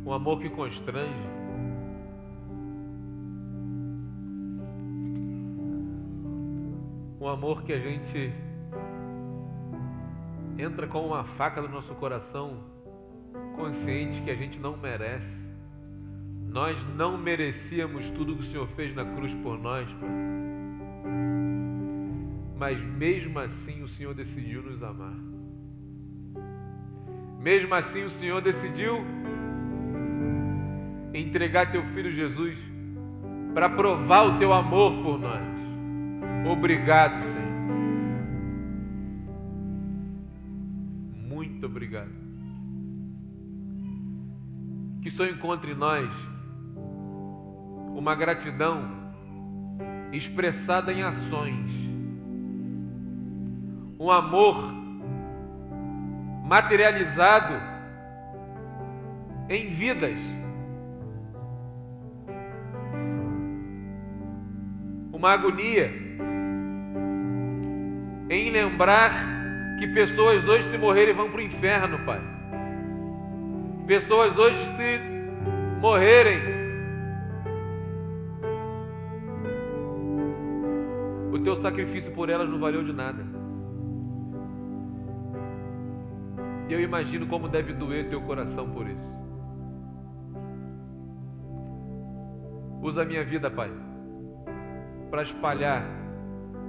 Um 0.06 0.14
amor 0.14 0.40
que 0.40 0.50
constrange. 0.50 1.30
Um 7.20 7.28
amor 7.28 7.64
que 7.64 7.74
a 7.74 7.80
gente 7.80 8.34
entra 10.60 10.88
com 10.88 11.06
uma 11.06 11.24
faca 11.24 11.62
no 11.62 11.70
nosso 11.70 11.96
coração, 11.96 12.64
consciente 13.56 14.22
que 14.22 14.30
a 14.30 14.36
gente 14.36 14.60
não 14.60 14.76
merece. 14.76 15.48
Nós 16.48 16.78
não 16.96 17.18
merecíamos 17.18 18.10
tudo 18.12 18.36
que 18.36 18.42
o 18.42 18.46
Senhor 18.46 18.68
fez 18.70 18.94
na 18.94 19.06
cruz 19.06 19.34
por 19.36 19.58
nós, 19.58 19.88
Pai. 19.94 20.10
mas 22.60 22.82
mesmo 22.82 23.40
assim 23.40 23.82
o 23.82 23.88
Senhor 23.88 24.14
decidiu 24.14 24.62
nos 24.62 24.84
amar. 24.84 25.16
Mesmo 27.40 27.74
assim 27.74 28.04
o 28.04 28.10
Senhor 28.10 28.42
decidiu 28.42 29.06
entregar 31.14 31.72
teu 31.72 31.84
filho 31.86 32.12
Jesus 32.12 32.60
para 33.54 33.70
provar 33.70 34.24
o 34.24 34.38
teu 34.38 34.52
amor 34.52 35.02
por 35.02 35.18
nós. 35.18 35.48
Obrigado, 36.46 37.22
Senhor. 37.24 37.39
Senhor 45.20 45.34
encontre 45.34 45.74
em 45.74 45.76
nós 45.76 46.10
uma 47.94 48.16
gratidão 48.16 49.12
expressada 50.14 50.94
em 50.94 51.04
ações, 51.04 51.70
um 54.00 54.10
amor 54.10 54.56
materializado 56.46 57.54
em 59.50 59.68
vidas. 59.68 60.22
Uma 65.12 65.32
agonia 65.32 65.92
em 68.30 68.50
lembrar 68.52 69.12
que 69.80 69.88
pessoas 69.88 70.48
hoje 70.48 70.70
se 70.70 70.78
morrerem 70.78 71.14
vão 71.14 71.30
para 71.30 71.40
o 71.40 71.44
inferno, 71.44 72.00
Pai. 72.06 72.39
Pessoas 73.90 74.38
hoje 74.38 74.64
se 74.76 75.00
morrerem. 75.82 76.40
O 81.34 81.40
teu 81.40 81.56
sacrifício 81.56 82.14
por 82.14 82.30
elas 82.30 82.48
não 82.48 82.60
valeu 82.60 82.84
de 82.84 82.94
nada. 82.94 83.26
E 86.68 86.74
eu 86.74 86.80
imagino 86.80 87.26
como 87.26 87.50
deve 87.50 87.74
doer 87.74 88.08
teu 88.10 88.22
coração 88.22 88.70
por 88.70 88.88
isso. 88.88 89.12
Usa 92.84 93.02
a 93.02 93.06
minha 93.06 93.24
vida, 93.24 93.50
Pai, 93.50 93.72
para 95.10 95.24
espalhar 95.24 95.84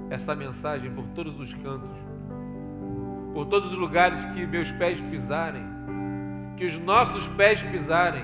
essa 0.09 0.35
mensagem 0.35 0.91
por 0.91 1.07
todos 1.09 1.39
os 1.39 1.53
cantos, 1.53 1.99
por 3.35 3.45
todos 3.45 3.73
os 3.73 3.77
lugares 3.77 4.25
que 4.33 4.47
meus 4.47 4.73
pés 4.73 4.99
pisarem, 5.03 5.80
que 6.61 6.67
os 6.67 6.79
nossos 6.79 7.27
pés 7.27 7.63
pisarem, 7.63 8.23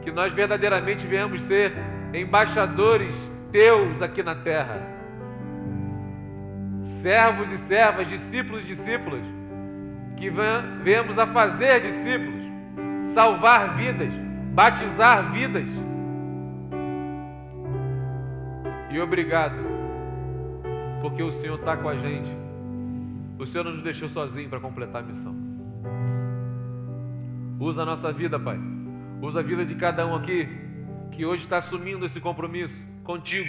que 0.00 0.10
nós 0.10 0.32
verdadeiramente 0.32 1.06
venhamos 1.06 1.42
ser 1.42 1.70
embaixadores 2.14 3.14
teus 3.52 4.00
aqui 4.00 4.22
na 4.22 4.34
terra, 4.34 4.80
servos 6.82 7.52
e 7.52 7.58
servas, 7.58 8.08
discípulos 8.08 8.62
e 8.62 8.66
discípulas 8.68 9.20
que 10.16 10.32
venhamos 10.82 11.18
a 11.18 11.26
fazer 11.26 11.82
discípulos, 11.82 12.42
salvar 13.12 13.76
vidas, 13.76 14.14
batizar 14.54 15.30
vidas. 15.30 15.68
E 18.90 18.98
obrigado, 18.98 19.58
porque 21.02 21.22
o 21.22 21.30
Senhor 21.30 21.58
está 21.58 21.76
com 21.76 21.90
a 21.90 21.96
gente. 21.96 22.30
O 23.38 23.44
Senhor 23.44 23.64
não 23.64 23.72
nos 23.72 23.82
deixou 23.82 24.08
sozinho 24.08 24.48
para 24.48 24.58
completar 24.58 25.02
a 25.02 25.06
missão. 25.06 25.36
Usa 27.58 27.82
a 27.82 27.86
nossa 27.86 28.12
vida, 28.12 28.38
Pai. 28.38 28.58
Usa 29.22 29.40
a 29.40 29.42
vida 29.42 29.64
de 29.64 29.74
cada 29.74 30.06
um 30.06 30.14
aqui 30.14 30.48
que 31.10 31.24
hoje 31.24 31.44
está 31.44 31.58
assumindo 31.58 32.04
esse 32.04 32.20
compromisso 32.20 32.78
contigo. 33.02 33.48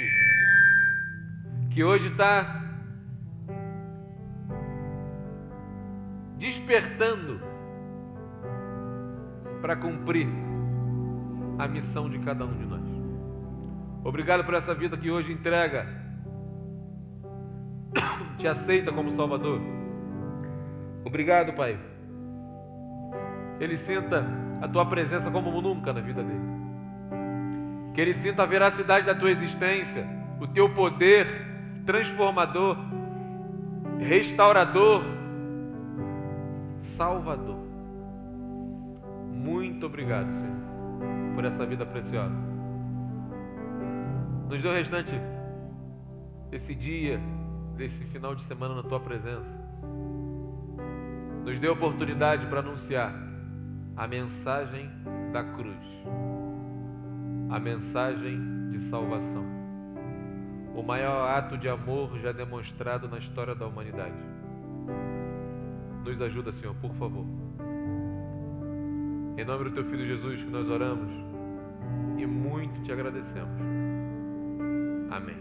Que 1.69 1.83
hoje 1.83 2.07
está 2.07 2.63
despertando 6.37 7.41
para 9.61 9.75
cumprir 9.75 10.27
a 11.59 11.67
missão 11.67 12.09
de 12.09 12.19
cada 12.19 12.45
um 12.45 12.57
de 12.57 12.65
nós. 12.65 12.81
Obrigado 14.03 14.45
por 14.45 14.53
essa 14.53 14.73
vida 14.73 14.95
que 14.95 15.11
hoje 15.11 15.33
entrega, 15.33 15.85
te 18.37 18.47
aceita 18.47 18.91
como 18.91 19.11
Salvador. 19.11 19.59
Obrigado, 21.03 21.53
Pai. 21.53 21.77
Ele 23.59 23.77
sinta 23.77 24.25
a 24.61 24.67
tua 24.67 24.85
presença 24.85 25.29
como 25.31 25.61
nunca 25.61 25.91
na 25.93 26.01
vida 26.01 26.23
dele. 26.23 26.57
Que 27.93 28.01
ele 28.01 28.13
sinta 28.13 28.43
a 28.43 28.45
veracidade 28.45 29.05
da 29.05 29.15
tua 29.15 29.31
existência, 29.31 30.07
o 30.39 30.47
teu 30.47 30.69
poder 30.69 31.27
transformador, 31.85 32.77
restaurador, 33.99 35.03
Salvador. 36.81 37.57
Muito 39.33 39.85
obrigado, 39.85 40.31
Senhor, 40.31 41.35
por 41.35 41.45
essa 41.45 41.65
vida 41.65 41.85
preciosa. 41.85 42.35
Nos 44.49 44.61
dê 44.61 44.67
o 44.67 44.73
restante 44.73 45.11
desse 46.49 46.73
dia, 46.73 47.19
desse 47.75 48.03
final 48.05 48.35
de 48.35 48.43
semana 48.43 48.75
na 48.75 48.83
tua 48.83 48.99
presença. 48.99 49.49
Nos 51.43 51.59
dê 51.59 51.67
a 51.67 51.71
oportunidade 51.71 52.45
para 52.47 52.59
anunciar 52.59 53.13
a 53.97 54.07
mensagem 54.07 54.91
da 55.33 55.43
cruz, 55.43 55.83
a 57.49 57.59
mensagem 57.59 58.69
de 58.69 58.77
salvação, 58.77 59.43
o 60.75 60.83
maior 60.83 61.27
ato 61.31 61.57
de 61.57 61.67
amor 61.67 62.19
já 62.19 62.31
demonstrado 62.31 63.09
na 63.09 63.17
história 63.17 63.55
da 63.55 63.65
humanidade. 63.65 64.15
Nos 66.05 66.21
ajuda, 66.21 66.51
Senhor, 66.51 66.75
por 66.75 66.93
favor. 66.93 67.25
Em 69.35 69.43
nome 69.43 69.65
do 69.65 69.71
teu 69.71 69.83
filho 69.85 70.05
Jesus 70.05 70.43
que 70.43 70.49
nós 70.49 70.69
oramos 70.69 71.11
e 72.17 72.25
muito 72.25 72.81
te 72.83 72.91
agradecemos. 72.91 73.59
Amém. 75.09 75.37